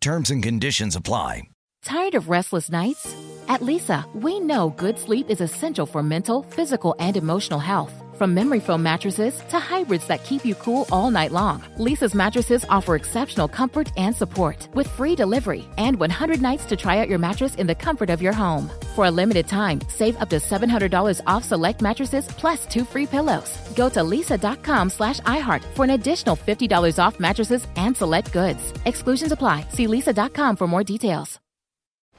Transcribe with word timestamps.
Terms 0.00 0.30
and 0.30 0.42
conditions 0.42 0.96
apply. 0.96 1.42
Tired 1.82 2.14
of 2.14 2.28
restless 2.28 2.70
nights? 2.70 3.14
At 3.48 3.60
Leesa, 3.60 4.04
we 4.14 4.38
know 4.40 4.70
good 4.70 4.98
sleep 4.98 5.30
is 5.30 5.40
essential 5.40 5.86
for 5.86 6.02
mental, 6.02 6.42
physical, 6.42 6.94
and 6.98 7.16
emotional 7.16 7.58
health. 7.58 7.99
From 8.20 8.34
memory 8.34 8.60
foam 8.60 8.82
mattresses 8.82 9.42
to 9.48 9.58
hybrids 9.58 10.06
that 10.08 10.24
keep 10.24 10.44
you 10.44 10.54
cool 10.56 10.86
all 10.92 11.10
night 11.10 11.32
long, 11.32 11.64
Leesa's 11.78 12.14
mattresses 12.14 12.66
offer 12.68 12.94
exceptional 12.94 13.48
comfort 13.48 13.90
and 13.96 14.14
support 14.14 14.68
with 14.74 14.88
free 14.88 15.16
delivery 15.16 15.64
and 15.78 15.98
100 15.98 16.42
nights 16.42 16.66
to 16.66 16.76
try 16.76 16.98
out 16.98 17.08
your 17.08 17.18
mattress 17.18 17.54
in 17.54 17.66
the 17.66 17.74
comfort 17.74 18.10
of 18.10 18.20
your 18.20 18.34
home. 18.34 18.70
For 18.94 19.06
a 19.06 19.10
limited 19.10 19.48
time, 19.48 19.80
save 19.88 20.20
up 20.20 20.28
to 20.28 20.36
$700 20.36 21.22
off 21.26 21.44
select 21.44 21.80
mattresses 21.80 22.26
plus 22.28 22.66
two 22.66 22.84
free 22.84 23.06
pillows. 23.06 23.56
Go 23.74 23.88
to 23.88 24.00
leesa.com 24.00 24.90
slash 24.90 25.20
iHeart 25.20 25.64
for 25.74 25.86
an 25.86 25.92
additional 25.92 26.36
$50 26.36 26.98
off 27.02 27.18
mattresses 27.18 27.66
and 27.76 27.96
select 27.96 28.34
goods. 28.34 28.74
Exclusions 28.84 29.32
apply. 29.32 29.64
See 29.70 29.86
leesa.com 29.86 30.56
for 30.56 30.66
more 30.66 30.84
details. 30.84 31.40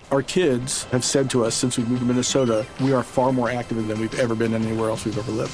Our 0.10 0.24
kids 0.24 0.86
have 0.86 1.06
said 1.06 1.30
to 1.30 1.46
us 1.46 1.54
since 1.54 1.78
we 1.78 1.84
moved 1.84 2.02
to 2.02 2.08
Minnesota, 2.08 2.66
we 2.82 2.92
are 2.92 3.04
far 3.04 3.32
more 3.32 3.52
active 3.52 3.88
than 3.88 4.00
we've 4.00 4.20
ever 4.20 4.34
been 4.34 4.56
anywhere 4.56 4.90
else 4.90 5.06
we've 5.06 5.16
ever 5.16 5.32
lived. 5.32 5.54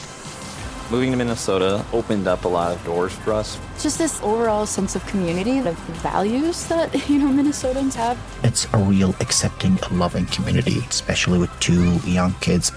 Moving 0.90 1.12
to 1.12 1.18
Minnesota 1.18 1.86
opened 1.92 2.30
up 2.30 2.46
a 2.46 2.48
lot 2.48 2.74
of 2.74 2.82
doors 2.86 3.12
for 3.12 3.34
us. 3.34 3.60
Just 3.78 3.98
this 3.98 4.22
overall 4.24 4.66
sense 4.66 4.96
of 4.96 5.06
community, 5.06 5.60
the 5.60 5.74
values 6.02 6.66
that, 6.68 6.94
you 7.10 7.20
know, 7.20 7.28
Minnesotans 7.28 7.94
have. 7.96 8.18
It's 8.44 8.68
a 8.74 8.78
real 8.78 9.14
accepting, 9.20 9.78
loving 9.92 10.28
community, 10.28 10.80
especially 10.90 11.40
with 11.40 11.52
two 11.60 11.98
young 12.10 12.34
kids. 12.36 12.72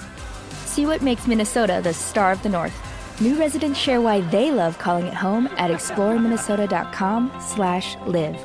See 0.64 0.86
what 0.86 1.02
makes 1.02 1.28
Minnesota 1.28 1.80
the 1.84 1.94
star 1.94 2.32
of 2.32 2.42
the 2.42 2.48
North. 2.48 2.74
New 3.20 3.38
residents 3.38 3.78
share 3.78 4.00
why 4.00 4.22
they 4.22 4.50
love 4.50 4.76
calling 4.78 5.06
it 5.06 5.14
home 5.14 5.46
at 5.56 5.70
exploreminnesota.com 5.70 7.30
slash 7.40 7.96
live. 8.06 8.36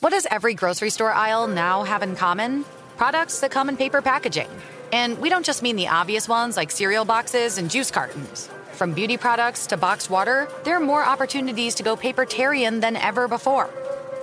What 0.00 0.10
does 0.10 0.26
every 0.28 0.54
grocery 0.54 0.90
store 0.90 1.12
aisle 1.12 1.46
now 1.46 1.84
have 1.84 2.02
in 2.02 2.16
common? 2.16 2.64
Products 2.96 3.38
that 3.40 3.52
come 3.52 3.68
in 3.68 3.76
paper 3.76 4.02
packaging. 4.02 4.48
And 4.92 5.18
we 5.18 5.28
don't 5.28 5.44
just 5.44 5.62
mean 5.62 5.76
the 5.76 5.88
obvious 5.88 6.28
ones 6.28 6.56
like 6.56 6.70
cereal 6.70 7.04
boxes 7.04 7.58
and 7.58 7.70
juice 7.70 7.90
cartons. 7.90 8.48
From 8.72 8.92
beauty 8.92 9.16
products 9.16 9.66
to 9.68 9.76
boxed 9.76 10.10
water, 10.10 10.48
there 10.64 10.76
are 10.76 10.80
more 10.80 11.04
opportunities 11.04 11.74
to 11.76 11.82
go 11.82 11.96
papertarian 11.96 12.80
than 12.80 12.96
ever 12.96 13.26
before. 13.26 13.70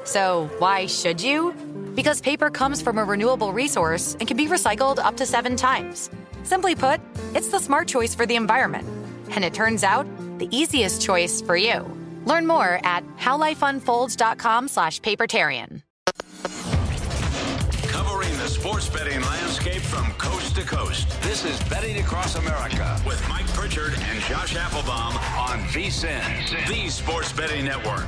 So, 0.03 0.49
why 0.59 0.85
should 0.85 1.21
you? 1.21 1.53
Because 1.95 2.21
paper 2.21 2.49
comes 2.49 2.81
from 2.81 2.97
a 2.97 3.03
renewable 3.03 3.51
resource 3.51 4.15
and 4.19 4.27
can 4.27 4.37
be 4.37 4.47
recycled 4.47 4.99
up 4.99 5.17
to 5.17 5.25
seven 5.25 5.55
times. 5.55 6.09
Simply 6.43 6.75
put, 6.75 7.01
it's 7.33 7.47
the 7.47 7.59
smart 7.59 7.87
choice 7.87 8.13
for 8.13 8.25
the 8.25 8.35
environment. 8.35 8.87
And 9.31 9.43
it 9.43 9.53
turns 9.53 9.83
out, 9.83 10.05
the 10.37 10.47
easiest 10.55 11.01
choice 11.01 11.41
for 11.41 11.55
you. 11.55 11.85
Learn 12.25 12.45
more 12.45 12.79
at 12.83 13.03
howlifeunfolds.com 13.17 14.67
slash 14.67 15.01
papertarian. 15.01 15.81
Covering 17.87 18.37
the 18.37 18.47
sports 18.47 18.89
betting 18.89 19.21
landscape 19.21 19.72
from 19.93 20.11
coast 20.13 20.55
to 20.55 20.63
coast. 20.63 21.21
This 21.21 21.45
is 21.45 21.61
Betting 21.69 21.99
Across 21.99 22.35
America 22.35 22.99
with 23.05 23.23
Mike 23.29 23.45
Pritchard 23.49 23.93
and 23.93 24.19
Josh 24.23 24.55
Applebaum 24.55 25.15
on 25.37 25.59
VSIN, 25.69 26.67
the 26.67 26.89
Sports 26.89 27.31
Betting 27.31 27.65
Network. 27.65 28.07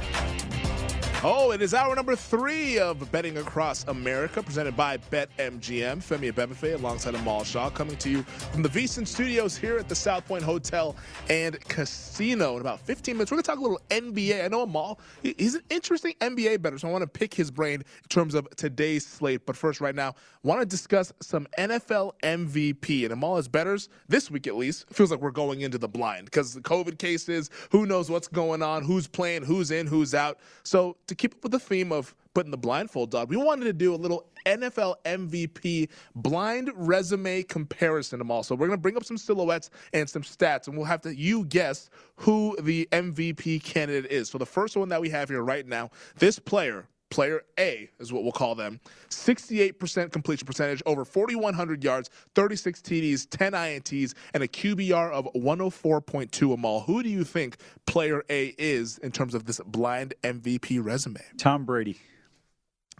Oh, 1.23 1.51
it 1.51 1.61
is 1.61 1.73
hour 1.73 1.95
number 1.95 2.15
three 2.15 2.77
of 2.77 3.11
Betting 3.11 3.37
Across 3.37 3.85
America, 3.87 4.43
presented 4.43 4.77
by 4.77 4.97
BetMGM. 4.97 5.97
Femi 5.97 6.31
Abebefe 6.31 6.75
alongside 6.75 7.15
Amal 7.15 7.43
Shaw, 7.43 7.69
coming 7.71 7.97
to 7.97 8.09
you 8.09 8.21
from 8.23 8.61
the 8.61 8.69
VSIN 8.69 9.07
studios 9.07 9.57
here 9.57 9.77
at 9.77 9.89
the 9.89 9.95
South 9.95 10.27
Point 10.27 10.43
Hotel 10.43 10.95
and 11.29 11.59
Casino. 11.67 12.55
In 12.55 12.61
about 12.61 12.79
15 12.81 13.15
minutes, 13.15 13.31
we're 13.31 13.37
going 13.37 13.43
to 13.43 13.49
talk 13.49 13.59
a 13.59 13.61
little 13.61 13.81
NBA. 13.89 14.45
I 14.45 14.47
know 14.49 14.61
Amal, 14.61 14.99
he's 15.23 15.55
an 15.55 15.63
interesting 15.71 16.13
NBA 16.21 16.61
bettor, 16.61 16.77
so 16.77 16.87
I 16.87 16.91
want 16.91 17.01
to 17.01 17.07
pick 17.07 17.33
his 17.33 17.49
brain 17.49 17.81
in 17.81 18.09
terms 18.09 18.35
of 18.35 18.47
today's 18.55 19.05
slate. 19.05 19.47
But 19.47 19.55
first, 19.55 19.81
right 19.81 19.95
now, 19.95 20.13
want 20.43 20.59
to 20.59 20.65
discuss 20.65 21.11
some 21.21 21.47
NFL 21.57 22.13
MVP. 22.21 23.03
And 23.03 23.13
Amal 23.13 23.37
is 23.37 23.47
bettors, 23.47 23.89
this 24.07 24.29
week 24.29 24.45
at 24.45 24.55
least, 24.55 24.87
feels 24.93 25.09
like 25.09 25.21
we're 25.21 25.31
going 25.31 25.61
into 25.61 25.79
the 25.79 25.87
blind 25.87 26.25
because 26.25 26.53
the 26.53 26.61
COVID 26.61 26.99
cases, 26.99 27.49
who 27.71 27.87
knows 27.87 28.11
what's 28.11 28.27
going 28.27 28.61
on, 28.61 28.83
who's 28.83 29.07
playing, 29.07 29.43
who's 29.43 29.71
in, 29.71 29.87
who's 29.87 30.13
out. 30.13 30.37
So 30.63 30.97
to 31.07 31.15
keep 31.15 31.35
up 31.35 31.43
with 31.43 31.51
the 31.51 31.59
theme 31.59 31.91
of 31.91 32.15
putting 32.33 32.51
the 32.51 32.57
blindfold 32.57 33.13
on, 33.15 33.27
we 33.27 33.37
wanted 33.37 33.65
to 33.65 33.73
do 33.73 33.93
a 33.93 33.97
little 33.97 34.27
NFL 34.45 34.95
MVP 35.05 35.89
blind 36.15 36.71
resume 36.75 37.43
comparison 37.43 38.19
them 38.19 38.31
all. 38.31 38.43
So 38.43 38.55
we're 38.55 38.67
going 38.67 38.77
to 38.77 38.81
bring 38.81 38.97
up 38.97 39.03
some 39.03 39.17
silhouettes 39.17 39.69
and 39.93 40.09
some 40.09 40.21
stats, 40.21 40.67
and 40.67 40.75
we'll 40.77 40.85
have 40.85 41.01
to 41.01 41.15
you 41.15 41.45
guess 41.45 41.89
who 42.17 42.55
the 42.61 42.87
MVP 42.91 43.63
candidate 43.63 44.11
is. 44.11 44.29
So 44.29 44.37
the 44.37 44.45
first 44.45 44.75
one 44.77 44.89
that 44.89 45.01
we 45.01 45.09
have 45.09 45.29
here 45.29 45.41
right 45.41 45.65
now, 45.67 45.89
this 46.17 46.39
player 46.39 46.87
player 47.09 47.41
A 47.59 47.89
is 47.99 48.11
what 48.11 48.23
we'll 48.23 48.31
call 48.31 48.55
them. 48.55 48.79
68% 49.09 50.11
completion 50.11 50.45
percentage, 50.45 50.81
over 50.85 51.05
4,100 51.05 51.83
yards, 51.83 52.09
36 52.35 52.81
TDs, 52.81 53.27
10 53.29 53.53
INTs, 53.53 54.13
and 54.33 54.43
a 54.43 54.47
QBR 54.47 55.11
of 55.11 55.27
104.2 55.35 56.53
Amal. 56.53 56.81
Who 56.81 57.03
do 57.03 57.09
you 57.09 57.23
think 57.23 57.57
player 57.85 58.23
A 58.29 58.55
is 58.57 58.97
in 58.99 59.11
terms 59.11 59.33
of 59.33 59.45
this 59.45 59.59
blind 59.65 60.13
MVP 60.23 60.83
resume? 60.83 61.21
Tom 61.37 61.65
Brady. 61.65 61.97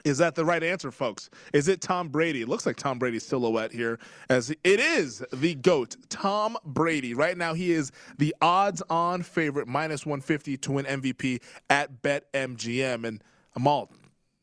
Is 0.04 0.18
that 0.18 0.36
the 0.36 0.44
right 0.44 0.62
answer, 0.62 0.92
folks? 0.92 1.30
Is 1.54 1.68
it 1.68 1.82
Tom 1.82 2.10
Brady? 2.10 2.42
It 2.42 2.50
looks 2.50 2.66
like 2.66 2.76
Tom 2.76 3.00
Brady's 3.00 3.26
silhouette 3.26 3.72
here, 3.72 3.98
as 4.30 4.52
it 4.52 4.80
is 4.80 5.24
the 5.32 5.56
GOAT, 5.56 5.96
Tom 6.10 6.58
Brady. 6.66 7.14
Right 7.14 7.38
now, 7.38 7.54
he 7.54 7.72
is 7.72 7.92
the 8.18 8.36
odds 8.42 8.84
on 8.90 9.24
favorite, 9.24 9.68
minus 9.68 10.06
150 10.06 10.58
to 10.58 10.72
win 10.74 10.86
MVP 10.86 11.42
at 11.70 12.04
BetMGM. 12.04 13.06
And 13.06 13.24
Amal, 13.56 13.90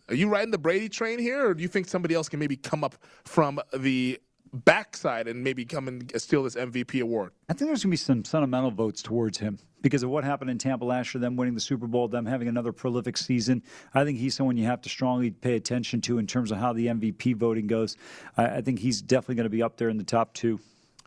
are 0.09 0.15
you 0.15 0.29
riding 0.29 0.51
the 0.51 0.59
Brady 0.59 0.89
train 0.89 1.19
here, 1.19 1.49
or 1.49 1.55
do 1.55 1.63
you 1.63 1.69
think 1.69 1.89
somebody 1.89 2.15
else 2.15 2.29
can 2.29 2.41
maybe 2.41 2.57
come 2.57 2.85
up 2.85 2.97
from 3.25 3.61
the 3.77 4.19
backside 4.53 5.29
and 5.29 5.43
maybe 5.43 5.65
come 5.65 5.89
and 5.89 6.13
steal 6.17 6.43
this 6.43 6.55
MVP 6.55 7.01
award? 7.01 7.33
I 7.49 7.55
think 7.55 7.69
there's 7.69 7.83
going 7.83 7.91
to 7.91 7.93
be 7.93 7.97
some 7.97 8.25
sentimental 8.25 8.71
votes 8.71 9.03
towards 9.03 9.39
him 9.39 9.59
because 9.81 10.03
of 10.03 10.11
what 10.11 10.25
happened 10.25 10.51
in 10.51 10.59
Tampa 10.59 10.85
last 10.85 11.15
year, 11.15 11.21
them 11.21 11.37
winning 11.37 11.55
the 11.55 11.61
Super 11.61 11.87
Bowl, 11.87 12.09
them 12.09 12.27
having 12.27 12.49
another 12.49 12.73
prolific 12.73 13.17
season. 13.17 13.63
I 13.95 14.05
think 14.05 14.19
he's 14.19 14.35
someone 14.35 14.57
you 14.57 14.67
have 14.67 14.83
to 14.83 14.89
strongly 14.89 15.31
pay 15.31 15.57
attention 15.57 16.01
to 16.03 16.19
in 16.19 16.27
terms 16.27 16.51
of 16.51 16.59
how 16.59 16.73
the 16.73 16.87
MVP 16.87 17.37
voting 17.37 17.67
goes. 17.67 17.97
I, 18.37 18.47
I 18.57 18.61
think 18.61 18.79
he's 18.79 19.03
definitely 19.03 19.37
going 19.37 19.45
to 19.45 19.51
be 19.51 19.63
up 19.63 19.77
there 19.77 19.89
in 19.89 19.99
the 19.99 20.05
top 20.05 20.35
two. 20.35 20.61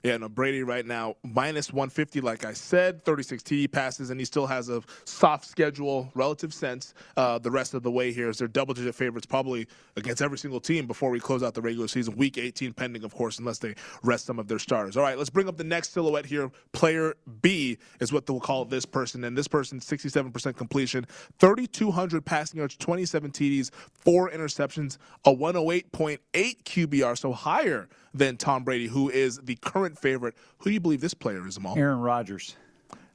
Yeah, 0.05 0.17
no, 0.17 0.29
Brady 0.29 0.61
right 0.61 0.85
now, 0.85 1.15
minus 1.23 1.73
150, 1.73 2.21
like 2.21 2.45
I 2.45 2.53
said, 2.53 3.03
36 3.03 3.41
TD 3.41 3.71
passes, 3.71 4.11
and 4.11 4.21
he 4.21 4.25
still 4.25 4.45
has 4.45 4.69
a 4.69 4.83
soft 5.03 5.45
schedule, 5.45 6.11
relative 6.13 6.53
sense, 6.53 6.93
uh, 7.17 7.39
the 7.39 7.49
rest 7.49 7.73
of 7.73 7.81
the 7.81 7.89
way 7.89 8.13
here. 8.13 8.29
As 8.29 8.37
they're 8.37 8.47
double 8.47 8.75
digit 8.75 8.93
favorites 8.93 9.25
probably 9.25 9.67
against 9.97 10.21
every 10.21 10.37
single 10.37 10.59
team 10.59 10.85
before 10.85 11.09
we 11.09 11.19
close 11.19 11.41
out 11.41 11.55
the 11.55 11.61
regular 11.63 11.87
season. 11.87 12.15
Week 12.17 12.37
18 12.37 12.73
pending, 12.73 13.03
of 13.03 13.15
course, 13.15 13.39
unless 13.39 13.57
they 13.57 13.73
rest 14.03 14.27
some 14.27 14.37
of 14.37 14.47
their 14.47 14.59
starters. 14.59 14.95
All 14.95 15.01
right, 15.01 15.17
let's 15.17 15.31
bring 15.31 15.49
up 15.49 15.57
the 15.57 15.63
next 15.63 15.91
silhouette 15.91 16.27
here. 16.27 16.51
Player 16.71 17.15
B 17.41 17.79
is 17.99 18.13
what 18.13 18.27
they'll 18.27 18.39
call 18.39 18.63
this 18.63 18.85
person, 18.85 19.23
and 19.23 19.35
this 19.35 19.47
person, 19.47 19.79
67% 19.79 20.55
completion, 20.55 21.07
3,200 21.39 22.23
passing 22.23 22.59
yards, 22.59 22.77
27 22.77 23.31
TDs, 23.31 23.71
four 23.91 24.29
interceptions, 24.29 24.99
a 25.25 25.33
108.8 25.33 26.19
QBR, 26.63 27.17
so 27.17 27.33
higher 27.33 27.89
than 28.17 28.37
Tom 28.37 28.63
Brady, 28.63 28.87
who 28.87 29.09
is 29.09 29.39
the 29.43 29.55
current 29.55 29.99
favorite. 29.99 30.35
Who 30.59 30.69
do 30.69 30.73
you 30.73 30.79
believe 30.79 31.01
this 31.01 31.13
player 31.13 31.45
is, 31.47 31.57
Amal? 31.57 31.77
Aaron 31.77 31.99
Rodgers. 31.99 32.55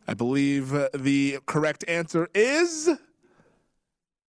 I 0.06 0.14
believe 0.14 0.75
uh, 0.75 0.88
the 0.94 1.38
correct 1.47 1.85
answer 1.88 2.29
is. 2.35 2.91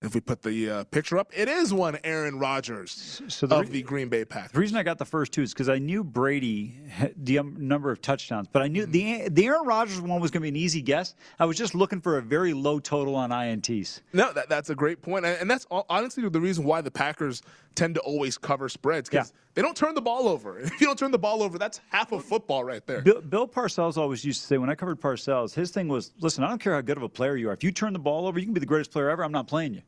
If 0.03 0.15
we 0.15 0.21
put 0.21 0.41
the 0.41 0.67
uh, 0.67 0.83
picture 0.85 1.19
up, 1.19 1.31
it 1.31 1.47
is 1.47 1.71
one 1.71 1.99
Aaron 2.03 2.39
Rodgers 2.39 3.21
so 3.27 3.45
the 3.45 3.59
of 3.59 3.69
the 3.69 3.83
Green 3.83 4.09
Bay 4.09 4.25
Packers. 4.25 4.53
The 4.53 4.59
reason 4.59 4.75
I 4.77 4.81
got 4.81 4.97
the 4.97 5.05
first 5.05 5.31
two 5.31 5.43
is 5.43 5.53
because 5.53 5.69
I 5.69 5.77
knew 5.77 6.03
Brady 6.03 6.75
had 6.89 7.13
the 7.23 7.37
um, 7.37 7.55
number 7.59 7.91
of 7.91 8.01
touchdowns, 8.01 8.47
but 8.51 8.63
I 8.63 8.67
knew 8.67 8.87
mm 8.87 8.91
the 8.91 9.29
the 9.29 9.45
Aaron 9.45 9.65
Rodgers 9.65 10.01
one 10.01 10.19
was 10.19 10.31
going 10.31 10.41
to 10.41 10.45
be 10.45 10.49
an 10.49 10.55
easy 10.55 10.81
guess. 10.81 11.13
I 11.39 11.45
was 11.45 11.55
just 11.55 11.75
looking 11.75 12.01
for 12.01 12.17
a 12.17 12.21
very 12.21 12.51
low 12.51 12.79
total 12.79 13.15
on 13.15 13.29
ints. 13.29 14.01
No, 14.11 14.33
that, 14.33 14.49
that's 14.49 14.71
a 14.71 14.75
great 14.75 15.03
point, 15.03 15.23
and, 15.23 15.39
and 15.39 15.49
that's 15.49 15.65
all, 15.65 15.85
honestly 15.87 16.27
the 16.27 16.41
reason 16.41 16.63
why 16.63 16.81
the 16.81 16.91
Packers 16.91 17.43
tend 17.75 17.95
to 17.95 18.01
always 18.01 18.37
cover 18.37 18.69
spreads 18.69 19.09
because 19.09 19.29
yeah. 19.29 19.39
they 19.53 19.61
don't 19.61 19.75
turn 19.75 19.95
the 19.95 20.01
ball 20.01 20.27
over. 20.27 20.59
If 20.71 20.79
you 20.79 20.87
don't 20.87 20.97
turn 20.97 21.11
the 21.11 21.19
ball 21.19 21.43
over, 21.43 21.57
that's 21.57 21.79
half 21.89 22.11
of 22.11 22.23
football 22.23 22.63
right 22.63 22.85
there. 22.85 23.01
Bill, 23.01 23.21
Bill, 23.21 23.47
Parcells 23.47 23.97
always 23.97 24.23
used 24.23 24.41
to 24.41 24.47
say 24.47 24.57
when 24.57 24.69
I 24.69 24.75
covered 24.75 24.99
Parcells, 24.99 25.53
his 25.53 25.71
thing 25.71 25.87
was, 25.87 26.11
listen, 26.19 26.43
I 26.43 26.49
don't 26.49 26.59
care 26.59 26.73
how 26.73 26.81
good 26.81 26.97
of 26.97 27.03
a 27.03 27.09
player 27.09 27.35
you 27.35 27.49
are. 27.49 27.53
If 27.53 27.63
you 27.63 27.71
turn 27.71 27.93
the 27.93 27.99
ball 27.99 28.25
over, 28.25 28.39
you 28.39 28.45
can 28.45 28.53
be 28.53 28.59
the 28.59 28.65
greatest 28.65 28.91
player 28.91 29.09
ever. 29.09 29.23
I'm 29.23 29.31
not 29.31 29.47
playing 29.47 29.73
you. 29.73 29.81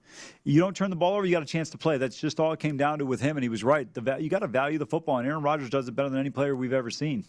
You 0.43 0.59
don't 0.59 0.75
turn 0.75 0.89
the 0.89 0.95
ball 0.95 1.15
over, 1.15 1.25
you 1.25 1.31
got 1.31 1.43
a 1.43 1.45
chance 1.45 1.69
to 1.71 1.77
play. 1.77 1.97
That's 1.97 2.19
just 2.19 2.39
all 2.39 2.51
it 2.53 2.59
came 2.59 2.77
down 2.77 2.99
to 2.99 3.05
with 3.05 3.21
him, 3.21 3.37
and 3.37 3.43
he 3.43 3.49
was 3.49 3.63
right. 3.63 3.91
The, 3.93 4.17
you 4.19 4.29
got 4.29 4.39
to 4.39 4.47
value 4.47 4.77
the 4.77 4.85
football, 4.85 5.17
and 5.17 5.27
Aaron 5.27 5.43
Rodgers 5.43 5.69
does 5.69 5.87
it 5.87 5.95
better 5.95 6.09
than 6.09 6.19
any 6.19 6.29
player 6.29 6.55
we've 6.55 6.73
ever 6.73 6.89
seen. 6.89 7.25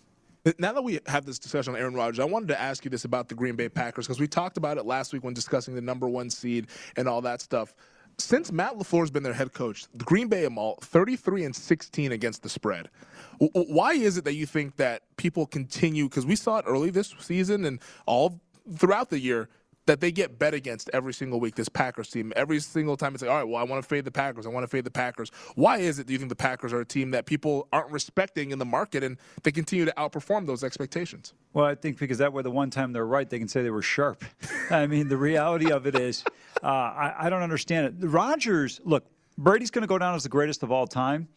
Now 0.58 0.72
that 0.72 0.82
we 0.82 1.00
have 1.06 1.24
this 1.24 1.38
discussion 1.38 1.74
on 1.74 1.80
Aaron 1.80 1.94
Rodgers, 1.94 2.20
I 2.20 2.24
wanted 2.24 2.48
to 2.48 2.60
ask 2.60 2.84
you 2.84 2.90
this 2.90 3.06
about 3.06 3.28
the 3.28 3.34
Green 3.34 3.56
Bay 3.56 3.70
Packers 3.70 4.06
because 4.06 4.20
we 4.20 4.28
talked 4.28 4.58
about 4.58 4.76
it 4.76 4.84
last 4.84 5.14
week 5.14 5.24
when 5.24 5.32
discussing 5.32 5.74
the 5.74 5.80
number 5.80 6.06
one 6.06 6.28
seed 6.28 6.66
and 6.96 7.08
all 7.08 7.22
that 7.22 7.40
stuff. 7.40 7.74
Since 8.18 8.52
Matt 8.52 8.74
LaFleur's 8.74 9.10
been 9.10 9.22
their 9.22 9.32
head 9.32 9.54
coach, 9.54 9.86
the 9.94 10.04
Green 10.04 10.28
Bay 10.28 10.44
are 10.44 10.54
all 10.54 10.78
33 10.82 11.44
and 11.44 11.56
16 11.56 12.12
against 12.12 12.42
the 12.42 12.50
spread. 12.50 12.90
Why 13.38 13.94
is 13.94 14.18
it 14.18 14.24
that 14.24 14.34
you 14.34 14.44
think 14.44 14.76
that 14.76 15.02
people 15.16 15.46
continue? 15.46 16.08
Because 16.08 16.26
we 16.26 16.36
saw 16.36 16.58
it 16.58 16.64
early 16.68 16.90
this 16.90 17.14
season 17.18 17.64
and 17.64 17.80
all 18.06 18.40
throughout 18.76 19.08
the 19.10 19.18
year 19.18 19.48
that 19.86 20.00
they 20.00 20.10
get 20.10 20.38
bet 20.38 20.54
against 20.54 20.88
every 20.92 21.12
single 21.12 21.40
week, 21.40 21.54
this 21.54 21.68
Packers 21.68 22.08
team. 22.08 22.32
Every 22.36 22.60
single 22.60 22.96
time 22.96 23.14
it's 23.14 23.22
like, 23.22 23.30
all 23.30 23.36
right, 23.36 23.48
well, 23.48 23.60
I 23.60 23.64
want 23.64 23.82
to 23.82 23.88
fade 23.88 24.04
the 24.04 24.10
Packers. 24.10 24.46
I 24.46 24.48
want 24.48 24.64
to 24.64 24.68
fade 24.68 24.84
the 24.84 24.90
Packers. 24.90 25.30
Why 25.54 25.78
is 25.78 25.98
it, 25.98 26.06
do 26.06 26.12
you 26.12 26.18
think 26.18 26.30
the 26.30 26.36
Packers 26.36 26.72
are 26.72 26.80
a 26.80 26.84
team 26.86 27.10
that 27.10 27.26
people 27.26 27.68
aren't 27.72 27.90
respecting 27.90 28.50
in 28.50 28.58
the 28.58 28.64
market 28.64 29.02
and 29.02 29.18
they 29.42 29.52
continue 29.52 29.84
to 29.84 29.92
outperform 29.96 30.46
those 30.46 30.64
expectations? 30.64 31.34
Well, 31.52 31.66
I 31.66 31.74
think 31.74 31.98
because 31.98 32.18
that 32.18 32.32
way 32.32 32.42
the 32.42 32.50
one 32.50 32.70
time 32.70 32.92
they're 32.92 33.06
right, 33.06 33.28
they 33.28 33.38
can 33.38 33.48
say 33.48 33.62
they 33.62 33.70
were 33.70 33.82
sharp. 33.82 34.24
I 34.70 34.86
mean, 34.86 35.08
the 35.08 35.16
reality 35.16 35.70
of 35.70 35.86
it 35.86 35.94
is, 35.94 36.24
uh, 36.62 36.66
I, 36.66 37.14
I 37.18 37.30
don't 37.30 37.42
understand 37.42 37.86
it. 37.86 38.06
Rodgers, 38.06 38.80
look, 38.84 39.04
Brady's 39.36 39.70
going 39.70 39.82
to 39.82 39.88
go 39.88 39.98
down 39.98 40.14
as 40.14 40.22
the 40.22 40.28
greatest 40.28 40.62
of 40.62 40.72
all 40.72 40.86
time. 40.86 41.28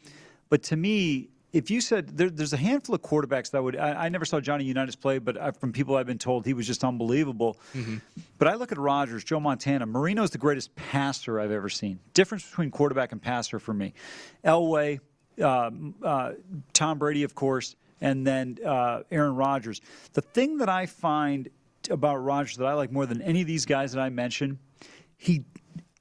But 0.49 0.63
to 0.63 0.77
me, 0.77 1.29
if 1.53 1.71
you 1.71 1.79
said 1.79 2.17
there, 2.17 2.29
there's 2.29 2.53
a 2.53 2.57
handful 2.57 2.93
of 2.93 3.01
quarterbacks 3.01 3.51
that 3.51 3.63
would 3.63 3.77
I, 3.77 4.05
I, 4.05 4.09
never 4.09 4.25
saw 4.25 4.39
Johnny 4.39 4.65
Unitas 4.65 4.95
play, 4.95 5.17
but 5.17 5.37
I, 5.37 5.51
from 5.51 5.71
people 5.71 5.95
I've 5.95 6.05
been 6.05 6.17
told 6.17 6.45
he 6.45 6.53
was 6.53 6.67
just 6.67 6.83
unbelievable. 6.83 7.57
Mm-hmm. 7.73 7.97
But 8.37 8.49
I 8.49 8.55
look 8.55 8.71
at 8.71 8.77
Rodgers, 8.77 9.23
Joe 9.23 9.39
Montana, 9.39 9.85
Marino's 9.85 10.31
the 10.31 10.37
greatest 10.37 10.75
passer 10.75 11.39
I've 11.39 11.51
ever 11.51 11.69
seen. 11.69 11.99
Difference 12.13 12.47
between 12.47 12.69
quarterback 12.69 13.11
and 13.13 13.21
passer 13.21 13.59
for 13.59 13.73
me. 13.73 13.93
Elway, 14.43 14.99
uh, 15.41 15.71
uh, 16.03 16.33
Tom 16.73 16.97
Brady, 16.97 17.23
of 17.23 17.33
course, 17.33 17.75
and 18.01 18.27
then 18.27 18.57
uh, 18.65 19.03
Aaron 19.09 19.35
Rodgers. 19.35 19.81
The 20.13 20.21
thing 20.21 20.57
that 20.57 20.69
I 20.69 20.85
find 20.85 21.49
about 21.89 22.17
Rodgers 22.17 22.57
that 22.57 22.65
I 22.65 22.73
like 22.73 22.91
more 22.91 23.05
than 23.05 23.21
any 23.21 23.41
of 23.41 23.47
these 23.47 23.65
guys 23.65 23.93
that 23.93 24.01
I 24.01 24.09
mentioned, 24.09 24.57
he 25.15 25.45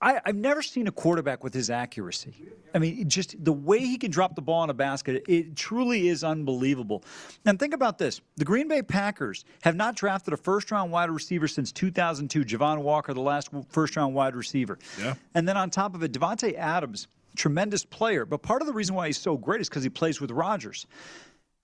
I, 0.01 0.21
have 0.27 0.37
never 0.37 0.63
seen 0.63 0.87
a 0.87 0.93
quarterback 0.93 1.43
with 1.43 1.55
his 1.55 1.71
accuracy. 1.71 2.35
I 2.75 2.79
mean, 2.79 3.09
just 3.09 3.43
the 3.43 3.53
way 3.53 3.79
he 3.79 3.97
can 3.97 4.11
drop 4.11 4.35
the 4.35 4.43
ball 4.43 4.63
in 4.65 4.71
a 4.71 4.75
basket, 4.75 5.25
it 5.27 5.57
truly 5.57 6.09
is 6.09 6.23
unbelievable. 6.23 7.03
And 7.45 7.59
think 7.59 7.73
about 7.73 7.99
this 7.99 8.21
the 8.37 8.45
Green 8.45 8.69
Bay 8.69 8.83
Packers 8.83 9.45
have 9.63 9.77
not 9.77 9.97
drafted 9.97 10.35
a 10.35 10.37
first 10.37 10.71
round 10.71 10.93
wide 10.93 11.11
receiver 11.11 11.49
since 11.49 11.73
2002. 11.73 12.45
Javon 12.45 12.83
Walker, 12.83 13.15
the 13.15 13.21
last 13.21 13.49
first 13.69 13.97
round 13.97 14.15
wide 14.15 14.37
receiver. 14.37 14.79
Yeah. 15.01 15.15
And 15.35 15.49
then 15.49 15.57
on 15.57 15.71
top 15.71 15.95
of 15.95 16.03
it, 16.03 16.13
Davante 16.13 16.55
Adams, 16.55 17.09
tremendous 17.37 17.85
player. 17.85 18.25
But 18.25 18.43
part 18.43 18.63
of 18.63 18.67
the 18.67 18.75
reason 18.75 18.95
why 18.95 19.07
he's 19.07 19.19
so 19.19 19.37
great 19.37 19.61
is 19.61 19.69
because 19.69 19.83
he 19.83 19.91
plays 19.91 20.21
with 20.21 20.31
Rodgers. 20.31 20.87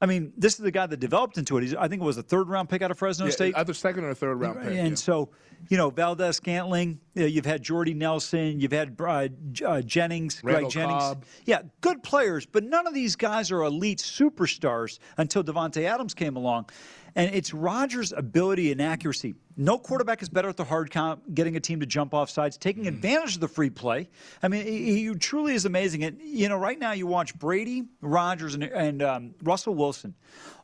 I 0.03 0.07
mean, 0.07 0.33
this 0.37 0.55
is 0.55 0.59
the 0.59 0.73
guy 0.73 0.87
that 0.87 0.99
developed 0.99 1.39
into 1.39 1.57
it. 1.57 1.63
He's, 1.63 1.77
I 1.77 1.87
think 1.87 2.03
it 2.03 2.05
was 2.05 2.19
a 2.19 2.25
third 2.25 2.49
round 2.49 2.69
pick 2.69 2.83
out 2.83 2.91
of 2.91 2.99
Fresno 2.99 3.27
yeah, 3.27 3.31
State. 3.31 3.55
Either 3.57 3.73
second 3.73 4.03
or 4.03 4.13
third 4.15 4.35
round 4.35 4.61
pick. 4.61 4.73
And 4.73 4.89
yeah. 4.89 4.95
so, 4.97 5.31
you 5.69 5.77
know, 5.77 5.91
Valdes-Scantling, 5.91 6.99
you 7.15 7.23
know, 7.23 7.29
you've 7.29 7.47
had 7.47 7.63
Jordy 7.63 7.95
Nelson, 7.95 8.59
you've 8.59 8.73
had 8.73 8.97
uh, 9.01 9.29
uh, 9.65 9.81
Jennings, 9.83 10.43
Randall 10.43 10.63
Greg 10.63 10.73
Jennings. 10.73 11.03
Cobb. 11.03 11.25
Yeah, 11.45 11.63
good 11.83 12.03
players, 12.03 12.47
but 12.47 12.65
none 12.65 12.89
of 12.89 12.95
these 12.95 13.15
guys 13.15 13.53
are 13.53 13.63
elite 13.63 14.01
superstars 14.01 14.99
until 15.19 15.45
Davante 15.45 15.85
Adams 15.85 16.15
came 16.15 16.35
along. 16.35 16.69
And 17.15 17.35
it's 17.35 17.53
Rodgers' 17.53 18.13
ability 18.13 18.73
and 18.73 18.81
accuracy. 18.81 19.35
No 19.57 19.79
quarterback 19.79 20.23
is 20.23 20.29
better 20.29 20.49
at 20.49 20.57
the 20.57 20.65
hard 20.65 20.91
count, 20.91 21.35
getting 21.35 21.57
a 21.57 21.61
team 21.61 21.81
to 21.81 21.87
jump 21.87 22.15
off 22.15 22.31
sides, 22.31 22.57
taking 22.57 22.85
mm-hmm. 22.85 22.95
advantage 22.95 23.35
of 23.35 23.41
the 23.41 23.49
free 23.49 23.71
play. 23.71 24.09
I 24.43 24.49
mean, 24.49 24.65
he, 24.65 25.07
he, 25.07 25.15
truly 25.15 25.55
is 25.55 25.65
amazing. 25.67 26.05
And, 26.05 26.21
you 26.23 26.49
know, 26.49 26.57
right 26.57 26.79
now 26.79 26.93
you 26.93 27.07
watch 27.07 27.39
Brady, 27.39 27.85
Rodgers, 28.01 28.55
and, 28.55 28.65
and 28.65 29.03
um, 29.03 29.35
Russell 29.43 29.75
Wilson. 29.75 30.15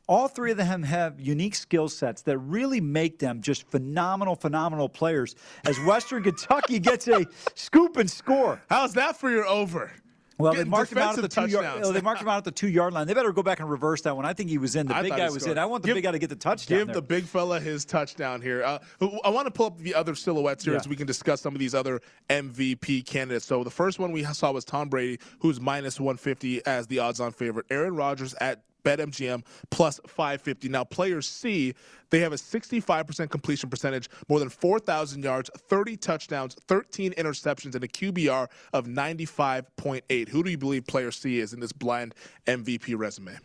All 0.09 0.27
three 0.27 0.53
of 0.53 0.57
them 0.57 0.83
have 0.85 1.21
unique 1.21 1.55
skill 1.55 1.89
sets 1.89 2.23
that 2.23 2.39
really 2.39 2.81
make 2.81 3.19
them 3.19 3.43
just 3.43 3.71
phenomenal, 3.71 4.37
phenomenal 4.37 4.89
players. 4.89 5.35
As 5.67 5.79
Western 5.81 6.23
Kentucky 6.23 6.79
gets 6.79 7.07
a 7.09 7.27
scoop 7.55 7.99
and 7.99 8.11
score. 8.11 8.63
How's 8.71 8.95
that 8.95 9.19
for 9.19 9.31
your 9.31 9.47
over? 9.47 9.93
Well, 10.39 10.55
they 10.55 10.65
marked 10.65 10.93
him 10.93 10.99
out 10.99 11.19
at 11.19 11.23
the 11.23 11.29
two 11.29 11.47
yard. 11.47 11.85
they 11.85 12.01
marked 12.01 12.23
him 12.23 12.29
out 12.29 12.39
at 12.39 12.45
the 12.45 12.53
two 12.53 12.69
yard 12.69 12.93
line. 12.93 13.07
They 13.07 13.15
better 13.15 13.33
go 13.33 13.43
back 13.43 13.59
and 13.59 13.69
reverse 13.69 14.03
that 14.03 14.17
one. 14.17 14.25
I 14.25 14.33
think 14.33 14.51
he 14.51 14.59
was 14.59 14.77
in. 14.77 14.87
The 14.87 14.95
I 14.95 15.03
big 15.03 15.17
guy 15.17 15.29
was 15.31 15.47
in. 15.47 15.59
I 15.59 15.67
want 15.67 15.83
the 15.83 15.89
give, 15.89 15.97
big 15.97 16.05
guy 16.05 16.13
to 16.13 16.19
get 16.19 16.31
the 16.31 16.37
touchdown. 16.37 16.79
Give 16.79 16.87
there. 16.87 16.95
the 16.95 17.03
big 17.03 17.25
fella 17.25 17.59
his 17.59 17.85
touchdown 17.85 18.41
here. 18.41 18.63
Uh, 18.63 18.79
I 19.25 19.31
want 19.31 19.47
to 19.47 19.51
pull 19.51 19.67
up 19.67 19.79
the 19.79 19.95
other 19.95 20.15
silhouettes 20.15 20.65
here 20.65 20.75
yeah. 20.75 20.81
as 20.81 20.89
we 20.89 20.95
can 20.95 21.07
discuss 21.07 21.41
some 21.41 21.55
of 21.55 21.59
these 21.59 21.75
other 21.75 22.01
MVP 22.31 23.05
candidates. 23.05 23.47
So 23.47 23.65
the 23.65 23.71
first 23.71 23.99
one 23.99 24.13
we 24.13 24.23
saw 24.25 24.53
was 24.53 24.65
Tom 24.65 24.89
Brady, 24.89 25.19
who's 25.41 25.61
minus 25.61 25.99
150 25.99 26.65
as 26.67 26.87
the 26.87 27.01
odds-on 27.01 27.33
favorite. 27.33 27.67
Aaron 27.71 27.97
Rodgers 27.97 28.35
at 28.41 28.63
BetMGM 28.89 29.45
plus 29.71 30.01
550. 30.07 30.69
Now, 30.69 30.85
players 30.85 31.29
C, 31.29 31.75
they 32.11 32.21
have 32.21 32.33
a 32.33 32.37
65% 32.37 33.29
completion 33.29 33.69
percentage, 33.69 34.09
more 34.29 34.39
than 34.39 34.49
4,000 34.49 35.23
yards, 35.23 35.51
30 35.57 35.97
touchdowns, 35.99 36.55
13 36.55 37.13
interceptions, 37.13 37.75
and 37.75 37.85
a 37.85 37.89
QBR 37.89 38.49
of 38.73 38.87
95.8. 38.87 40.29
Who 40.29 40.43
do 40.43 40.51
you 40.51 40.59
believe 40.59 40.87
player 40.87 41.11
C 41.11 41.39
is 41.39 41.53
in 41.53 41.61
this 41.61 41.73
blind 41.73 42.15
MVP 42.47 42.97
resume? 42.97 43.39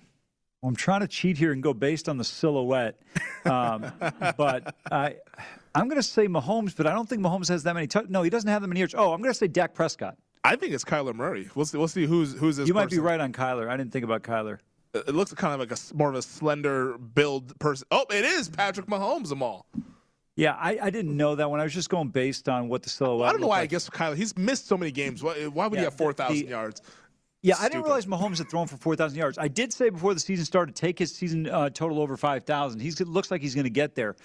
Well, 0.61 0.69
I'm 0.69 0.77
trying 0.77 1.01
to 1.01 1.09
cheat 1.09 1.37
here 1.37 1.51
and 1.51 1.61
go 1.61 1.73
based 1.73 2.07
on 2.07 2.17
the 2.17 2.23
silhouette, 2.23 3.01
um, 3.43 3.91
but 4.37 4.75
I, 4.89 5.17
I'm 5.75 5.89
going 5.89 5.97
to 5.97 6.07
say 6.07 6.29
Mahomes, 6.29 6.73
but 6.73 6.87
I 6.87 6.93
don't 6.93 7.09
think 7.09 7.21
Mahomes 7.21 7.49
has 7.49 7.63
that 7.63 7.73
many. 7.73 7.87
T- 7.87 7.99
no, 8.07 8.23
he 8.23 8.29
doesn't 8.29 8.47
have 8.47 8.61
that 8.61 8.69
many 8.69 8.79
yards. 8.79 8.95
Oh, 8.97 9.11
I'm 9.11 9.21
going 9.21 9.33
to 9.33 9.37
say 9.37 9.47
Dak 9.47 9.73
Prescott. 9.73 10.15
I 10.45 10.55
think 10.55 10.73
it's 10.73 10.85
Kyler 10.85 11.13
Murray. 11.13 11.49
We'll 11.53 11.65
see. 11.65 11.77
We'll 11.77 11.89
see 11.89 12.05
who's 12.05 12.33
who's 12.33 12.57
this. 12.57 12.67
You 12.67 12.73
might 12.73 12.85
person. 12.85 12.99
be 12.99 13.01
right 13.01 13.19
on 13.19 13.33
Kyler. 13.33 13.69
I 13.69 13.75
didn't 13.75 13.91
think 13.91 14.05
about 14.05 14.23
Kyler 14.23 14.59
it 14.93 15.15
looks 15.15 15.33
kind 15.33 15.53
of 15.53 15.59
like 15.59 15.71
a 15.71 15.95
more 15.95 16.09
of 16.09 16.15
a 16.15 16.21
slender 16.21 16.97
build 16.97 17.57
person. 17.59 17.87
Oh, 17.91 18.05
it 18.09 18.25
is 18.25 18.49
Patrick 18.49 18.87
Mahomes, 18.87 19.31
Amal. 19.31 19.65
Yeah, 20.35 20.57
I, 20.59 20.79
I 20.81 20.89
didn't 20.89 21.15
know 21.15 21.35
that 21.35 21.49
when 21.49 21.59
I 21.59 21.63
was 21.63 21.73
just 21.73 21.89
going 21.89 22.07
based 22.07 22.49
on 22.49 22.67
what 22.67 22.81
the 22.81 22.89
silhouette. 22.89 23.29
I 23.29 23.31
don't 23.31 23.41
know 23.41 23.47
why. 23.47 23.57
Like. 23.57 23.63
I 23.63 23.67
guess 23.67 23.89
Kyler 23.89 24.15
he's 24.15 24.35
missed 24.37 24.67
so 24.67 24.77
many 24.77 24.91
games. 24.91 25.21
Why, 25.21 25.45
why 25.45 25.67
would 25.67 25.75
yeah, 25.75 25.81
he 25.81 25.85
have 25.85 25.95
four 25.95 26.13
thousand 26.13 26.47
yards? 26.47 26.81
Yeah, 27.43 27.55
Stupid. 27.55 27.65
I 27.65 27.69
didn't 27.69 27.83
realize 27.83 28.05
Mahomes 28.05 28.37
had 28.37 28.49
thrown 28.49 28.67
for 28.67 28.77
4,000 28.77 29.17
yards. 29.17 29.37
I 29.37 29.49
did 29.49 29.73
say 29.73 29.89
before 29.89 30.13
the 30.13 30.19
season 30.21 30.45
started, 30.45 30.77
take 30.77 30.97
his 30.97 31.13
season 31.13 31.49
uh, 31.49 31.69
total 31.69 31.99
over 31.99 32.15
5,000. 32.15 32.79
He 32.79 32.89
looks 33.03 33.31
like 33.31 33.41
he's 33.41 33.53
going 33.53 33.65
to 33.65 33.69
get 33.69 33.95
there. 33.95 34.15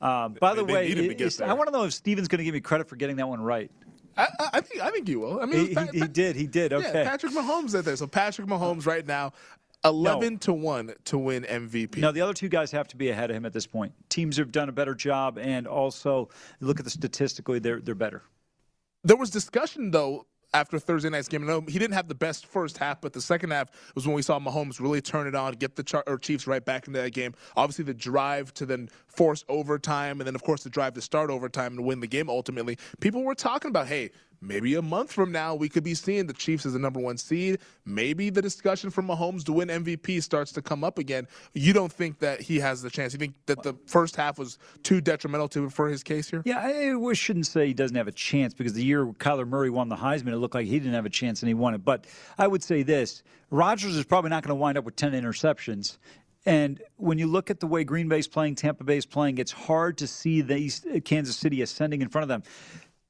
Uh, 0.00 0.30
by 0.30 0.54
the 0.54 0.64
way, 0.64 0.88
it, 0.88 1.40
I 1.42 1.52
want 1.52 1.68
to 1.68 1.72
know 1.72 1.84
if 1.84 1.92
Steven's 1.92 2.28
going 2.28 2.38
to 2.38 2.44
give 2.44 2.54
me 2.54 2.60
credit 2.60 2.88
for 2.88 2.96
getting 2.96 3.16
that 3.16 3.28
one 3.28 3.42
right. 3.42 3.70
I, 4.16 4.26
I, 4.54 4.60
think 4.62 4.82
I 4.82 4.90
think 4.90 5.08
you 5.08 5.20
will. 5.20 5.40
I 5.40 5.44
mean, 5.44 5.68
he, 5.68 5.74
he, 5.74 6.00
he, 6.00 6.08
did. 6.08 6.34
He 6.34 6.46
did. 6.46 6.72
Okay. 6.72 7.02
Yeah, 7.02 7.10
Patrick 7.10 7.32
Mahomes 7.32 7.74
is 7.74 7.84
there. 7.84 7.96
So 7.96 8.06
Patrick 8.06 8.46
Mahomes 8.46 8.86
right 8.86 9.06
now 9.06 9.32
11 9.84 10.34
no. 10.34 10.38
to 10.38 10.52
1 10.52 10.94
to 11.04 11.18
win 11.18 11.44
MVP. 11.44 11.98
Now, 11.98 12.12
the 12.12 12.20
other 12.20 12.34
two 12.34 12.48
guys 12.48 12.70
have 12.70 12.88
to 12.88 12.96
be 12.96 13.10
ahead 13.10 13.30
of 13.30 13.36
him 13.36 13.44
at 13.44 13.52
this 13.52 13.66
point. 13.66 13.92
Teams 14.08 14.36
have 14.36 14.52
done 14.52 14.68
a 14.68 14.72
better 14.72 14.94
job, 14.94 15.38
and 15.38 15.66
also 15.66 16.28
look 16.60 16.78
at 16.78 16.84
the 16.84 16.90
statistically, 16.90 17.58
they're, 17.58 17.80
they're 17.80 17.94
better. 17.94 18.22
There 19.04 19.16
was 19.16 19.30
discussion, 19.30 19.90
though, 19.90 20.26
after 20.54 20.78
Thursday 20.78 21.08
night's 21.08 21.28
game. 21.28 21.46
No, 21.46 21.60
he 21.62 21.78
didn't 21.78 21.94
have 21.94 22.08
the 22.08 22.14
best 22.14 22.46
first 22.46 22.78
half, 22.78 23.00
but 23.00 23.12
the 23.12 23.20
second 23.20 23.50
half 23.50 23.70
was 23.94 24.06
when 24.06 24.14
we 24.14 24.22
saw 24.22 24.38
Mahomes 24.38 24.80
really 24.80 25.00
turn 25.00 25.26
it 25.26 25.34
on, 25.34 25.54
get 25.54 25.76
the 25.76 25.82
Char- 25.82 26.04
Chiefs 26.20 26.46
right 26.46 26.64
back 26.64 26.86
into 26.86 27.00
that 27.00 27.12
game. 27.12 27.34
Obviously, 27.56 27.84
the 27.84 27.94
drive 27.94 28.52
to 28.54 28.66
then 28.66 28.88
force 29.06 29.44
overtime, 29.48 30.20
and 30.20 30.26
then 30.26 30.34
of 30.34 30.42
course 30.42 30.62
the 30.62 30.70
drive 30.70 30.94
to 30.94 31.00
start 31.00 31.30
overtime 31.30 31.78
and 31.78 31.86
win 31.86 32.00
the 32.00 32.06
game. 32.06 32.28
Ultimately, 32.28 32.78
people 33.00 33.22
were 33.22 33.34
talking 33.34 33.70
about, 33.70 33.86
hey, 33.86 34.10
maybe 34.42 34.74
a 34.74 34.82
month 34.82 35.12
from 35.12 35.32
now 35.32 35.54
we 35.54 35.68
could 35.68 35.84
be 35.84 35.94
seeing 35.94 36.26
the 36.26 36.32
Chiefs 36.32 36.66
as 36.66 36.74
the 36.74 36.78
number 36.78 37.00
one 37.00 37.16
seed. 37.16 37.60
Maybe 37.86 38.28
the 38.28 38.42
discussion 38.42 38.90
for 38.90 39.02
Mahomes 39.02 39.44
to 39.44 39.52
win 39.52 39.68
MVP 39.68 40.22
starts 40.22 40.52
to 40.52 40.62
come 40.62 40.84
up 40.84 40.98
again. 40.98 41.26
You 41.54 41.72
don't 41.72 41.92
think 41.92 42.18
that 42.18 42.40
he 42.40 42.58
has 42.58 42.82
the 42.82 42.90
chance? 42.90 43.12
You 43.12 43.18
think 43.18 43.34
that 43.46 43.62
the 43.62 43.74
first 43.86 44.16
half 44.16 44.38
was 44.38 44.58
too 44.82 45.00
detrimental 45.00 45.48
to 45.50 45.70
for 45.70 45.88
his 45.88 46.02
case 46.02 46.28
here? 46.28 46.42
Yeah, 46.44 46.58
I 46.58 47.12
shouldn't 47.14 47.46
say 47.46 47.68
he 47.68 47.74
doesn't 47.74 47.96
have 47.96 48.08
a 48.08 48.12
chance 48.12 48.52
because 48.52 48.74
the 48.74 48.84
year 48.84 49.06
Kyler 49.06 49.46
Murray 49.46 49.70
won 49.70 49.88
the 49.88 49.96
Heisman, 49.96 50.32
it 50.32 50.38
looked 50.38 50.54
like 50.54 50.66
he 50.66 50.78
didn't 50.78 50.94
have 50.94 51.06
a 51.06 51.10
chance 51.10 51.40
and 51.42 51.48
he 51.48 51.54
won 51.54 51.74
it. 51.74 51.84
But 51.84 52.06
I 52.36 52.48
would 52.48 52.62
say 52.62 52.82
this: 52.82 53.22
Rodgers 53.50 53.96
is 53.96 54.04
probably 54.04 54.30
not 54.30 54.42
going 54.42 54.56
to 54.56 54.60
wind 54.60 54.76
up 54.76 54.84
with 54.84 54.96
ten 54.96 55.12
interceptions. 55.12 55.98
And 56.44 56.82
when 56.96 57.18
you 57.18 57.28
look 57.28 57.50
at 57.50 57.60
the 57.60 57.68
way 57.68 57.84
Green 57.84 58.08
Bay's 58.08 58.26
playing, 58.26 58.56
Tampa 58.56 58.82
Bay's 58.82 59.06
playing, 59.06 59.38
it's 59.38 59.52
hard 59.52 59.96
to 59.98 60.08
see 60.08 60.40
these 60.40 60.84
Kansas 61.04 61.36
City 61.36 61.62
ascending 61.62 62.02
in 62.02 62.08
front 62.08 62.24
of 62.24 62.28
them. 62.28 62.42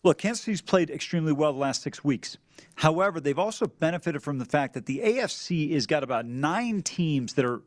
Look, 0.04 0.18
Kansas 0.18 0.44
City's 0.44 0.60
played 0.60 0.90
extremely 0.90 1.32
well 1.32 1.52
the 1.52 1.58
last 1.58 1.82
six 1.82 2.02
weeks. 2.02 2.36
However, 2.74 3.20
they've 3.20 3.38
also 3.38 3.66
benefited 3.66 4.22
from 4.22 4.38
the 4.38 4.44
fact 4.44 4.74
that 4.74 4.86
the 4.86 5.00
AFC 5.04 5.72
has 5.72 5.86
got 5.86 6.02
about 6.02 6.26
nine 6.26 6.82
teams 6.82 7.34
that 7.34 7.44
are 7.44 7.62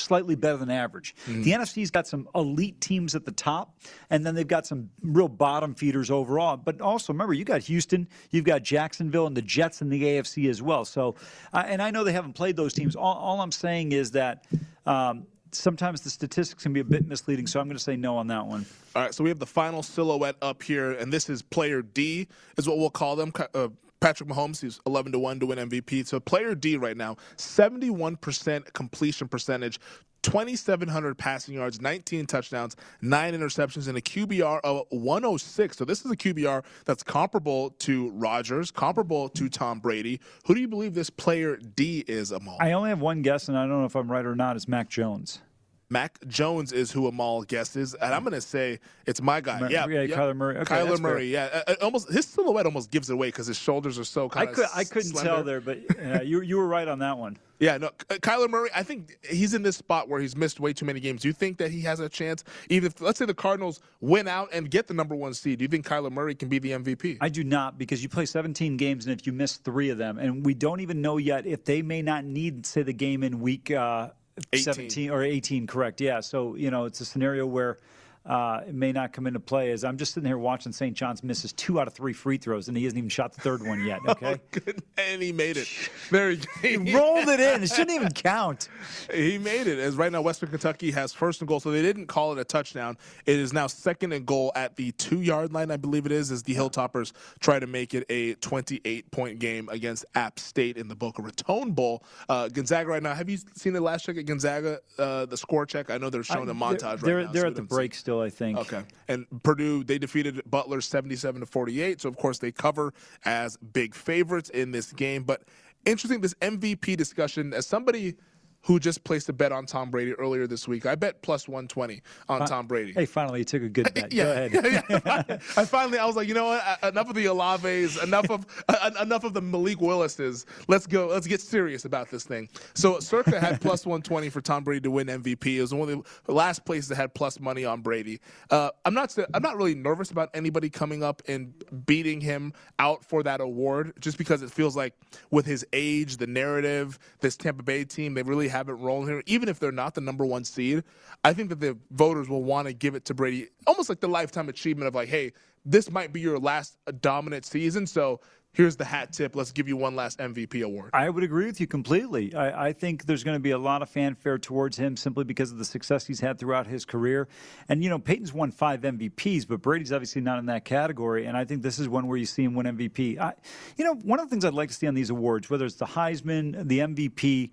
slightly 0.00 0.34
better 0.34 0.56
than 0.56 0.70
average. 0.70 1.14
Mm-hmm. 1.26 1.42
The 1.42 1.52
NFC's 1.52 1.90
got 1.90 2.06
some 2.06 2.28
elite 2.34 2.80
teams 2.80 3.14
at 3.14 3.24
the 3.24 3.32
top, 3.32 3.78
and 4.10 4.24
then 4.24 4.34
they've 4.34 4.46
got 4.46 4.66
some 4.66 4.90
real 5.02 5.28
bottom 5.28 5.74
feeders 5.74 6.10
overall. 6.10 6.56
But 6.56 6.80
also, 6.80 7.12
remember, 7.12 7.34
you 7.34 7.44
got 7.44 7.62
Houston, 7.62 8.08
you've 8.30 8.44
got 8.44 8.62
Jacksonville, 8.62 9.26
and 9.26 9.36
the 9.36 9.42
Jets 9.42 9.82
in 9.82 9.88
the 9.88 10.02
AFC 10.02 10.48
as 10.48 10.62
well. 10.62 10.84
So, 10.84 11.16
uh, 11.52 11.64
and 11.66 11.82
I 11.82 11.90
know 11.90 12.04
they 12.04 12.12
haven't 12.12 12.34
played 12.34 12.56
those 12.56 12.72
teams. 12.72 12.96
All, 12.96 13.14
all 13.14 13.40
I'm 13.40 13.52
saying 13.52 13.92
is 13.92 14.12
that. 14.12 14.44
Um, 14.86 15.26
sometimes 15.52 16.00
the 16.00 16.10
statistics 16.10 16.62
can 16.62 16.72
be 16.72 16.80
a 16.80 16.84
bit 16.84 17.06
misleading, 17.06 17.46
so 17.46 17.60
I'm 17.60 17.66
going 17.66 17.76
to 17.76 17.82
say 17.82 17.96
no 17.96 18.16
on 18.16 18.26
that 18.28 18.46
one. 18.46 18.66
All 18.94 19.02
right, 19.02 19.14
so 19.14 19.22
we 19.24 19.30
have 19.30 19.38
the 19.38 19.46
final 19.46 19.82
silhouette 19.82 20.36
up 20.42 20.62
here, 20.62 20.92
and 20.92 21.12
this 21.12 21.28
is 21.28 21.42
player 21.42 21.82
D, 21.82 22.28
is 22.56 22.68
what 22.68 22.78
we'll 22.78 22.90
call 22.90 23.16
them. 23.16 23.32
Uh, 23.54 23.68
Patrick 24.00 24.28
Mahomes, 24.28 24.60
he's 24.60 24.80
11 24.86 25.12
to 25.12 25.18
1 25.18 25.40
to 25.40 25.46
win 25.46 25.58
MVP. 25.58 26.06
So 26.06 26.20
player 26.20 26.54
D 26.54 26.76
right 26.76 26.96
now, 26.96 27.16
71% 27.36 28.72
completion 28.72 29.28
percentage, 29.28 29.80
2,700 30.22 31.16
passing 31.16 31.54
yards, 31.54 31.80
19 31.80 32.26
touchdowns, 32.26 32.76
nine 33.00 33.34
interceptions, 33.34 33.88
and 33.88 33.96
a 33.96 34.00
QBR 34.00 34.60
of 34.64 34.86
106. 34.90 35.76
So 35.76 35.84
this 35.84 36.04
is 36.04 36.10
a 36.10 36.16
QBR 36.16 36.64
that's 36.84 37.02
comparable 37.02 37.70
to 37.70 38.10
Rodgers, 38.10 38.70
comparable 38.70 39.28
to 39.30 39.48
Tom 39.48 39.80
Brady. 39.80 40.20
Who 40.46 40.54
do 40.54 40.60
you 40.60 40.68
believe 40.68 40.94
this 40.94 41.10
player 41.10 41.56
D 41.56 42.04
is, 42.06 42.32
among? 42.32 42.58
I 42.60 42.72
only 42.72 42.90
have 42.90 43.00
one 43.00 43.22
guess, 43.22 43.48
and 43.48 43.56
I 43.56 43.62
don't 43.62 43.80
know 43.80 43.84
if 43.84 43.94
I'm 43.94 44.10
right 44.10 44.26
or 44.26 44.34
not. 44.34 44.56
It's 44.56 44.68
Mac 44.68 44.88
Jones. 44.88 45.40
Mac 45.90 46.18
Jones 46.26 46.72
is 46.72 46.92
who 46.92 47.06
Amal 47.06 47.42
guesses, 47.42 47.94
and 47.94 48.14
I'm 48.14 48.22
going 48.22 48.34
to 48.34 48.40
say 48.40 48.78
it's 49.06 49.22
my 49.22 49.40
guy. 49.40 49.58
yeah, 49.68 49.86
yeah, 49.86 50.02
yeah, 50.02 50.16
Kyler 50.16 50.36
Murray. 50.36 50.58
Okay, 50.58 50.74
Kyler 50.74 50.98
Murray. 51.00 51.32
Fair. 51.32 51.50
Yeah, 51.50 51.62
uh, 51.66 51.72
uh, 51.72 51.74
almost 51.80 52.12
his 52.12 52.26
silhouette 52.26 52.66
almost 52.66 52.90
gives 52.90 53.08
it 53.08 53.14
away 53.14 53.28
because 53.28 53.46
his 53.46 53.56
shoulders 53.56 53.98
are 53.98 54.04
so 54.04 54.28
kind 54.28 54.48
I 54.48 54.50
of. 54.50 54.56
Could, 54.56 54.66
I 54.74 54.84
couldn't 54.84 55.10
slender. 55.12 55.30
tell 55.30 55.44
there, 55.44 55.60
but 55.60 55.78
uh, 55.98 56.20
you 56.22 56.42
you 56.42 56.58
were 56.58 56.68
right 56.68 56.88
on 56.88 56.98
that 57.00 57.16
one. 57.18 57.38
Yeah, 57.60 57.76
no, 57.76 57.88
uh, 57.88 58.14
Kyler 58.14 58.48
Murray. 58.48 58.70
I 58.72 58.84
think 58.84 59.18
he's 59.28 59.52
in 59.52 59.64
this 59.64 59.76
spot 59.76 60.08
where 60.08 60.20
he's 60.20 60.36
missed 60.36 60.60
way 60.60 60.72
too 60.72 60.84
many 60.84 61.00
games. 61.00 61.22
Do 61.22 61.28
you 61.28 61.34
think 61.34 61.58
that 61.58 61.72
he 61.72 61.80
has 61.80 61.98
a 61.98 62.08
chance? 62.08 62.44
Even 62.68 62.86
if 62.86 63.00
let's 63.00 63.18
say 63.18 63.24
the 63.24 63.34
Cardinals 63.34 63.80
win 64.00 64.28
out 64.28 64.48
and 64.52 64.70
get 64.70 64.86
the 64.86 64.94
number 64.94 65.16
one 65.16 65.34
seed, 65.34 65.58
do 65.58 65.64
you 65.64 65.68
think 65.68 65.84
Kyler 65.84 66.12
Murray 66.12 66.36
can 66.36 66.48
be 66.48 66.60
the 66.60 66.70
MVP? 66.70 67.18
I 67.20 67.28
do 67.28 67.42
not 67.42 67.76
because 67.76 68.00
you 68.00 68.08
play 68.08 68.26
17 68.26 68.76
games 68.76 69.06
and 69.06 69.18
if 69.20 69.26
you 69.26 69.32
miss 69.32 69.56
three 69.56 69.90
of 69.90 69.98
them, 69.98 70.18
and 70.18 70.46
we 70.46 70.54
don't 70.54 70.78
even 70.78 71.02
know 71.02 71.16
yet 71.16 71.46
if 71.46 71.64
they 71.64 71.82
may 71.82 72.00
not 72.00 72.24
need 72.24 72.64
say 72.64 72.82
the 72.82 72.92
game 72.92 73.24
in 73.24 73.40
week. 73.40 73.72
Uh, 73.72 74.10
18. 74.52 74.62
17 74.62 75.10
or 75.10 75.22
18, 75.22 75.66
correct. 75.66 76.00
Yeah. 76.00 76.20
So, 76.20 76.54
you 76.54 76.70
know, 76.70 76.84
it's 76.84 77.00
a 77.00 77.04
scenario 77.04 77.46
where 77.46 77.78
uh, 78.26 78.60
it 78.66 78.74
may 78.74 78.92
not 78.92 79.12
come 79.12 79.26
into 79.26 79.40
play. 79.40 79.70
As 79.70 79.84
I'm 79.84 79.96
just 79.96 80.12
sitting 80.12 80.26
here 80.26 80.38
watching 80.38 80.72
St. 80.72 80.94
John's 80.94 81.22
misses 81.22 81.52
two 81.52 81.80
out 81.80 81.86
of 81.86 81.94
three 81.94 82.12
free 82.12 82.36
throws, 82.36 82.68
and 82.68 82.76
he 82.76 82.84
hasn't 82.84 82.98
even 82.98 83.08
shot 83.08 83.32
the 83.32 83.40
third 83.40 83.66
one 83.66 83.84
yet. 83.84 84.00
Okay, 84.08 84.40
oh, 84.56 84.72
and 84.96 85.22
he 85.22 85.32
made 85.32 85.56
it. 85.56 85.66
Very, 86.08 86.40
he 86.62 86.76
rolled 86.76 87.28
it 87.28 87.40
in. 87.40 87.62
It 87.62 87.68
shouldn't 87.68 87.90
even 87.90 88.10
count. 88.10 88.68
He 89.12 89.36
made 89.36 89.66
it. 89.66 89.78
As 89.78 89.96
right 89.96 90.10
now, 90.10 90.22
Western 90.22 90.48
Kentucky 90.48 90.90
has 90.92 91.12
first 91.12 91.40
and 91.40 91.48
goal, 91.48 91.60
so 91.60 91.70
they 91.70 91.82
didn't 91.82 92.06
call 92.06 92.32
it 92.32 92.38
a 92.38 92.44
touchdown. 92.44 92.96
It 93.26 93.38
is 93.38 93.52
now 93.52 93.66
second 93.66 94.12
and 94.12 94.24
goal 94.24 94.50
at 94.54 94.76
the 94.76 94.92
two 94.92 95.20
yard 95.20 95.52
line, 95.52 95.70
I 95.70 95.76
believe 95.76 96.06
it 96.06 96.12
is, 96.12 96.30
as 96.30 96.42
the 96.42 96.54
Hilltoppers 96.54 97.12
try 97.40 97.58
to 97.58 97.66
make 97.66 97.92
it 97.92 98.06
a 98.08 98.34
28 98.34 99.10
point 99.10 99.38
game 99.38 99.68
against 99.68 100.06
App 100.14 100.38
State 100.38 100.76
in 100.78 100.88
the 100.88 100.96
Boca 100.96 101.22
Raton 101.22 101.72
Bowl. 101.72 102.02
Uh, 102.28 102.48
Gonzaga 102.48 102.88
right 102.88 103.02
now. 103.02 103.14
Have 103.14 103.28
you 103.28 103.38
seen 103.54 103.72
the 103.72 103.80
last 103.80 104.04
check 104.04 104.16
at 104.16 104.26
Gonzaga? 104.26 104.80
Uh, 104.98 105.26
the 105.26 105.36
score 105.36 105.66
check. 105.66 105.90
I 105.90 105.98
know 105.98 106.10
they're 106.10 106.22
showing 106.22 106.48
I, 106.48 106.52
a 106.52 106.54
montage 106.54 107.00
they're, 107.00 107.16
right 107.16 107.26
now. 107.26 107.32
They're 107.32 107.42
so 107.42 107.48
at 107.48 107.54
the 107.54 107.62
break. 107.62 107.94
Still. 108.08 108.20
I 108.22 108.30
think. 108.30 108.58
Okay. 108.58 108.82
And 109.08 109.26
Purdue, 109.42 109.84
they 109.84 109.98
defeated 109.98 110.40
Butler 110.46 110.80
77 110.80 111.40
to 111.40 111.46
48. 111.46 112.00
So, 112.00 112.08
of 112.08 112.16
course, 112.16 112.38
they 112.38 112.50
cover 112.50 112.94
as 113.24 113.56
big 113.56 113.94
favorites 113.94 114.50
in 114.50 114.70
this 114.70 114.92
game. 114.92 115.24
But 115.24 115.42
interesting, 115.84 116.20
this 116.20 116.34
MVP 116.34 116.96
discussion, 116.96 117.52
as 117.52 117.66
somebody 117.66 118.16
who 118.62 118.78
just 118.78 119.04
placed 119.04 119.28
a 119.28 119.32
bet 119.32 119.52
on 119.52 119.66
Tom 119.66 119.90
Brady 119.90 120.12
earlier 120.14 120.46
this 120.46 120.66
week. 120.68 120.84
I 120.86 120.94
bet 120.94 121.22
plus 121.22 121.48
120 121.48 122.02
on 122.28 122.42
uh, 122.42 122.46
Tom 122.46 122.66
Brady. 122.66 122.92
Hey, 122.92 123.06
finally, 123.06 123.40
you 123.40 123.44
took 123.44 123.62
a 123.62 123.68
good 123.68 123.92
bet. 123.94 124.12
yeah, 124.12 124.48
Go 124.48 124.58
ahead. 124.60 124.84
yeah. 124.88 125.38
I 125.56 125.64
finally, 125.64 125.98
I 125.98 126.04
was 126.06 126.16
like, 126.16 126.28
you 126.28 126.34
know 126.34 126.46
what? 126.46 126.78
Enough 126.82 127.08
of 127.10 127.14
the 127.14 127.26
Olaves, 127.26 128.02
enough 128.02 128.30
of 128.30 128.46
uh, 128.68 128.90
enough 129.00 129.24
of 129.24 129.34
the 129.34 129.40
Malik 129.40 129.80
Willises. 129.80 130.44
Let's 130.66 130.86
go. 130.86 131.06
Let's 131.06 131.26
get 131.26 131.40
serious 131.40 131.84
about 131.84 132.10
this 132.10 132.24
thing. 132.24 132.48
So 132.74 132.98
Circa 133.00 133.40
had 133.40 133.60
plus 133.60 133.86
120 133.86 134.28
for 134.28 134.40
Tom 134.40 134.64
Brady 134.64 134.80
to 134.82 134.90
win 134.90 135.06
MVP. 135.06 135.56
It 135.56 135.60
was 135.60 135.72
one 135.72 135.88
of 135.88 136.22
the 136.26 136.32
last 136.32 136.64
places 136.64 136.88
that 136.88 136.96
had 136.96 137.14
plus 137.14 137.40
money 137.40 137.64
on 137.64 137.80
Brady. 137.80 138.20
Uh, 138.50 138.70
I'm 138.84 138.94
not. 138.94 139.16
I'm 139.34 139.42
not 139.42 139.56
really 139.56 139.74
nervous 139.74 140.10
about 140.10 140.30
anybody 140.34 140.68
coming 140.68 141.02
up 141.02 141.22
and 141.28 141.54
beating 141.86 142.20
him 142.20 142.52
out 142.78 143.04
for 143.04 143.22
that 143.22 143.40
award, 143.40 143.92
just 144.00 144.18
because 144.18 144.42
it 144.42 144.50
feels 144.50 144.76
like 144.76 144.94
with 145.30 145.46
his 145.46 145.64
age, 145.72 146.16
the 146.16 146.26
narrative, 146.26 146.98
this 147.20 147.36
Tampa 147.36 147.62
Bay 147.62 147.84
team, 147.84 148.14
they 148.14 148.22
really 148.22 148.47
have 148.48 148.68
it 148.68 148.74
rolling 148.74 149.08
here. 149.08 149.22
Even 149.26 149.48
if 149.48 149.58
they're 149.58 149.72
not 149.72 149.94
the 149.94 150.00
number 150.00 150.24
one 150.24 150.44
seed, 150.44 150.84
I 151.24 151.32
think 151.32 151.48
that 151.50 151.60
the 151.60 151.76
voters 151.90 152.28
will 152.28 152.44
want 152.44 152.68
to 152.68 152.72
give 152.72 152.94
it 152.94 153.04
to 153.06 153.14
Brady, 153.14 153.48
almost 153.66 153.88
like 153.88 154.00
the 154.00 154.08
lifetime 154.08 154.48
achievement 154.48 154.88
of 154.88 154.94
like, 154.94 155.08
hey, 155.08 155.32
this 155.64 155.90
might 155.90 156.12
be 156.12 156.20
your 156.20 156.38
last 156.38 156.76
uh, 156.86 156.92
dominant 157.00 157.44
season, 157.44 157.86
so 157.86 158.20
here's 158.52 158.76
the 158.76 158.84
hat 158.84 159.12
tip. 159.12 159.36
Let's 159.36 159.52
give 159.52 159.68
you 159.68 159.76
one 159.76 159.94
last 159.94 160.18
MVP 160.18 160.64
award. 160.64 160.90
I 160.92 161.08
would 161.08 161.22
agree 161.22 161.46
with 161.46 161.60
you 161.60 161.66
completely. 161.66 162.34
I, 162.34 162.68
I, 162.68 162.72
think 162.72 163.06
there's 163.06 163.22
going 163.22 163.36
to 163.36 163.40
be 163.40 163.50
a 163.50 163.58
lot 163.58 163.82
of 163.82 163.88
fanfare 163.88 164.38
towards 164.38 164.76
him 164.76 164.96
simply 164.96 165.24
because 165.24 165.52
of 165.52 165.58
the 165.58 165.64
success 165.64 166.06
he's 166.06 166.20
had 166.20 166.38
throughout 166.38 166.66
his 166.66 166.84
career. 166.84 167.28
And, 167.68 167.84
you 167.84 167.90
know, 167.90 167.98
Peyton's 167.98 168.32
won 168.32 168.50
five 168.50 168.80
MVPs, 168.80 169.46
but 169.46 169.62
Brady's 169.62 169.92
obviously 169.92 170.22
not 170.22 170.38
in 170.38 170.46
that 170.46 170.64
category. 170.64 171.26
And 171.26 171.36
I 171.36 171.44
think 171.44 171.62
this 171.62 171.78
is 171.78 171.88
one 171.88 172.06
where 172.06 172.16
you 172.16 172.26
see 172.26 172.44
him 172.44 172.54
win 172.54 172.66
MVP. 172.66 173.18
I, 173.18 173.34
you 173.76 173.84
know, 173.84 173.94
one 173.94 174.18
of 174.18 174.26
the 174.26 174.30
things 174.30 174.44
I'd 174.44 174.54
like 174.54 174.70
to 174.70 174.74
see 174.74 174.86
on 174.86 174.94
these 174.94 175.10
awards, 175.10 175.48
whether 175.48 175.64
it's 175.64 175.76
the 175.76 175.86
Heisman, 175.86 176.66
the 176.66 176.80
MVP, 176.80 177.50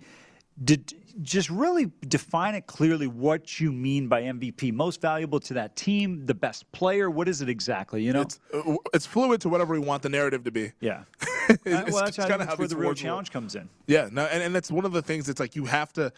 did 0.64 0.94
just 1.22 1.50
really 1.50 1.92
define 2.08 2.56
it 2.56 2.68
clearly 2.68 3.08
what 3.08 3.60
you 3.60 3.72
mean 3.72 4.08
by 4.08 4.24
MVP. 4.24 4.74
Most 4.74 5.02
valuable 5.02 5.40
to 5.42 5.54
that 5.54 5.76
team, 5.76 6.26
the 6.26 6.34
best 6.34 6.70
player. 6.72 7.10
What 7.10 7.30
is 7.30 7.42
it 7.42 7.50
exactly? 7.50 8.04
You 8.04 8.14
know, 8.14 8.22
it's, 8.22 8.40
uh, 8.54 8.76
it's 8.94 9.06
fluid 9.06 9.42
to 9.42 9.50
whatever 9.50 9.74
we 9.74 9.80
want 9.80 10.04
the 10.04 10.10
narrative 10.10 10.44
to 10.44 10.52
be. 10.52 10.72
Yeah. 10.82 11.04
uh, 11.50 11.56
well, 11.66 12.04
that's, 12.04 12.18
kind 12.18 12.42
of 12.42 12.60
where 12.60 12.68
the 12.68 12.76
real 12.76 12.94
challenge 12.94 13.32
comes 13.32 13.56
in. 13.56 13.70
Yeah. 13.88 14.10
No, 14.12 14.26
and, 14.26 14.44
and 14.44 14.56
that's 14.56 14.72
one 14.72 14.86
of 14.86 14.92
the 14.92 15.02
things. 15.02 15.30
It's 15.30 15.40
like 15.40 15.56
you 15.56 15.66
have 15.66 15.94
to 15.94 16.12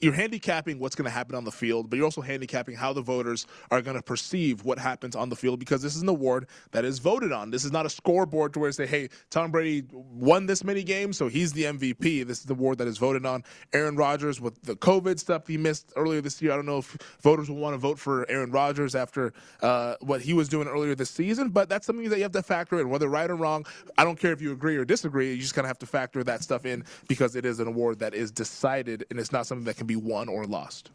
you're 0.00 0.12
handicapping 0.12 0.78
what's 0.78 0.94
going 0.94 1.06
to 1.06 1.10
happen 1.10 1.34
on 1.34 1.44
the 1.44 1.52
field, 1.52 1.88
but 1.88 1.96
you're 1.96 2.04
also 2.04 2.20
handicapping 2.20 2.76
how 2.76 2.92
the 2.92 3.00
voters 3.00 3.46
are 3.70 3.80
going 3.80 3.96
to 3.96 4.02
perceive 4.02 4.64
what 4.64 4.78
happens 4.78 5.16
on 5.16 5.28
the 5.28 5.36
field 5.36 5.58
because 5.58 5.82
this 5.82 5.96
is 5.96 6.02
an 6.02 6.08
award 6.08 6.46
that 6.72 6.84
is 6.84 6.98
voted 6.98 7.32
on. 7.32 7.50
This 7.50 7.64
is 7.64 7.72
not 7.72 7.86
a 7.86 7.90
scoreboard 7.90 8.52
to 8.54 8.58
where 8.58 8.68
you 8.68 8.72
say, 8.72 8.86
hey, 8.86 9.08
Tom 9.30 9.50
Brady 9.50 9.84
won 9.92 10.46
this 10.46 10.64
many 10.64 10.82
games, 10.82 11.16
so 11.16 11.28
he's 11.28 11.52
the 11.52 11.64
MVP. 11.64 12.26
This 12.26 12.40
is 12.40 12.44
the 12.44 12.54
award 12.54 12.78
that 12.78 12.88
is 12.88 12.98
voted 12.98 13.24
on. 13.24 13.42
Aaron 13.72 13.96
Rodgers 13.96 14.40
with 14.40 14.60
the 14.62 14.76
COVID 14.76 15.18
stuff 15.18 15.46
he 15.46 15.56
missed 15.56 15.92
earlier 15.96 16.20
this 16.20 16.40
year. 16.42 16.52
I 16.52 16.56
don't 16.56 16.66
know 16.66 16.78
if 16.78 16.96
voters 17.22 17.48
will 17.48 17.56
want 17.56 17.74
to 17.74 17.78
vote 17.78 17.98
for 17.98 18.28
Aaron 18.30 18.50
Rodgers 18.50 18.94
after 18.94 19.32
uh, 19.62 19.96
what 20.00 20.20
he 20.20 20.34
was 20.34 20.48
doing 20.48 20.68
earlier 20.68 20.94
this 20.94 21.10
season, 21.10 21.48
but 21.48 21.68
that's 21.68 21.86
something 21.86 22.08
that 22.10 22.16
you 22.16 22.22
have 22.22 22.32
to 22.32 22.42
factor 22.42 22.80
in, 22.80 22.90
whether 22.90 23.08
right 23.08 23.30
or 23.30 23.36
wrong. 23.36 23.64
I 23.96 24.04
don't 24.04 24.18
care 24.18 24.32
if 24.32 24.42
you 24.42 24.52
agree 24.52 24.76
or 24.76 24.84
disagree. 24.84 25.32
You 25.32 25.40
just 25.40 25.54
kind 25.54 25.64
of 25.64 25.68
have 25.68 25.78
to 25.80 25.86
factor 25.86 26.22
that 26.24 26.42
stuff 26.42 26.66
in 26.66 26.84
because 27.08 27.36
it 27.36 27.44
is 27.44 27.60
an 27.60 27.68
award 27.68 27.98
that 28.00 28.14
is 28.14 28.30
decided 28.30 29.06
and 29.10 29.18
it's 29.18 29.32
not 29.32 29.46
something 29.46 29.64
that 29.64 29.76
can 29.76 29.85
be 29.86 29.96
won 29.96 30.28
or 30.28 30.44
lost. 30.44 30.90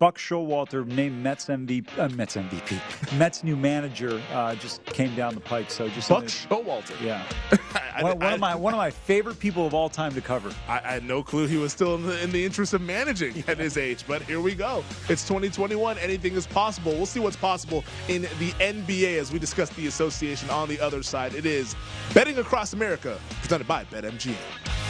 Buck 0.00 0.16
Showalter 0.16 0.86
named 0.86 1.22
Mets 1.22 1.44
MVP. 1.44 1.86
Uh, 1.98 2.08
Mets 2.08 2.34
MVP. 2.34 3.18
Mets 3.18 3.44
new 3.44 3.54
manager 3.54 4.20
uh, 4.32 4.54
just 4.54 4.82
came 4.86 5.14
down 5.14 5.34
the 5.34 5.42
pike. 5.42 5.70
So 5.70 5.88
just 5.90 6.08
Buck 6.08 6.24
Showalter. 6.24 6.98
Yeah. 7.02 7.22
I, 7.94 8.02
one, 8.02 8.18
one 8.18 8.32
of 8.32 8.40
my 8.40 8.54
one 8.54 8.72
of 8.72 8.78
my 8.78 8.90
favorite 8.90 9.38
people 9.38 9.66
of 9.66 9.74
all 9.74 9.90
time 9.90 10.14
to 10.14 10.22
cover. 10.22 10.54
I, 10.66 10.78
I 10.78 10.92
had 10.92 11.04
no 11.04 11.22
clue 11.22 11.46
he 11.46 11.58
was 11.58 11.74
still 11.74 11.96
in 11.96 12.06
the, 12.06 12.22
in 12.22 12.32
the 12.32 12.42
interest 12.42 12.72
of 12.72 12.80
managing 12.80 13.44
at 13.46 13.58
his 13.58 13.76
age, 13.76 14.04
but 14.08 14.22
here 14.22 14.40
we 14.40 14.54
go. 14.54 14.82
It's 15.10 15.28
2021. 15.28 15.98
Anything 15.98 16.32
is 16.32 16.46
possible. 16.46 16.92
We'll 16.92 17.04
see 17.04 17.20
what's 17.20 17.36
possible 17.36 17.84
in 18.08 18.22
the 18.22 18.52
NBA 18.58 19.18
as 19.18 19.30
we 19.30 19.38
discuss 19.38 19.68
the 19.70 19.86
association 19.86 20.48
on 20.48 20.70
the 20.70 20.80
other 20.80 21.02
side. 21.02 21.34
It 21.34 21.44
is 21.44 21.76
betting 22.14 22.38
across 22.38 22.72
America, 22.72 23.20
presented 23.42 23.68
by 23.68 23.84
BetMGM. 23.84 24.89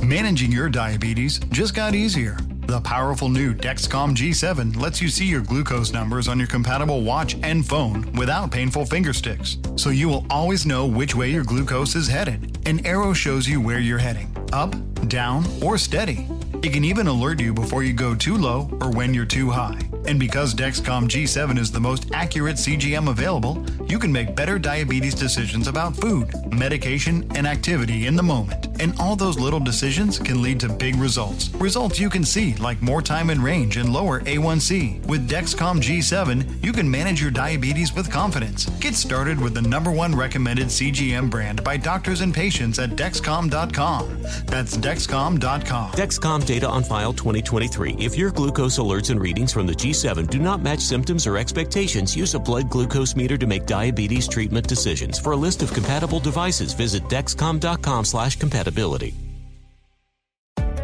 Managing 0.00 0.50
your 0.50 0.68
diabetes 0.68 1.38
just 1.50 1.74
got 1.74 1.94
easier. 1.94 2.36
The 2.72 2.80
powerful 2.80 3.28
new 3.28 3.52
Dexcom 3.52 4.16
G7 4.16 4.80
lets 4.80 5.02
you 5.02 5.10
see 5.10 5.26
your 5.26 5.42
glucose 5.42 5.92
numbers 5.92 6.26
on 6.26 6.38
your 6.38 6.48
compatible 6.48 7.02
watch 7.02 7.36
and 7.42 7.66
phone 7.66 8.10
without 8.12 8.50
painful 8.50 8.84
fingersticks, 8.86 9.78
so 9.78 9.90
you 9.90 10.08
will 10.08 10.24
always 10.30 10.64
know 10.64 10.86
which 10.86 11.14
way 11.14 11.30
your 11.30 11.44
glucose 11.44 11.94
is 11.94 12.08
headed. 12.08 12.66
An 12.66 12.86
arrow 12.86 13.12
shows 13.12 13.46
you 13.46 13.60
where 13.60 13.78
you're 13.78 13.98
heading 13.98 14.34
up, 14.54 14.74
down, 15.08 15.44
or 15.62 15.76
steady. 15.76 16.26
It 16.62 16.72
can 16.72 16.84
even 16.84 17.08
alert 17.08 17.40
you 17.40 17.52
before 17.52 17.82
you 17.82 17.92
go 17.92 18.14
too 18.14 18.36
low 18.36 18.70
or 18.80 18.90
when 18.90 19.12
you're 19.12 19.26
too 19.26 19.50
high. 19.50 19.80
And 20.06 20.18
because 20.18 20.54
Dexcom 20.54 21.08
G7 21.08 21.58
is 21.58 21.70
the 21.70 21.80
most 21.80 22.10
accurate 22.12 22.56
CGM 22.56 23.08
available, 23.08 23.64
you 23.86 23.98
can 23.98 24.12
make 24.12 24.34
better 24.34 24.58
diabetes 24.58 25.14
decisions 25.14 25.68
about 25.68 25.96
food, 25.96 26.32
medication, 26.52 27.30
and 27.34 27.46
activity 27.46 28.06
in 28.06 28.16
the 28.16 28.22
moment. 28.22 28.68
And 28.80 28.98
all 29.00 29.16
those 29.16 29.38
little 29.38 29.60
decisions 29.60 30.18
can 30.18 30.42
lead 30.42 30.60
to 30.60 30.68
big 30.68 30.96
results. 30.96 31.50
Results 31.54 32.00
you 32.00 32.10
can 32.10 32.24
see, 32.24 32.54
like 32.62 32.80
more 32.80 33.02
time 33.02 33.30
in 33.30 33.42
range 33.42 33.76
and 33.76 33.92
lower 33.92 34.20
A1C. 34.20 35.04
With 35.06 35.28
Dexcom 35.28 35.80
G7, 35.80 36.64
you 36.64 36.72
can 36.72 36.90
manage 36.90 37.20
your 37.20 37.30
diabetes 37.30 37.94
with 37.94 38.10
confidence. 38.10 38.66
Get 38.80 38.94
started 38.94 39.40
with 39.40 39.54
the 39.54 39.62
number 39.62 39.90
one 39.90 40.14
recommended 40.14 40.68
CGM 40.68 41.28
brand 41.28 41.64
by 41.64 41.76
doctors 41.76 42.20
and 42.20 42.32
patients 42.32 42.78
at 42.78 42.90
Dexcom.com. 42.90 44.22
That's 44.46 44.76
Dexcom.com. 44.76 45.92
Dexcom 45.92 46.46
data 46.46 46.68
on 46.68 46.84
file 46.84 47.12
2023. 47.12 47.96
If 47.98 48.16
your 48.16 48.30
glucose 48.30 48.78
alerts 48.78 49.10
and 49.10 49.20
readings 49.20 49.52
from 49.52 49.66
the 49.66 49.74
G7 49.74 50.30
do 50.30 50.38
not 50.38 50.62
match 50.62 50.80
symptoms 50.80 51.26
or 51.26 51.36
expectations, 51.36 52.16
use 52.16 52.34
a 52.34 52.38
blood 52.38 52.70
glucose 52.70 53.16
meter 53.16 53.36
to 53.36 53.46
make 53.46 53.66
diabetes 53.66 54.28
treatment 54.28 54.68
decisions. 54.68 55.18
For 55.18 55.32
a 55.32 55.36
list 55.36 55.62
of 55.62 55.72
compatible 55.72 56.20
devices, 56.20 56.72
visit 56.72 57.02
dexcom.com/compatibility. 57.08 59.31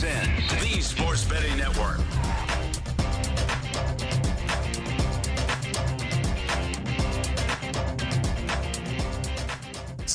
VSIN, 0.00 0.60
the 0.60 0.80
Sports 0.80 1.24
Betting 1.24 1.58
Network. 1.58 1.99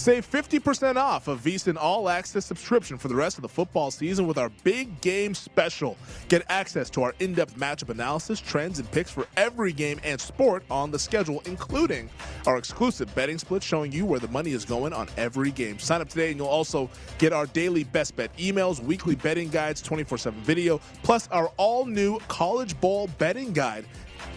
Save 0.05 0.29
50% 0.29 0.97
off 0.97 1.27
of 1.27 1.41
VSIN 1.41 1.77
All 1.77 2.09
Access 2.09 2.45
subscription 2.45 2.95
for 2.95 3.07
the 3.07 3.15
rest 3.15 3.39
of 3.39 3.41
the 3.41 3.49
football 3.49 3.89
season 3.89 4.27
with 4.27 4.37
our 4.37 4.51
big 4.63 5.01
game 5.01 5.33
special. 5.33 5.97
Get 6.27 6.43
access 6.47 6.91
to 6.91 7.01
our 7.01 7.15
in 7.17 7.33
depth 7.33 7.57
matchup 7.57 7.89
analysis, 7.89 8.39
trends, 8.39 8.77
and 8.77 8.91
picks 8.91 9.09
for 9.09 9.25
every 9.35 9.73
game 9.73 9.99
and 10.03 10.21
sport 10.21 10.63
on 10.69 10.91
the 10.91 10.99
schedule, 10.99 11.41
including 11.47 12.07
our 12.45 12.59
exclusive 12.59 13.15
betting 13.15 13.39
split 13.39 13.63
showing 13.63 13.91
you 13.91 14.05
where 14.05 14.19
the 14.19 14.27
money 14.27 14.51
is 14.51 14.63
going 14.63 14.93
on 14.93 15.07
every 15.17 15.49
game. 15.49 15.79
Sign 15.79 16.01
up 16.01 16.09
today 16.09 16.29
and 16.29 16.37
you'll 16.37 16.45
also 16.45 16.87
get 17.17 17.33
our 17.33 17.47
daily 17.47 17.83
best 17.83 18.15
bet 18.15 18.31
emails, 18.37 18.79
weekly 18.79 19.15
betting 19.15 19.49
guides, 19.49 19.81
24 19.81 20.19
7 20.19 20.39
video, 20.41 20.79
plus 21.01 21.27
our 21.29 21.47
all 21.57 21.83
new 21.83 22.19
College 22.27 22.79
Bowl 22.79 23.09
betting 23.17 23.53
guide 23.53 23.85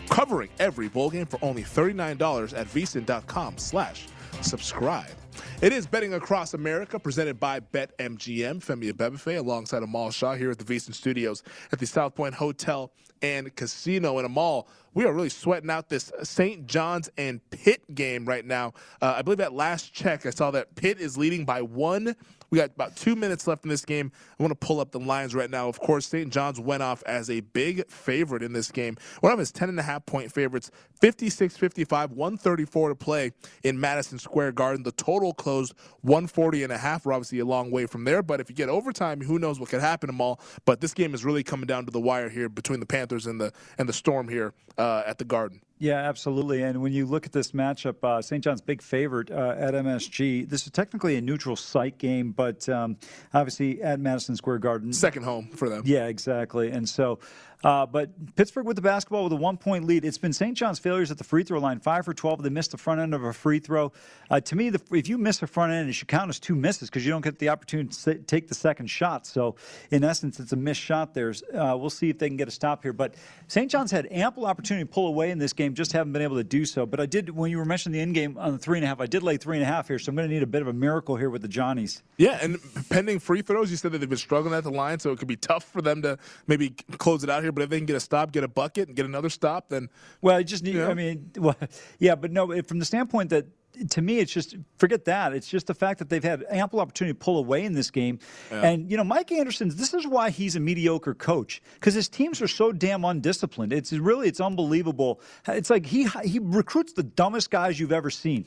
covering 0.09 0.49
every 0.61 0.89
bowl 0.89 1.11
game 1.11 1.27
for 1.27 1.39
only 1.43 1.63
$39 1.63 2.57
at 2.57 2.67
vsin.com 2.69 3.59
slash 3.59 4.07
subscribe. 4.41 5.18
It 5.61 5.73
is 5.73 5.87
Betting 5.87 6.15
Across 6.15 6.55
America, 6.55 6.99
presented 6.99 7.41
by 7.41 7.61
BetMGM. 7.61 8.65
Femi 8.65 8.93
Abebefe, 8.93 9.39
alongside 9.39 9.83
Amal 9.83 10.11
Shaw 10.11 10.35
here 10.35 10.51
at 10.51 10.59
the 10.59 10.65
VSIN 10.65 10.95
Studios 10.95 11.43
at 11.73 11.79
the 11.79 11.87
South 11.87 12.15
Point 12.15 12.35
Hotel 12.35 12.93
and 13.23 13.55
Casino. 13.57 14.19
And 14.19 14.27
Amal, 14.27 14.69
we 14.95 15.05
are 15.05 15.13
really 15.13 15.29
sweating 15.29 15.71
out 15.71 15.89
this 15.89 16.13
St. 16.23 16.67
John's 16.67 17.11
and 17.19 17.41
Pitt 17.51 17.95
game 17.95 18.25
right 18.25 18.45
now. 18.45 18.75
Uh, 19.01 19.15
I 19.17 19.23
believe 19.23 19.41
at 19.41 19.53
last 19.53 19.93
check, 19.93 20.27
I 20.27 20.31
saw 20.31 20.51
that 20.53 20.75
Pitt 20.75 21.01
is 21.01 21.17
leading 21.17 21.45
by 21.45 21.63
one. 21.63 22.15
We 22.51 22.59
got 22.59 22.71
about 22.71 22.97
two 22.97 23.15
minutes 23.15 23.47
left 23.47 23.65
in 23.65 23.69
this 23.69 23.85
game. 23.85 24.11
I 24.39 24.43
want 24.43 24.59
to 24.59 24.67
pull 24.67 24.81
up 24.81 24.91
the 24.91 25.01
lines 25.01 25.35
right 25.35 25.51
now. 25.51 25.69
Of 25.69 25.81
course, 25.81 26.07
St. 26.07 26.33
John's 26.33 26.59
went 26.59 26.83
off 26.83 27.03
as 27.05 27.29
a 27.29 27.41
big 27.41 27.89
favorite 27.91 28.43
in 28.43 28.53
this 28.53 28.71
game. 28.71 28.97
One 29.21 29.33
of 29.33 29.39
his 29.39 29.53
10.5 29.53 30.07
point 30.07 30.33
favorites, 30.33 30.71
56 31.01 31.57
55, 31.57 32.13
134 32.13 32.89
to 32.89 32.95
play 32.95 33.33
in 33.65 33.79
Madison 33.79 34.19
Square 34.19 34.53
Garden. 34.53 34.83
The 34.83 34.93
total 34.93 35.35
closed 35.35 35.75
140 36.03 36.65
and 36.65 36.73
a 36.73 36.79
half. 36.79 37.05
We're 37.05 37.13
obviously 37.13 37.41
a 37.41 37.45
long 37.45 37.71
way 37.71 37.87
from 37.87 38.05
there, 38.05 38.23
but 38.23 38.41
if 38.41 38.49
you 38.49 38.57
get 38.57 38.69
overtime, 38.69 39.21
who 39.21 39.39
knows 39.39 39.61
what 39.61 39.69
could 39.69 39.81
happen 39.81 40.09
to 40.09 40.13
them 40.13 40.21
all. 40.21 40.41
But 40.65 40.81
this 40.81 40.95
game 40.95 41.15
is 41.15 41.25
really 41.25 41.43
coming 41.43 41.67
down 41.67 41.85
to 41.87 41.91
the 41.91 42.01
wire 42.01 42.29
here 42.29 42.49
between 42.49 42.81
the 42.81 42.87
Panthers 42.87 43.27
and 43.27 43.41
the 43.41 43.53
and 43.77 43.89
the 43.89 43.93
Storm 43.93 44.29
here 44.29 44.55
uh, 44.79 45.03
at 45.07 45.19
the 45.19 45.25
Garden. 45.25 45.61
Yeah, 45.79 45.97
absolutely. 45.97 46.63
And 46.63 46.83
when 46.83 46.93
you 46.93 47.07
look 47.07 47.25
at 47.27 47.33
this 47.33 47.53
matchup, 47.53 48.03
uh, 48.03 48.21
St. 48.21 48.43
John's 48.43 48.61
big 48.61 48.83
favorite 48.83 49.31
uh, 49.31 49.55
at 49.57 49.75
MSG. 49.75 50.49
This 50.49 50.65
is 50.65 50.73
technically 50.73 51.17
a 51.17 51.21
neutral 51.21 51.57
site 51.57 51.99
game, 51.99 52.33
but 52.33 52.69
um, 52.69 52.97
obviously 53.33 53.81
at 53.83 54.01
Madison 54.01 54.35
Square 54.37 54.59
Garden, 54.59 54.93
second 54.93 55.23
home 55.23 55.49
for 55.49 55.69
them. 55.69 55.83
Yeah, 55.85 56.07
exactly. 56.07 56.71
And 56.71 56.89
so 56.89 57.21
uh, 57.65 57.87
but 57.87 58.11
Pittsburgh 58.37 58.67
with 58.67 58.77
the 58.77 58.83
basketball 58.83 59.25
with 59.25 59.33
a 59.33 59.37
one 59.37 59.57
point 59.57 59.85
lead. 59.85 60.05
It's 60.05 60.19
been 60.19 60.33
St. 60.33 60.57
John's 60.57 60.79
failures 60.79 61.11
at 61.11 61.19
the 61.19 61.25
free 61.25 61.43
throw 61.43 61.59
line, 61.59 61.81
five 61.81 62.05
for 62.05 62.15
12. 62.15 62.43
They 62.43 62.51
missed 62.51 62.71
the 62.71 62.79
front 62.79 63.01
end 63.01 63.15
of 63.15 63.25
a 63.25 63.33
free 63.33 63.59
throw. 63.59 63.93
Uh, 64.31 64.41
to 64.41 64.55
me, 64.55 64.71
the, 64.71 64.81
if 64.93 65.09
you 65.09 65.19
miss 65.19 65.39
the 65.39 65.47
front 65.47 65.73
end, 65.73 65.89
it 65.89 65.95
should 65.95 66.09
count 66.09 66.29
as 66.29 66.39
two 66.39 66.55
misses 66.55 66.89
because 66.89 67.05
you 67.05 67.11
don't 67.11 67.25
get 67.25 67.39
the 67.39 67.49
opportunity 67.49 67.89
to 67.89 68.15
take 68.15 68.49
the 68.49 68.55
second 68.55 68.87
shot. 68.87 69.27
So, 69.27 69.57
in 69.91 70.05
essence, 70.05 70.39
it's 70.39 70.53
a 70.53 70.57
missed 70.57 70.81
shot 70.81 71.15
there. 71.15 71.35
Uh, 71.53 71.77
we'll 71.77 71.91
see 71.91 72.11
if 72.11 72.19
they 72.19 72.29
can 72.29 72.37
get 72.37 72.47
a 72.47 72.53
stop 72.53 72.83
here. 72.83 72.93
But 72.93 73.15
St. 73.49 73.71
John's 73.71 73.91
had 73.91 74.07
ample 74.11 74.47
opportunity 74.47 74.87
to 74.87 74.93
pull 74.93 75.09
away 75.09 75.31
in 75.31 75.39
this 75.39 75.53
game, 75.53 75.75
just 75.75 75.93
haven't 75.93 76.13
been 76.13 76.23
able 76.23 76.37
to 76.37 76.45
do 76.45 76.65
so. 76.65 76.87
But 76.87 77.01
I 77.01 77.07
did, 77.07 77.31
when 77.31 77.51
you 77.51 77.59
were 77.59 77.65
mentioning 77.65 77.95
the 77.95 78.01
end 78.01 78.15
game 78.15 78.39
on 78.39 78.53
the 78.53 78.59
three 78.59 78.79
and 78.79 78.85
a 78.85 78.89
half, 78.89 79.01
I 79.01 79.07
did 79.07 79.25
lay 79.25 79.37
three 79.37 79.57
and 79.57 79.65
a 79.65 79.67
half 79.67 79.89
here. 79.89 79.99
So 79.99 80.11
I'm 80.11 80.17
going 80.17 80.29
to 80.29 80.35
need 80.35 80.45
a 80.45 80.47
bit 80.47 80.63
of 80.63 80.69
a 80.69 80.73
miracle 80.73 81.17
here 81.17 81.31
with 81.31 81.43
the 81.43 81.49
Johnnies. 81.49 82.03
Yeah, 82.19 82.39
and 82.41 82.59
pending 82.89 83.19
free 83.19 83.43
throws, 83.43 83.71
you 83.71 83.77
said 83.77 83.93
that 83.93 83.99
they've 83.99 84.09
been 84.09 84.17
struggling 84.17 84.55
at 84.55 84.63
the 84.63 84.71
line, 84.71 85.01
so 85.01 85.11
it 85.11 85.19
could 85.19 85.29
be 85.29 85.37
tough 85.37 85.65
for 85.65 85.83
them 85.83 86.03
to 86.03 86.19
maybe 86.47 86.71
close 86.99 87.25
it 87.25 87.31
out 87.31 87.43
here. 87.43 87.48
But 87.53 87.63
if 87.63 87.71
they 87.71 87.79
can 87.79 87.87
get 87.87 87.97
a 87.97 88.01
stop, 88.01 88.33
get 88.33 88.45
a 88.45 88.49
bucket, 88.49 88.89
and 88.89 88.97
get 88.97 89.07
another 89.07 89.31
stop, 89.31 89.69
then 89.69 89.89
well, 90.21 90.39
you 90.39 90.45
just 90.45 90.65
need. 90.65 90.75
You 90.75 90.81
know. 90.81 90.91
I 90.91 90.95
mean, 90.95 91.31
well, 91.37 91.57
yeah, 91.99 92.15
but 92.15 92.33
no, 92.33 92.63
from 92.63 92.79
the 92.79 92.85
standpoint 92.85 93.31
that 93.31 93.47
to 93.91 94.03
me, 94.03 94.19
it's 94.19 94.33
just 94.33 94.57
forget 94.79 95.05
that. 95.05 95.33
It's 95.33 95.49
just 95.49 95.67
the 95.67 95.75
fact 95.75 95.99
that 95.99 96.09
they've 96.09 96.25
had 96.25 96.45
ample 96.51 96.81
opportunity 96.81 97.13
to 97.13 97.19
pull 97.19 97.39
away 97.39 97.65
in 97.65 97.73
this 97.73 97.91
game. 97.91 98.19
Yeah. 98.51 98.63
And 98.63 98.91
you 98.91 98.97
know, 98.97 99.05
Mike 99.05 99.31
Anderson's. 99.33 99.77
This 99.77 99.95
is 99.95 100.07
why 100.07 100.31
he's 100.31 100.57
a 100.57 100.61
mediocre 100.61 101.15
coach 101.15 101.63
because 101.75 101.95
his 101.95 102.09
teams 102.09 102.43
are 102.43 102.49
so 102.49 102.73
damn 102.73 103.05
undisciplined. 103.05 103.73
It's 103.73 103.93
really 103.93 104.29
it's 104.29 104.41
unbelievable. 104.41 105.21
It's 105.47 105.71
like 105.71 105.87
he 105.87 106.09
he 106.25 106.39
recruits 106.41 106.93
the 106.93 107.03
dumbest 107.03 107.51
guys 107.51 107.79
you've 107.79 107.93
ever 107.93 108.11
seen. 108.11 108.47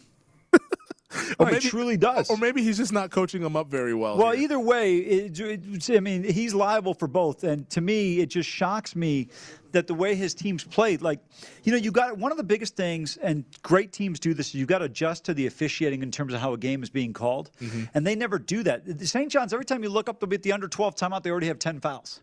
or 1.40 1.48
maybe, 1.48 1.60
truly 1.60 1.98
does. 1.98 2.30
Or 2.30 2.38
maybe 2.38 2.64
he's 2.64 2.78
just 2.78 2.92
not 2.92 3.12
coaching 3.12 3.42
them 3.42 3.56
up 3.56 3.68
very 3.68 3.94
well. 3.94 4.18
Well, 4.18 4.32
here. 4.32 4.44
either 4.44 4.60
way, 4.60 4.98
it, 4.98 5.40
it, 5.40 5.90
I 5.90 6.00
mean, 6.00 6.24
he's 6.24 6.54
liable 6.54 6.94
for 6.94 7.08
both. 7.08 7.44
And 7.44 7.70
to 7.72 7.82
me, 7.82 8.20
it 8.20 8.28
just 8.28 8.50
shocks 8.50 8.96
me 8.96 9.30
that 9.72 9.88
the 9.88 9.94
way 9.94 10.16
his 10.16 10.34
teams 10.34 10.64
played, 10.64 11.02
like, 11.02 11.20
you 11.64 11.72
know, 11.72 11.78
you 11.78 11.92
got 11.92 12.18
one 12.18 12.32
of 12.32 12.38
the 12.38 12.44
biggest 12.44 12.76
things, 12.76 13.18
and 13.18 13.46
great 13.64 13.92
teams 13.92 14.20
do 14.20 14.34
this, 14.34 14.54
you 14.54 14.66
got 14.66 14.80
to 14.80 14.86
adjust 14.86 15.26
to 15.26 15.34
the 15.34 15.48
officiating 15.48 16.04
in 16.04 16.12
terms 16.12 16.34
of 16.34 16.42
how 16.42 16.54
a 16.54 16.58
game 16.58 16.84
is 16.84 16.90
being 16.90 17.14
called. 17.14 17.52
Mm-hmm. 17.62 17.84
And 17.94 18.06
they 18.06 18.16
never 18.16 18.38
do 18.38 18.64
that. 18.64 18.86
The 18.86 19.08
St. 19.08 19.32
John's, 19.32 19.54
every 19.54 19.66
time 19.66 19.84
you 19.84 19.90
look 19.90 20.10
up, 20.10 20.20
they'll 20.20 20.30
be 20.30 20.36
at 20.36 20.44
the 20.44 20.52
under 20.52 20.68
12 20.68 20.96
timeout, 20.96 21.24
they 21.24 21.32
already 21.32 21.48
have 21.48 21.60
10 21.60 21.80
fouls. 21.80 22.22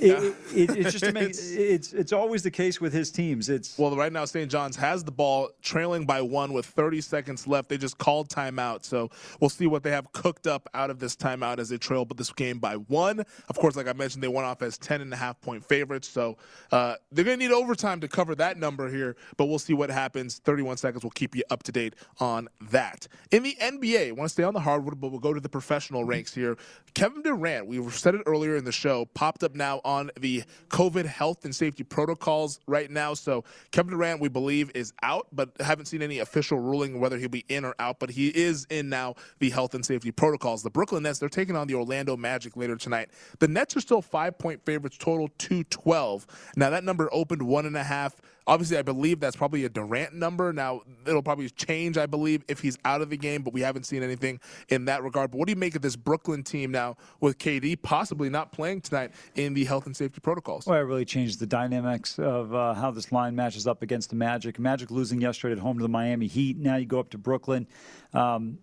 It, 0.00 0.34
it, 0.54 0.76
it's 0.76 0.92
just 0.92 1.04
it's, 1.16 1.50
it's 1.52 1.92
it's 1.92 2.12
always 2.12 2.42
the 2.42 2.50
case 2.50 2.80
with 2.80 2.92
his 2.92 3.10
teams. 3.10 3.48
It's 3.48 3.76
well, 3.78 3.94
right 3.96 4.12
now 4.12 4.24
St. 4.24 4.50
John's 4.50 4.76
has 4.76 5.04
the 5.04 5.10
ball, 5.10 5.50
trailing 5.62 6.06
by 6.06 6.22
one 6.22 6.52
with 6.52 6.66
30 6.66 7.00
seconds 7.00 7.46
left. 7.46 7.68
They 7.68 7.78
just 7.78 7.98
called 7.98 8.28
timeout, 8.28 8.84
so 8.84 9.10
we'll 9.40 9.50
see 9.50 9.66
what 9.66 9.82
they 9.82 9.90
have 9.90 10.12
cooked 10.12 10.46
up 10.46 10.68
out 10.74 10.90
of 10.90 10.98
this 10.98 11.16
timeout 11.16 11.58
as 11.58 11.68
they 11.68 11.78
trail 11.78 12.04
but 12.04 12.16
this 12.16 12.32
game 12.32 12.58
by 12.58 12.74
one. 12.74 13.20
Of 13.48 13.56
course, 13.58 13.76
like 13.76 13.88
I 13.88 13.92
mentioned, 13.92 14.22
they 14.22 14.28
went 14.28 14.46
off 14.46 14.62
as 14.62 14.78
10 14.78 15.00
and 15.00 15.12
a 15.12 15.16
half 15.16 15.40
point 15.40 15.64
favorites, 15.64 16.08
so 16.08 16.36
uh, 16.70 16.94
they're 17.10 17.24
going 17.24 17.38
to 17.38 17.46
need 17.46 17.52
overtime 17.52 18.00
to 18.00 18.08
cover 18.08 18.34
that 18.36 18.56
number 18.56 18.88
here. 18.88 19.16
But 19.36 19.46
we'll 19.46 19.58
see 19.58 19.74
what 19.74 19.90
happens. 19.90 20.38
31 20.38 20.76
seconds 20.76 21.02
will 21.02 21.10
keep 21.10 21.34
you 21.34 21.42
up 21.50 21.62
to 21.64 21.72
date 21.72 21.94
on 22.20 22.48
that. 22.70 23.08
In 23.30 23.42
the 23.42 23.56
NBA, 23.60 24.12
want 24.12 24.28
to 24.28 24.32
stay 24.32 24.42
on 24.44 24.54
the 24.54 24.60
hardwood, 24.60 25.00
but 25.00 25.10
we'll 25.10 25.20
go 25.20 25.34
to 25.34 25.40
the 25.40 25.48
professional 25.48 26.04
ranks 26.04 26.34
here. 26.34 26.56
Kevin 26.94 27.22
Durant, 27.22 27.66
we 27.66 27.82
said 27.90 28.14
it 28.14 28.22
earlier 28.26 28.56
in 28.56 28.64
the 28.64 28.72
show, 28.72 29.06
popped 29.06 29.42
up 29.42 29.54
now 29.54 29.80
on 29.88 30.10
the 30.20 30.44
COVID 30.68 31.06
health 31.06 31.46
and 31.46 31.56
safety 31.56 31.82
protocols 31.82 32.60
right 32.66 32.90
now. 32.90 33.14
So 33.14 33.42
Kevin 33.70 33.92
Durant, 33.92 34.20
we 34.20 34.28
believe, 34.28 34.70
is 34.74 34.92
out, 35.02 35.28
but 35.32 35.48
haven't 35.60 35.86
seen 35.86 36.02
any 36.02 36.18
official 36.18 36.58
ruling 36.58 37.00
whether 37.00 37.16
he'll 37.16 37.30
be 37.30 37.46
in 37.48 37.64
or 37.64 37.74
out. 37.78 37.98
But 37.98 38.10
he 38.10 38.28
is 38.28 38.66
in 38.68 38.90
now 38.90 39.14
the 39.38 39.48
health 39.48 39.74
and 39.74 39.84
safety 39.84 40.12
protocols. 40.12 40.62
The 40.62 40.68
Brooklyn 40.68 41.04
Nets, 41.04 41.18
they're 41.18 41.30
taking 41.30 41.56
on 41.56 41.66
the 41.66 41.74
Orlando 41.74 42.18
Magic 42.18 42.54
later 42.54 42.76
tonight. 42.76 43.08
The 43.38 43.48
Nets 43.48 43.76
are 43.78 43.80
still 43.80 44.02
five 44.02 44.38
point 44.38 44.62
favorites, 44.66 44.98
total 44.98 45.30
212. 45.38 46.26
Now, 46.56 46.68
that 46.68 46.84
number 46.84 47.08
opened 47.10 47.42
one 47.42 47.64
and 47.64 47.76
a 47.76 47.84
half. 47.84 48.14
Obviously, 48.48 48.78
I 48.78 48.82
believe 48.82 49.20
that's 49.20 49.36
probably 49.36 49.66
a 49.66 49.68
Durant 49.68 50.14
number. 50.14 50.54
Now, 50.54 50.80
it'll 51.06 51.22
probably 51.22 51.50
change, 51.50 51.98
I 51.98 52.06
believe, 52.06 52.42
if 52.48 52.60
he's 52.60 52.78
out 52.82 53.02
of 53.02 53.10
the 53.10 53.16
game, 53.18 53.42
but 53.42 53.52
we 53.52 53.60
haven't 53.60 53.84
seen 53.84 54.02
anything 54.02 54.40
in 54.70 54.86
that 54.86 55.02
regard. 55.02 55.30
But 55.30 55.36
what 55.36 55.48
do 55.48 55.52
you 55.52 55.56
make 55.56 55.76
of 55.76 55.82
this 55.82 55.96
Brooklyn 55.96 56.42
team 56.42 56.70
now 56.70 56.96
with 57.20 57.36
KD 57.36 57.82
possibly 57.82 58.30
not 58.30 58.50
playing 58.50 58.80
tonight 58.80 59.10
in 59.34 59.52
the 59.52 59.64
health 59.64 59.84
and 59.84 59.94
safety 59.94 60.20
protocols? 60.20 60.66
Well, 60.66 60.78
it 60.78 60.82
really 60.84 61.04
changes 61.04 61.36
the 61.36 61.46
dynamics 61.46 62.18
of 62.18 62.54
uh, 62.54 62.72
how 62.72 62.90
this 62.90 63.12
line 63.12 63.36
matches 63.36 63.66
up 63.66 63.82
against 63.82 64.08
the 64.08 64.16
Magic. 64.16 64.58
Magic 64.58 64.90
losing 64.90 65.20
yesterday 65.20 65.52
at 65.52 65.58
home 65.58 65.76
to 65.76 65.82
the 65.82 65.88
Miami 65.88 66.26
Heat. 66.26 66.56
Now 66.56 66.76
you 66.76 66.86
go 66.86 67.00
up 67.00 67.10
to 67.10 67.18
Brooklyn. 67.18 67.66
Um, 68.14 68.60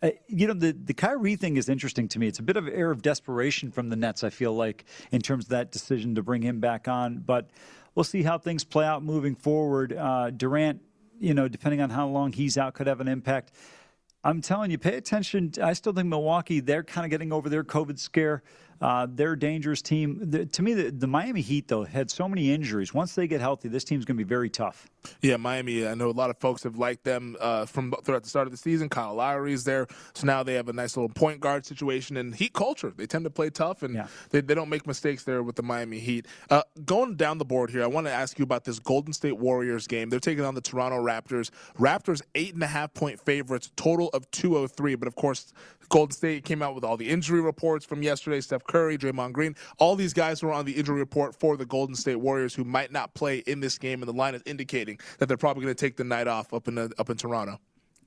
uh, 0.00 0.10
you 0.28 0.46
know, 0.46 0.54
the, 0.54 0.72
the 0.72 0.94
Kyrie 0.94 1.36
thing 1.36 1.56
is 1.56 1.68
interesting 1.68 2.08
to 2.08 2.18
me. 2.18 2.28
It's 2.28 2.38
a 2.38 2.42
bit 2.42 2.56
of 2.56 2.66
an 2.68 2.72
air 2.72 2.90
of 2.90 3.02
desperation 3.02 3.72
from 3.72 3.88
the 3.88 3.96
Nets, 3.96 4.22
I 4.22 4.30
feel 4.30 4.54
like, 4.54 4.84
in 5.10 5.20
terms 5.20 5.46
of 5.46 5.50
that 5.50 5.72
decision 5.72 6.14
to 6.14 6.22
bring 6.22 6.42
him 6.42 6.60
back 6.60 6.86
on. 6.86 7.18
But 7.18 7.50
we'll 7.98 8.04
see 8.04 8.22
how 8.22 8.38
things 8.38 8.62
play 8.62 8.86
out 8.86 9.02
moving 9.02 9.34
forward. 9.34 9.92
Uh, 9.92 10.30
Durant, 10.30 10.80
you 11.18 11.34
know, 11.34 11.48
depending 11.48 11.80
on 11.80 11.90
how 11.90 12.06
long 12.06 12.32
he's 12.32 12.56
out, 12.56 12.74
could 12.74 12.86
have 12.86 13.00
an 13.00 13.08
impact. 13.08 13.50
I'm 14.22 14.40
telling 14.40 14.70
you, 14.70 14.78
pay 14.78 14.94
attention. 14.94 15.50
I 15.60 15.72
still 15.72 15.92
think 15.92 16.06
Milwaukee, 16.06 16.60
they're 16.60 16.84
kind 16.84 17.04
of 17.04 17.10
getting 17.10 17.32
over 17.32 17.48
their 17.48 17.64
COVID 17.64 17.98
scare. 17.98 18.44
Uh, 18.80 19.06
they're 19.10 19.32
a 19.32 19.38
dangerous 19.38 19.82
team. 19.82 20.18
The, 20.20 20.46
to 20.46 20.62
me, 20.62 20.74
the, 20.74 20.90
the, 20.90 21.06
Miami 21.06 21.40
Heat, 21.40 21.68
though, 21.68 21.84
had 21.84 22.10
so 22.10 22.28
many 22.28 22.52
injuries. 22.52 22.94
Once 22.94 23.14
they 23.14 23.26
get 23.26 23.40
healthy, 23.40 23.68
this 23.68 23.84
team's 23.84 24.04
going 24.04 24.16
to 24.16 24.24
be 24.24 24.28
very 24.28 24.48
tough. 24.48 24.88
Yeah, 25.20 25.36
Miami, 25.36 25.86
I 25.86 25.94
know 25.94 26.10
a 26.10 26.12
lot 26.12 26.30
of 26.30 26.38
folks 26.38 26.62
have 26.62 26.76
liked 26.76 27.04
them 27.04 27.36
uh, 27.40 27.66
from 27.66 27.92
throughout 28.04 28.22
the 28.22 28.28
start 28.28 28.46
of 28.46 28.52
the 28.52 28.56
season. 28.56 28.88
Kyle 28.88 29.14
Lowry's 29.14 29.64
there. 29.64 29.86
So 30.14 30.26
now 30.26 30.42
they 30.42 30.54
have 30.54 30.68
a 30.68 30.72
nice 30.72 30.96
little 30.96 31.08
point 31.08 31.40
guard 31.40 31.66
situation 31.66 32.16
and 32.16 32.34
Heat 32.34 32.52
culture. 32.52 32.92
They 32.96 33.06
tend 33.06 33.24
to 33.24 33.30
play 33.30 33.50
tough, 33.50 33.82
and 33.82 33.94
yeah. 33.94 34.06
they, 34.30 34.40
they 34.40 34.54
don't 34.54 34.68
make 34.68 34.86
mistakes 34.86 35.24
there 35.24 35.42
with 35.42 35.56
the 35.56 35.62
Miami 35.62 35.98
Heat. 35.98 36.26
Uh, 36.50 36.62
going 36.84 37.16
down 37.16 37.38
the 37.38 37.44
board 37.44 37.70
here, 37.70 37.82
I 37.82 37.86
want 37.86 38.06
to 38.06 38.12
ask 38.12 38.38
you 38.38 38.42
about 38.42 38.64
this 38.64 38.78
Golden 38.78 39.12
State 39.12 39.38
Warriors 39.38 39.86
game. 39.86 40.10
They're 40.10 40.20
taking 40.20 40.44
on 40.44 40.54
the 40.54 40.60
Toronto 40.60 41.02
Raptors. 41.02 41.50
Raptors, 41.78 42.22
eight 42.34 42.54
and 42.54 42.62
a 42.62 42.68
half 42.68 42.94
point 42.94 43.20
favorites, 43.20 43.70
total 43.76 44.08
of 44.10 44.30
203. 44.30 44.94
But 44.94 45.08
of 45.08 45.16
course, 45.16 45.52
Golden 45.88 46.12
State 46.12 46.44
came 46.44 46.62
out 46.62 46.74
with 46.74 46.84
all 46.84 46.96
the 46.96 47.08
injury 47.08 47.40
reports 47.40 47.84
from 47.84 48.02
yesterday. 48.02 48.40
Steph 48.40 48.64
Curry, 48.64 48.98
Draymond 48.98 49.32
Green, 49.32 49.54
all 49.78 49.96
these 49.96 50.12
guys 50.12 50.42
were 50.42 50.52
on 50.52 50.64
the 50.64 50.72
injury 50.72 50.98
report 50.98 51.34
for 51.34 51.56
the 51.56 51.66
Golden 51.66 51.94
State 51.94 52.16
Warriors 52.16 52.54
who 52.54 52.64
might 52.64 52.92
not 52.92 53.14
play 53.14 53.38
in 53.38 53.60
this 53.60 53.78
game, 53.78 54.02
and 54.02 54.08
the 54.08 54.16
line 54.16 54.34
is 54.34 54.42
indicating 54.46 54.98
that 55.18 55.26
they're 55.26 55.36
probably 55.36 55.62
going 55.62 55.74
to 55.74 55.80
take 55.80 55.96
the 55.96 56.04
night 56.04 56.28
off 56.28 56.52
up 56.52 56.68
in 56.68 56.74
the, 56.74 56.92
up 56.98 57.10
in 57.10 57.16
Toronto. 57.16 57.58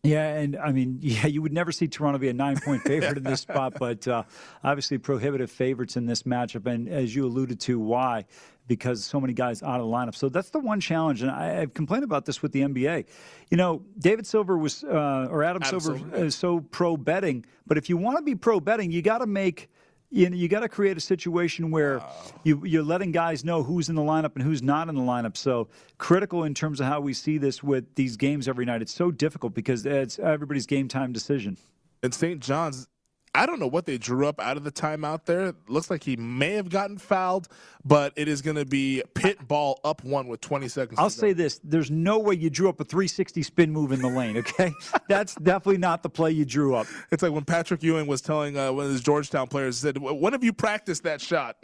Yeah, 0.04 0.36
and 0.38 0.58
I 0.58 0.72
mean, 0.72 0.98
yeah, 1.02 1.28
you 1.28 1.41
would 1.41 1.54
never 1.54 1.72
see 1.72 1.88
Toronto 1.88 2.20
be 2.20 2.30
a 2.30 2.34
nine-point 2.34 2.84
favorite 2.84 3.17
in 3.17 3.24
this 3.24 3.41
spot, 3.41 3.74
but 3.80 4.08
uh, 4.08 4.24
obviously 4.63 4.98
prohibitive 4.98 5.52
favorites 5.52 5.96
in 5.96 6.06
this 6.06 6.24
matchup, 6.24 6.65
and 6.65 6.88
as 6.89 7.15
you 7.15 7.26
alluded 7.26 7.60
to, 7.62 7.80
why? 7.80 8.26
Because 8.72 9.04
so 9.04 9.20
many 9.20 9.34
guys 9.34 9.62
out 9.62 9.82
of 9.82 9.86
the 9.86 9.92
lineup. 9.92 10.16
So 10.16 10.30
that's 10.30 10.50
the 10.50 10.60
one 10.60 10.80
challenge, 10.80 11.22
and 11.22 11.30
I, 11.30 11.48
have 11.48 11.74
complained 11.74 12.06
about 12.06 12.26
this 12.26 12.42
with 12.42 12.54
the 12.54 12.62
NBA. 12.62 13.06
You 13.50 13.58
know, 13.58 13.84
David 14.00 14.26
Silver 14.26 14.58
was, 14.58 14.86
uh, 14.86 15.28
or 15.30 15.44
Adam, 15.44 15.62
Adam 15.62 15.80
Silver, 15.80 16.00
Silver 16.00 16.16
is 16.24 16.36
so 16.36 16.62
pro 16.62 16.96
betting, 16.96 17.46
but 17.68 17.78
if 17.78 17.90
you 17.90 17.98
want 17.98 18.18
to 18.18 18.24
be 18.24 18.34
pro 18.34 18.62
betting, 18.62 18.90
you 18.90 19.02
got 19.02 19.18
to 19.18 19.28
make 19.28 19.70
you 20.10 20.30
know, 20.30 20.36
you 20.36 20.48
got 20.48 20.60
to 20.60 20.70
create 20.70 20.98
a 20.98 21.02
situation 21.02 21.72
where 21.72 22.00
wow. 22.00 22.16
you, 22.44 22.66
you're 22.66 22.84
letting 22.84 23.12
guys 23.12 23.46
know 23.46 23.64
who's 23.64 23.88
in 23.90 23.96
the 23.96 24.02
lineup 24.02 24.36
and 24.36 24.44
who's 24.44 24.62
not 24.62 24.90
in 24.90 24.96
the 24.96 25.02
lineup. 25.02 25.38
So 25.38 25.70
critical 25.98 26.44
in 26.44 26.54
terms 26.54 26.82
of 26.82 26.88
how 26.88 27.00
we 27.00 27.14
see 27.14 27.38
this 27.38 27.64
with 27.64 27.96
these 27.96 28.18
games 28.18 28.50
every 28.50 28.66
night. 28.66 28.82
It's 28.82 28.94
so 28.94 29.10
difficult 29.10 29.54
because 29.54 29.86
it's 29.86 30.20
everybody's 30.20 30.66
game 30.66 30.90
time 30.90 31.14
decision. 31.14 31.58
And 32.04 32.14
St. 32.14 32.42
John's 32.42 32.88
I 33.34 33.46
don't 33.46 33.60
know 33.60 33.67
what 33.67 33.86
they 33.86 33.98
drew 33.98 34.28
up 34.28 34.41
out 34.41 34.58
of 34.58 34.65
the 34.65 34.72
timeout 34.72 35.24
there. 35.24 35.54
looks 35.70 35.89
like 35.89 36.04
he 36.04 36.17
may 36.17 36.52
have 36.52 36.70
gotten 36.70 36.98
fouled, 36.98 37.48
but 37.86 38.12
it 38.17 38.28
is 38.28 38.41
going 38.41 38.58
to 38.58 38.65
be 38.65 39.02
Pitt 39.13 39.48
ball 39.48 39.80
up 39.86 40.04
one 40.04 40.28
with 40.28 40.41
20 40.41 40.67
seconds. 40.67 41.00
I'll 41.00 41.10
say 41.10 41.32
this: 41.32 41.62
there's 41.63 41.89
no 41.89 42.20
way 42.20 42.36
you 42.36 42.50
drew 42.50 42.67
up 42.67 42.82
a 42.82 42.84
360 42.84 43.41
spin 43.44 43.72
move 43.72 43.94
in 43.94 44.02
the 44.02 44.10
lane. 44.10 44.38
Okay, 44.38 44.74
that's 45.08 45.36
definitely 45.36 45.78
not 45.78 46.04
the 46.04 46.10
play 46.10 46.32
you 46.32 46.44
drew 46.44 46.76
up. 46.76 46.88
It's 47.12 47.24
like 47.24 47.32
when 47.32 47.46
Patrick 47.46 47.82
Ewing 47.84 48.06
was 48.06 48.22
telling 48.22 48.58
uh, 48.58 48.74
one 48.74 48.86
of 48.86 48.91
his 48.91 49.02
Georgetown 49.02 49.48
players 49.48 49.78
said, 49.78 49.98
"When 49.98 50.34
have 50.34 50.44
you 50.44 50.54
practiced 50.54 51.04
that 51.04 51.22
shot? 51.22 51.56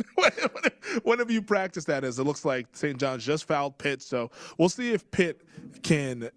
when 1.04 1.20
have 1.20 1.30
you 1.30 1.42
practiced 1.42 1.88
that?" 1.88 2.06
As 2.06 2.18
it 2.18 2.24
looks 2.24 2.46
like 2.46 2.68
St. 2.72 2.98
John's 2.98 3.26
just 3.26 3.46
fouled 3.46 3.78
Pitt, 3.78 4.02
so 4.02 4.32
we'll 4.58 4.70
see 4.70 4.94
if 4.94 5.10
Pitt 5.12 5.42
can 5.84 6.30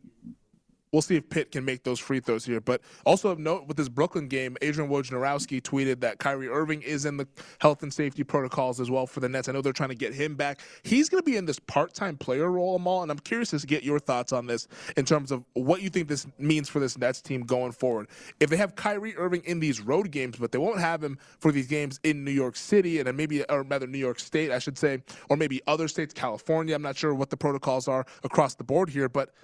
we'll 0.93 1.03
see 1.03 1.17
if 1.17 1.29
Pitt 1.29 1.53
can 1.53 1.65
make 1.65 1.85
those 1.85 1.99
free 1.99 2.21
throws 2.21 2.45
here. 2.45 2.61
But 2.61 2.81
also 3.05 3.31
of 3.31 3.39
note 3.39 3.67
with 3.67 3.77
this 3.77 3.89
Brooklyn 3.89 4.29
game, 4.29 4.57
Adrian 4.63 4.91
Wojnarowski 4.91 5.63
tweeted 5.63 6.01
that 6.01 6.19
Kyrie 6.19 6.49
Irving 6.49 6.83
is 6.83 7.05
in 7.05 7.17
the 7.17 7.29
health 7.61 7.83
and 7.83 7.93
safety 7.93 8.25
protocols 8.25 8.81
as 8.81 8.91
well 8.91 9.07
for 9.07 9.21
the 9.21 9.29
Nets. 9.29 9.49
I 9.49 9.53
know 9.53 9.63
they're 9.63 9.73
trying 9.73 9.91
to 9.91 9.95
get 9.95 10.15
him 10.15 10.35
back. 10.35 10.61
He's 10.83 11.09
going 11.09 11.23
to 11.23 11.31
be 11.31 11.37
in 11.37 11.47
this 11.47 11.59
part-time 11.59 12.17
player 12.17 12.51
role, 12.51 12.77
Amal, 12.77 13.03
and 13.03 13.11
I'm 13.11 13.19
curious 13.19 13.51
to 13.51 13.59
get 13.67 13.83
your 13.83 13.99
thoughts 13.99 14.33
on 14.33 14.47
this 14.47 14.69
in 14.97 15.05
terms 15.05 15.31
of 15.31 15.45
what 15.55 15.83
you 15.83 15.91
think 15.91 16.09
this 16.09 16.27
means 16.39 16.69
for 16.69 16.81
this 16.81 16.99
Nets 16.99 17.21
team 17.21 17.43
going 17.43 17.73
forward. 17.73 18.09
If 18.41 18.51
they 18.51 18.57
have 18.57 18.75
Kyrie 18.75 19.17
Irving 19.17 19.43
in 19.45 19.61
these 19.61 19.81
road 19.81 20.11
games, 20.11 20.37
but 20.39 20.53
they 20.53 20.59
won't 20.59 20.81
have 20.81 21.03
him 21.03 21.19
for 21.39 21.53
these 21.53 21.67
games 21.67 22.01
in 22.03 22.25
New 22.25 22.31
York 22.31 22.57
City 22.57 22.99
and 22.99 23.17
maybe, 23.17 23.45
or 23.45 23.63
rather 23.63 23.87
New 23.87 23.99
York 23.99 24.19
State, 24.19 24.51
I 24.51 24.59
should 24.59 24.79
say, 24.79 25.03
or 25.29 25.37
maybe 25.37 25.61
other 25.67 25.89
states, 25.89 26.15
California. 26.15 26.75
I'm 26.75 26.83
not 26.83 26.97
sure 26.97 27.15
what 27.15 27.31
the 27.31 27.37
protocols 27.37 27.89
are 27.89 28.05
across 28.25 28.55
the 28.55 28.65
board 28.65 28.91
here, 28.91 29.09
but– 29.09 29.33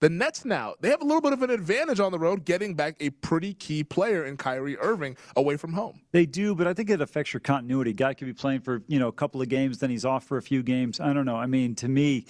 the 0.00 0.08
Nets 0.08 0.44
now, 0.44 0.74
they 0.80 0.88
have 0.88 1.02
a 1.02 1.04
little 1.04 1.20
bit 1.20 1.32
of 1.32 1.42
an 1.42 1.50
advantage 1.50 2.00
on 2.00 2.10
the 2.10 2.18
road 2.18 2.44
getting 2.44 2.74
back 2.74 2.96
a 3.00 3.10
pretty 3.10 3.52
key 3.54 3.84
player 3.84 4.24
in 4.24 4.36
Kyrie 4.36 4.78
Irving 4.78 5.16
away 5.36 5.56
from 5.56 5.74
home. 5.74 6.00
They 6.12 6.26
do, 6.26 6.54
but 6.54 6.66
I 6.66 6.74
think 6.74 6.88
it 6.90 7.00
affects 7.00 7.32
your 7.34 7.40
continuity. 7.40 7.92
Guy 7.92 8.14
could 8.14 8.26
be 8.26 8.32
playing 8.32 8.60
for, 8.60 8.82
you 8.88 8.98
know, 8.98 9.08
a 9.08 9.12
couple 9.12 9.42
of 9.42 9.48
games, 9.48 9.78
then 9.78 9.90
he's 9.90 10.04
off 10.04 10.24
for 10.24 10.38
a 10.38 10.42
few 10.42 10.62
games. 10.62 11.00
I 11.00 11.12
don't 11.12 11.26
know. 11.26 11.36
I 11.36 11.46
mean, 11.46 11.74
to 11.76 11.88
me, 11.88 12.26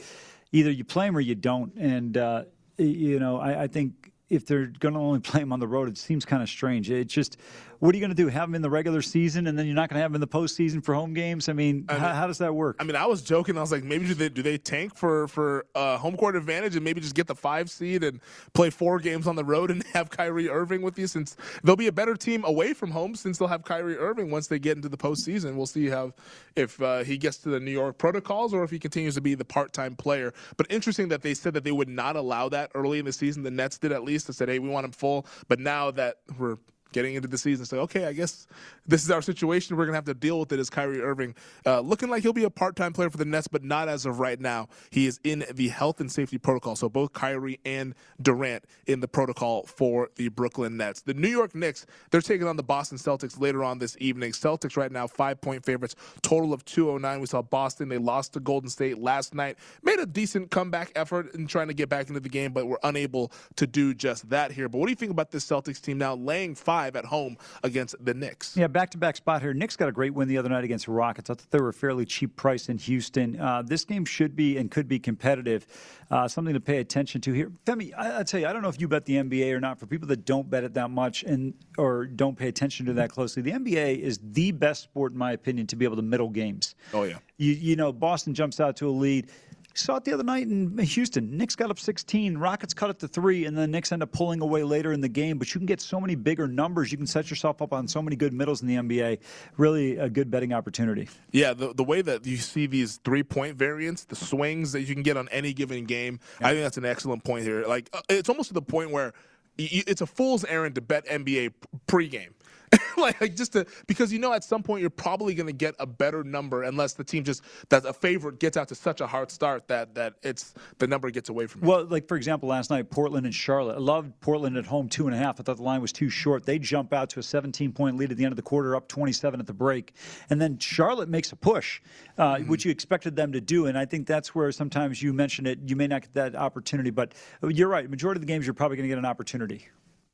either 0.53 0.71
you 0.71 0.85
play 0.85 1.07
him 1.07 1.17
or 1.17 1.21
you 1.21 1.37
don't. 1.37 1.75
And, 1.77 2.17
uh, 2.17 2.45
you 2.77 3.21
know, 3.21 3.39
I, 3.39 3.63
I 3.63 3.67
think 3.69 4.11
if 4.29 4.47
they're 4.47 4.67
going 4.67 4.95
to 4.95 5.01
only 5.01 5.21
play 5.21 5.41
him 5.41 5.53
on 5.53 5.61
the 5.61 5.69
road, 5.69 5.89
it 5.89 5.99
seems 5.99 6.25
kind 6.25 6.43
of 6.43 6.49
strange. 6.49 6.91
It's 6.91 7.13
just 7.13 7.37
what 7.81 7.95
are 7.95 7.99
you 7.99 8.01
going 8.01 8.15
to 8.15 8.23
do? 8.23 8.29
Have 8.29 8.49
him 8.49 8.55
in 8.55 8.63
the 8.63 8.71
regular 8.71 9.01
season, 9.01 9.47
and 9.47 9.59
then 9.59 9.67
you're 9.67 9.75
not 9.75 9.89
going 9.89 9.97
to 9.97 10.03
have 10.03 10.11
him 10.11 10.17
in 10.17 10.21
the 10.21 10.29
postseason 10.29 10.85
for 10.85 10.95
home 10.95 11.15
games? 11.15 11.49
I 11.49 11.55
mean, 11.55 11.87
I 11.89 11.95
mean 11.95 12.01
how, 12.01 12.13
how, 12.13 12.27
does 12.27 12.39
that 12.39 12.55
work? 12.55 12.77
I 12.79 12.85
mean, 12.85 12.95
I 12.95 13.07
was 13.07 13.23
joking. 13.23 13.57
I 13.57 13.63
was 13.63 13.73
like, 13.73 13.85
maybe 13.85 14.07
do 14.07 14.15
they 14.15 14.29
do 14.29 14.43
they 14.43 14.59
tank 14.59 14.95
for 14.95 15.27
for 15.29 15.65
uh, 15.75 15.97
home 15.97 16.17
court 16.17 16.37
advantage 16.37 16.77
and 16.77 16.85
maybe 16.85 17.01
just 17.01 17.15
get 17.15 17.27
the 17.27 17.35
five 17.35 17.71
seed 17.71 18.05
and 18.05 18.21
play 18.53 18.69
four 18.69 18.99
games 18.99 19.27
on 19.27 19.35
the 19.35 19.45
road 19.45 19.71
and 19.71 19.83
have 19.95 20.11
Kyrie 20.11 20.51
Irving 20.51 20.83
with 20.83 20.99
you 20.99 21.07
since 21.07 21.37
they'll 21.65 21.75
be 21.75 21.87
a 21.87 21.93
better 21.93 22.15
team 22.15 22.45
away 22.45 22.75
from 22.75 22.91
home 22.91 23.15
since 23.15 23.39
they'll 23.39 23.49
have 23.49 23.65
Kyrie 23.65 23.97
Irving 23.97 24.31
once 24.31 24.47
they 24.47 24.59
get 24.59 24.77
into 24.77 24.91
the 24.91 24.99
postseason. 24.99 25.55
We'll 25.55 25.65
see 25.65 25.89
how 25.89 26.13
if 26.57 26.81
uh, 26.83 26.99
he 26.99 27.17
gets 27.17 27.39
to 27.39 27.49
the 27.49 27.61
New 27.61 27.71
York 27.71 27.97
protocols 27.97 28.53
or 28.53 28.63
if 28.63 28.71
he 28.71 28.79
continues 28.79 29.15
to 29.15 29.23
be 29.23 29.35
the 29.35 29.45
part 29.45 29.73
time 29.73 29.97
player. 29.97 30.35
But 30.59 30.67
interesting 30.71 31.09
that 31.09 31.23
they 31.23 31.33
said 31.33 31.55
that 31.55 31.65
they 31.65 31.73
would 31.73 31.89
not 31.89 32.17
allow 32.17 32.51
that 32.51 32.71
early 32.75 32.99
in 32.99 33.07
the 33.07 33.13
season. 33.13 33.43
The 33.43 33.51
Nets 33.51 33.79
did 33.79 33.91
at 33.91 34.05
least. 34.05 34.27
They 34.27 34.35
said, 34.35 34.51
hey, 34.51 34.59
we 34.59 34.69
want 34.69 34.85
him 34.85 34.93
full. 34.93 35.27
But 35.49 35.61
now 35.61 35.91
that 35.93 36.17
we're 36.39 36.59
getting 36.93 37.15
into 37.15 37.29
the 37.29 37.39
season. 37.39 37.65
Say, 37.67 37.77
okay, 37.79 38.07
I 38.07 38.13
guess 38.13 38.47
this 38.87 39.05
is 39.05 39.11
our 39.11 39.23
situation. 39.23 39.77
We're 39.77 39.85
going 39.85 39.95
to 39.95 39.99
have 39.99 40.05
to 40.07 40.15
deal 40.15 40.39
with 40.41 40.53
it 40.53 40.61
as 40.61 40.71
Kyrie 40.71 41.01
Irving, 41.01 41.35
uh, 41.67 41.81
looking 41.81 42.11
like 42.11 42.23
he'll 42.23 42.33
be 42.33 42.45
a 42.45 42.51
part 42.51 42.77
time 42.77 42.93
player 42.93 43.11
for 43.11 43.19
the 43.19 43.25
Nets, 43.25 43.49
but 43.49 43.63
not 43.63 43.89
as 43.89 44.07
of 44.07 44.21
right 44.21 44.41
now. 44.41 44.69
He 44.91 45.07
is 45.07 45.21
in 45.25 45.45
the 45.53 45.69
health 45.69 46.01
and 46.01 46.11
safety 46.11 46.39
protocol. 46.39 46.77
So 46.77 46.89
both 46.89 47.13
Kyrie 47.13 47.61
and 47.65 47.95
Durant 48.21 48.65
in 48.87 49.01
the 49.01 49.09
protocol 49.09 49.65
for 49.65 50.09
the 50.17 50.29
Brooklyn 50.29 50.77
Nets. 50.77 51.03
The 51.03 51.15
New 51.15 51.29
York 51.29 51.55
Knicks, 51.55 51.87
they're 52.11 52.21
taking 52.21 52.47
on 52.47 52.57
the 52.57 52.63
Boston 52.63 52.99
Celtics 52.99 53.41
later 53.41 53.65
on 53.65 53.79
this 53.79 53.97
evening. 54.01 54.33
Celtics 54.33 54.77
right 54.77 54.91
now, 54.91 55.07
five 55.07 55.41
point 55.41 55.65
favorites, 55.65 55.95
total 56.23 56.53
of 56.53 56.65
209. 56.65 57.21
We 57.21 57.27
saw 57.27 57.43
Boston. 57.43 57.89
They 57.89 57.99
lost 57.99 58.35
to 58.35 58.41
Golden 58.41 58.71
State 58.71 58.99
last 58.99 59.35
night. 59.35 59.57
Made 59.83 59.99
a 59.99 60.07
decent 60.07 60.51
comeback 60.51 60.93
effort 60.95 61.35
in 61.35 61.47
trying 61.47 61.69
to 61.69 61.75
get 61.75 61.89
back 61.89 62.09
into 62.09 62.21
the 62.21 62.29
game, 62.29 62.53
but 62.53 62.67
were 62.67 62.81
unable 62.83 63.33
to 63.57 63.67
do 63.67 63.95
just 63.95 64.29
that 64.31 64.53
here. 64.53 64.69
But 64.69 64.79
what 64.79 64.87
do 64.87 64.91
you 64.91 64.97
think 64.97 65.13
about 65.13 65.31
this 65.31 65.47
Celtics 65.47 65.81
team 65.81 65.99
now 65.99 66.15
laying 66.15 66.55
five? 66.55 66.80
Five 66.81 66.97
at 66.97 67.05
home 67.05 67.37
against 67.63 67.95
the 68.03 68.15
Knicks. 68.15 68.57
Yeah, 68.57 68.67
back 68.67 68.91
to 68.91 68.99
back 68.99 69.17
spot 69.17 69.43
here. 69.43 69.53
Knicks 69.53 69.77
got 69.77 69.89
a 69.89 69.93
great 69.93 70.15
win 70.15 70.29
the 70.29 70.39
other 70.39 70.49
night 70.49 70.65
against 70.65 70.87
the 70.87 70.93
Rockets. 70.93 71.29
I 71.29 71.35
thought 71.35 71.51
they 71.51 71.61
were 71.61 71.69
a 71.69 71.75
fairly 71.75 72.07
cheap 72.07 72.37
price 72.37 72.69
in 72.69 72.79
Houston. 72.79 73.39
Uh, 73.39 73.63
this 73.63 73.85
game 73.85 74.05
should 74.05 74.35
be 74.35 74.57
and 74.57 74.71
could 74.71 74.89
be 74.89 74.99
competitive. 74.99 75.67
Uh, 76.11 76.27
something 76.27 76.55
to 76.55 76.61
pay 76.61 76.79
attention 76.79 77.21
to 77.21 77.33
here. 77.33 77.53
Femi, 77.67 77.93
I, 77.97 78.21
I 78.21 78.23
tell 78.23 78.41
you, 78.41 78.47
I 78.47 78.53
don't 78.53 78.63
know 78.63 78.69
if 78.69 78.81
you 78.81 78.89
bet 78.89 79.05
the 79.05 79.17
NBA 79.17 79.53
or 79.53 79.61
not. 79.61 79.79
For 79.79 79.87
people 79.87 80.09
that 80.09 80.25
don't 80.25 80.49
bet 80.49 80.65
it 80.65 80.75
that 80.75 80.91
much 80.91 81.23
and 81.23 81.55
or 81.77 82.07
don't 82.07 82.37
pay 82.37 82.49
attention 82.49 82.87
to 82.87 82.95
that 82.95 83.11
closely, 83.11 83.43
the 83.43 83.53
NBA 83.53 83.99
is 83.99 84.19
the 84.23 84.51
best 84.53 84.83
sport, 84.83 85.13
in 85.13 85.19
my 85.19 85.33
opinion, 85.33 85.67
to 85.69 85.77
be 85.77 85.85
able 85.85 85.97
to 85.97 86.03
middle 86.03 86.31
games. 86.31 86.75
Oh 86.95 87.05
yeah. 87.05 87.19
You 87.37 87.53
you 87.53 87.77
know, 87.77 87.93
Boston 87.93 88.35
jumps 88.35 88.59
out 88.59 88.77
to 88.77 88.89
a 88.89 88.91
lead 88.91 89.31
saw 89.75 89.97
it 89.97 90.05
the 90.05 90.13
other 90.13 90.25
night 90.25 90.47
in 90.47 90.77
Houston. 90.79 91.37
Knicks 91.37 91.57
got 91.57 91.71
up 91.71 91.79
16, 91.79 92.37
Rockets 92.37 92.75
cut 92.75 92.91
it 92.91 92.99
to 93.01 93.09
three, 93.09 93.45
and 93.47 93.57
then 93.57 93.63
the 93.63 93.69
Knicks 93.69 93.93
end 93.93 94.03
up 94.03 94.13
pulling 94.13 94.41
away 94.41 94.63
later 94.63 94.93
in 94.93 95.01
the 95.01 95.09
game. 95.09 95.39
But 95.39 95.55
you 95.55 95.59
can 95.59 95.67
get 95.67 95.81
so 95.81 96.01
many 96.01 96.15
bigger 96.15 96.49
numbers. 96.49 96.91
You 96.91 96.99
can 96.99 97.07
set 97.07 97.31
yourself 97.31 97.63
up 97.63 97.73
on 97.73 97.89
so 97.89 98.03
many 98.03 98.17
good 98.17 98.33
middles 98.33 98.63
in 98.63 98.69
the 98.69 98.77
NBA. 98.77 99.19
Really 99.57 99.97
a 99.97 100.09
good 100.09 100.31
betting 100.31 100.53
opportunity. 100.53 101.09
Yeah, 101.33 101.53
the, 101.53 101.75
the 101.75 101.85
way 101.85 102.03
that 102.03 102.27
you 102.27 102.37
see 102.37 102.67
these 102.67 102.99
three 103.05 103.23
point 103.23 103.57
variants, 103.57 104.05
the 104.05 104.17
swings 104.17 104.73
that 104.73 104.83
you 104.83 104.95
can 104.95 105.03
get 105.03 105.17
on 105.17 105.29
any 105.31 105.53
given 105.53 105.85
game, 105.85 106.21
yeah. 106.41 106.49
I 106.49 106.51
think 106.51 106.63
that's 106.63 106.79
an 106.79 106.85
excellent 106.85 107.25
point 107.25 107.45
here. 107.45 107.65
Like, 107.67 107.89
uh, 107.93 108.01
it's 108.09 108.29
almost 108.29 108.49
to 108.49 108.55
the 108.55 108.63
point 108.63 108.91
where 108.91 109.13
it's 109.59 110.01
a 110.01 110.07
fool's 110.07 110.45
errand 110.45 110.75
to 110.77 110.81
bet 110.81 111.07
NBA 111.07 111.53
pregame 111.87 112.31
like, 112.97 113.21
like, 113.21 113.35
just 113.35 113.53
to 113.53 113.67
because 113.87 114.13
you 114.13 114.19
know 114.19 114.33
at 114.33 114.45
some 114.45 114.63
point 114.63 114.81
you're 114.81 114.91
probably 114.91 115.35
going 115.35 115.47
to 115.47 115.53
get 115.53 115.75
a 115.79 115.87
better 115.87 116.23
number 116.23 116.63
unless 116.63 116.93
the 116.93 117.03
team 117.03 117.25
just 117.25 117.43
that 117.69 117.85
a 117.85 117.93
favorite 117.93 118.39
gets 118.39 118.57
out 118.57 118.69
to 118.69 118.75
such 118.75 119.01
a 119.01 119.07
hard 119.07 119.31
start 119.31 119.67
that 119.69 119.95
that 119.95 120.15
it's 120.23 120.55
the 120.79 120.87
number 120.87 121.11
gets 121.11 121.29
away 121.29 121.47
from 121.47 121.63
you. 121.63 121.69
Well, 121.69 121.85
like 121.85 122.07
for 122.07 122.17
example, 122.17 122.49
last 122.49 122.71
night 122.71 122.91
Portland 122.91 123.27
and 123.27 123.35
Charlotte. 123.35 123.77
I 123.77 123.81
loved 123.81 124.19
Portland 124.21 124.57
at 124.57 124.67
home 124.67 124.89
two 124.89 125.07
and 125.07 125.15
a 125.15 125.19
half. 125.19 125.41
I 125.41 125.43
thought 125.43 125.57
the 125.57 125.63
line 125.63 125.81
was 125.81 125.93
too 125.93 126.09
short. 126.09 126.47
They 126.47 126.59
jump 126.59 126.93
out 126.93 127.11
to 127.11 127.21
a 127.21 127.23
17 127.23 127.73
point 127.73 127.97
lead 127.97 128.13
at 128.13 128.17
the 128.17 128.25
end 128.25 128.33
of 128.33 128.37
the 128.37 128.43
quarter, 128.43 128.77
up 128.77 128.87
27 128.87 129.41
at 129.41 129.47
the 129.47 129.53
break, 129.53 129.95
and 130.29 130.41
then 130.41 130.59
Charlotte 130.59 131.09
makes 131.09 131.33
a 131.33 131.37
push, 131.37 131.81
uh, 132.19 132.35
mm-hmm. 132.35 132.49
which 132.49 132.65
you 132.65 132.71
expected 132.71 133.17
them 133.17 133.33
to 133.33 133.41
do. 133.41 133.67
And 133.67 133.77
I 133.77 133.85
think 133.85 134.07
that's 134.07 134.35
where 134.35 134.53
sometimes 134.53 135.03
you 135.03 135.13
mention 135.13 135.47
it, 135.47 135.59
you 135.67 135.75
may 135.75 135.87
not 135.87 136.03
get 136.03 136.15
that 136.15 136.37
opportunity, 136.37 136.91
but 136.91 137.15
you're 137.43 137.69
right. 137.69 137.89
Majority 137.91 138.19
of 138.19 138.23
the 138.23 138.33
games 138.33 138.47
you're 138.47 138.55
probably 138.55 138.77
going 138.77 138.89
to 138.89 138.89
get 138.89 138.99
an 138.99 139.05
opportunity. 139.05 139.69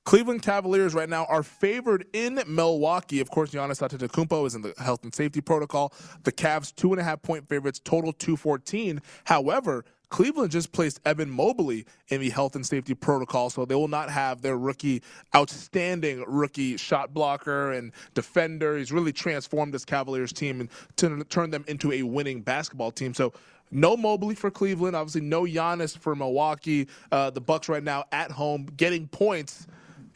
Cleveland 0.07 0.40
Cavaliers 0.40 0.95
right 0.95 1.09
now 1.09 1.25
are 1.25 1.42
favored 1.42 2.07
in 2.12 2.40
Milwaukee. 2.47 3.19
Of 3.19 3.29
course, 3.29 3.51
Giannis 3.51 3.83
Antetokounmpo 3.83 4.47
is 4.47 4.55
in 4.55 4.62
the 4.62 4.73
health 4.79 5.03
and 5.03 5.12
safety 5.12 5.40
protocol. 5.40 5.92
The 6.23 6.31
Cavs 6.31 6.73
two 6.75 6.92
and 6.92 7.01
a 7.01 7.03
half 7.03 7.23
point 7.23 7.49
favorites, 7.49 7.81
total 7.85 8.12
two 8.12 8.37
fourteen. 8.37 9.03
However, 9.25 9.85
Cleveland 10.11 10.53
just 10.53 10.71
placed 10.71 11.01
Evan 11.05 11.29
Mobley 11.29 11.87
in 12.07 12.21
the 12.21 12.31
health 12.31 12.55
and 12.55 12.64
safety 12.64 12.95
protocol, 12.95 13.51
so 13.51 13.64
they 13.64 13.75
will 13.75 13.88
not 13.88 14.09
have 14.09 14.42
their 14.42 14.57
rookie, 14.57 15.03
outstanding 15.35 16.23
rookie 16.29 16.77
shot 16.77 17.12
blocker 17.12 17.73
and 17.73 17.90
defender. 18.14 18.79
He's 18.79 18.92
really 18.92 19.12
transformed 19.12 19.75
this 19.75 19.85
Cavaliers 19.85 20.33
team 20.33 20.61
and 20.61 20.71
to 20.99 21.25
turn 21.25 21.51
them 21.51 21.64
into 21.66 21.90
a 21.90 22.05
winning 22.05 22.42
basketball 22.42 22.92
team. 22.92 23.12
So 23.12 23.33
no 23.73 23.97
Mobley 23.97 24.37
for 24.37 24.53
Cleveland, 24.53 24.95
obviously 24.95 25.23
no 25.23 25.42
Giannis 25.42 25.99
for 25.99 26.14
Milwaukee. 26.14 26.87
Uh, 27.11 27.31
the 27.31 27.40
Bucks 27.40 27.69
right 27.69 27.83
now 27.83 28.05
at 28.12 28.31
home 28.31 28.66
getting 28.77 29.09
points. 29.09 29.66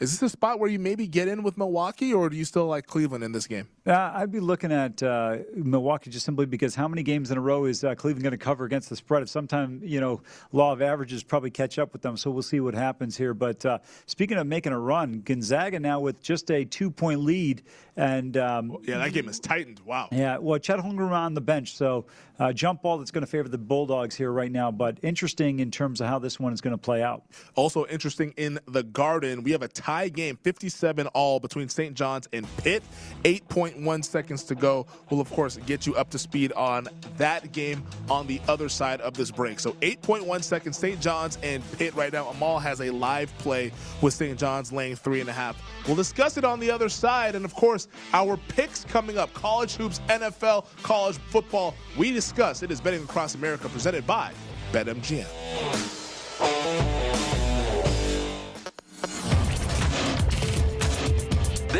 Is 0.01 0.17
this 0.17 0.23
a 0.23 0.29
spot 0.29 0.59
where 0.59 0.67
you 0.67 0.79
maybe 0.79 1.05
get 1.05 1.27
in 1.27 1.43
with 1.43 1.59
Milwaukee, 1.59 2.11
or 2.11 2.27
do 2.27 2.35
you 2.35 2.43
still 2.43 2.65
like 2.65 2.87
Cleveland 2.87 3.23
in 3.23 3.33
this 3.33 3.45
game? 3.45 3.67
Uh, 3.85 4.11
I'd 4.15 4.31
be 4.31 4.39
looking 4.39 4.71
at 4.71 5.03
uh, 5.03 5.37
Milwaukee 5.53 6.09
just 6.09 6.25
simply 6.25 6.47
because 6.47 6.73
how 6.73 6.87
many 6.87 7.03
games 7.03 7.29
in 7.29 7.37
a 7.37 7.41
row 7.41 7.65
is 7.65 7.83
uh, 7.83 7.93
Cleveland 7.93 8.23
going 8.23 8.31
to 8.31 8.37
cover 8.37 8.65
against 8.65 8.89
the 8.89 8.95
spread? 8.95 9.21
If 9.21 9.29
sometime, 9.29 9.79
you 9.83 10.01
know, 10.01 10.23
law 10.51 10.73
of 10.73 10.81
averages 10.81 11.21
probably 11.21 11.51
catch 11.51 11.77
up 11.77 11.93
with 11.93 12.01
them, 12.01 12.17
so 12.17 12.31
we'll 12.31 12.41
see 12.41 12.59
what 12.59 12.73
happens 12.73 13.15
here. 13.15 13.35
But 13.35 13.63
uh, 13.63 13.77
speaking 14.07 14.37
of 14.37 14.47
making 14.47 14.73
a 14.73 14.79
run, 14.79 15.21
Gonzaga 15.21 15.79
now 15.79 15.99
with 15.99 16.19
just 16.19 16.49
a 16.49 16.65
two 16.65 16.89
point 16.89 17.19
lead. 17.19 17.61
and 17.95 18.35
um, 18.37 18.77
Yeah, 18.81 18.97
that 18.97 19.13
game 19.13 19.29
is 19.29 19.39
tightened. 19.39 19.81
Wow. 19.85 20.09
Yeah, 20.11 20.39
well, 20.39 20.57
Chet 20.57 20.79
Holmgren 20.79 21.11
on 21.11 21.35
the 21.35 21.41
bench, 21.41 21.75
so 21.75 22.07
uh, 22.39 22.51
jump 22.51 22.81
ball 22.81 22.97
that's 22.97 23.11
going 23.11 23.23
to 23.23 23.29
favor 23.29 23.47
the 23.47 23.59
Bulldogs 23.59 24.15
here 24.15 24.31
right 24.31 24.51
now. 24.51 24.71
But 24.71 24.97
interesting 25.03 25.59
in 25.59 25.69
terms 25.69 26.01
of 26.01 26.07
how 26.07 26.17
this 26.17 26.39
one 26.39 26.53
is 26.53 26.61
going 26.61 26.75
to 26.75 26.81
play 26.81 27.03
out. 27.03 27.23
Also 27.53 27.85
interesting 27.85 28.33
in 28.35 28.59
the 28.67 28.81
Garden, 28.81 29.43
we 29.43 29.51
have 29.51 29.61
a 29.61 29.67
tie 29.91 30.09
game, 30.09 30.37
57 30.41 31.07
all 31.07 31.39
between 31.39 31.67
St. 31.67 31.93
John's 31.95 32.27
and 32.31 32.47
Pitt. 32.57 32.83
8.1 33.23 34.05
seconds 34.05 34.43
to 34.45 34.55
go. 34.55 34.85
We'll, 35.09 35.19
of 35.19 35.29
course, 35.31 35.57
get 35.65 35.85
you 35.85 35.95
up 35.95 36.09
to 36.11 36.19
speed 36.19 36.53
on 36.53 36.87
that 37.17 37.51
game 37.51 37.83
on 38.09 38.25
the 38.27 38.39
other 38.47 38.69
side 38.69 39.01
of 39.01 39.15
this 39.15 39.31
break. 39.31 39.59
So 39.59 39.73
8.1 39.81 40.43
seconds, 40.43 40.77
St. 40.77 40.99
John's 41.01 41.37
and 41.43 41.63
Pitt 41.73 41.93
right 41.95 42.13
now. 42.13 42.29
Amal 42.29 42.59
has 42.59 42.79
a 42.81 42.89
live 42.89 43.37
play 43.39 43.71
with 44.01 44.13
St. 44.13 44.39
John's 44.39 44.71
laying 44.71 44.95
three 44.95 45.19
and 45.19 45.29
a 45.29 45.33
half. 45.33 45.61
We'll 45.85 45.97
discuss 45.97 46.37
it 46.37 46.45
on 46.45 46.59
the 46.59 46.71
other 46.71 46.89
side. 46.89 47.35
And, 47.35 47.43
of 47.43 47.53
course, 47.53 47.87
our 48.13 48.37
picks 48.47 48.85
coming 48.85 49.17
up 49.17 49.33
college 49.33 49.75
hoops, 49.75 49.99
NFL, 50.07 50.65
college 50.83 51.17
football. 51.17 51.75
We 51.97 52.11
discuss 52.11 52.63
it 52.63 52.71
is 52.71 52.79
Betting 52.79 53.03
Across 53.03 53.35
America 53.35 53.67
presented 53.67 54.07
by 54.07 54.31
BetMGM. 54.71 56.00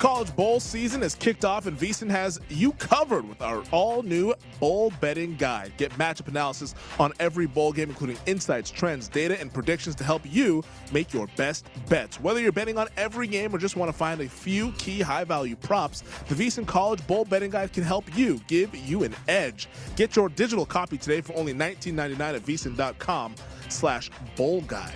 College 0.00 0.34
bowl 0.34 0.58
season 0.58 1.02
has 1.02 1.14
kicked 1.14 1.44
off, 1.44 1.66
and 1.66 1.78
VSIN 1.78 2.08
has 2.08 2.40
you 2.48 2.72
covered 2.72 3.28
with 3.28 3.42
our 3.42 3.62
all 3.70 4.02
new 4.02 4.34
bowl 4.58 4.90
betting 4.98 5.36
guide. 5.36 5.72
Get 5.76 5.92
matchup 5.92 6.26
analysis 6.26 6.74
on 6.98 7.12
every 7.20 7.46
bowl 7.46 7.70
game, 7.70 7.90
including 7.90 8.16
insights, 8.24 8.70
trends, 8.70 9.08
data, 9.08 9.38
and 9.38 9.52
predictions 9.52 9.94
to 9.96 10.04
help 10.04 10.22
you 10.24 10.64
make 10.90 11.12
your 11.12 11.28
best 11.36 11.66
bets. 11.90 12.18
Whether 12.18 12.40
you're 12.40 12.50
betting 12.50 12.78
on 12.78 12.88
every 12.96 13.26
game 13.26 13.54
or 13.54 13.58
just 13.58 13.76
want 13.76 13.90
to 13.90 13.96
find 13.96 14.22
a 14.22 14.28
few 14.28 14.72
key 14.72 15.02
high 15.02 15.24
value 15.24 15.54
props, 15.54 16.00
the 16.28 16.34
VSIN 16.34 16.66
College 16.66 17.06
Bowl 17.06 17.26
Betting 17.26 17.50
Guide 17.50 17.72
can 17.72 17.84
help 17.84 18.16
you 18.16 18.40
give 18.48 18.74
you 18.74 19.04
an 19.04 19.14
edge. 19.28 19.68
Get 19.96 20.16
your 20.16 20.30
digital 20.30 20.64
copy 20.64 20.96
today 20.96 21.20
for 21.20 21.34
only 21.36 21.52
$19.99 21.52 22.20
at 22.20 22.42
VSIN.com 22.42 23.34
slash 23.68 24.10
bowl 24.34 24.62
guide. 24.62 24.94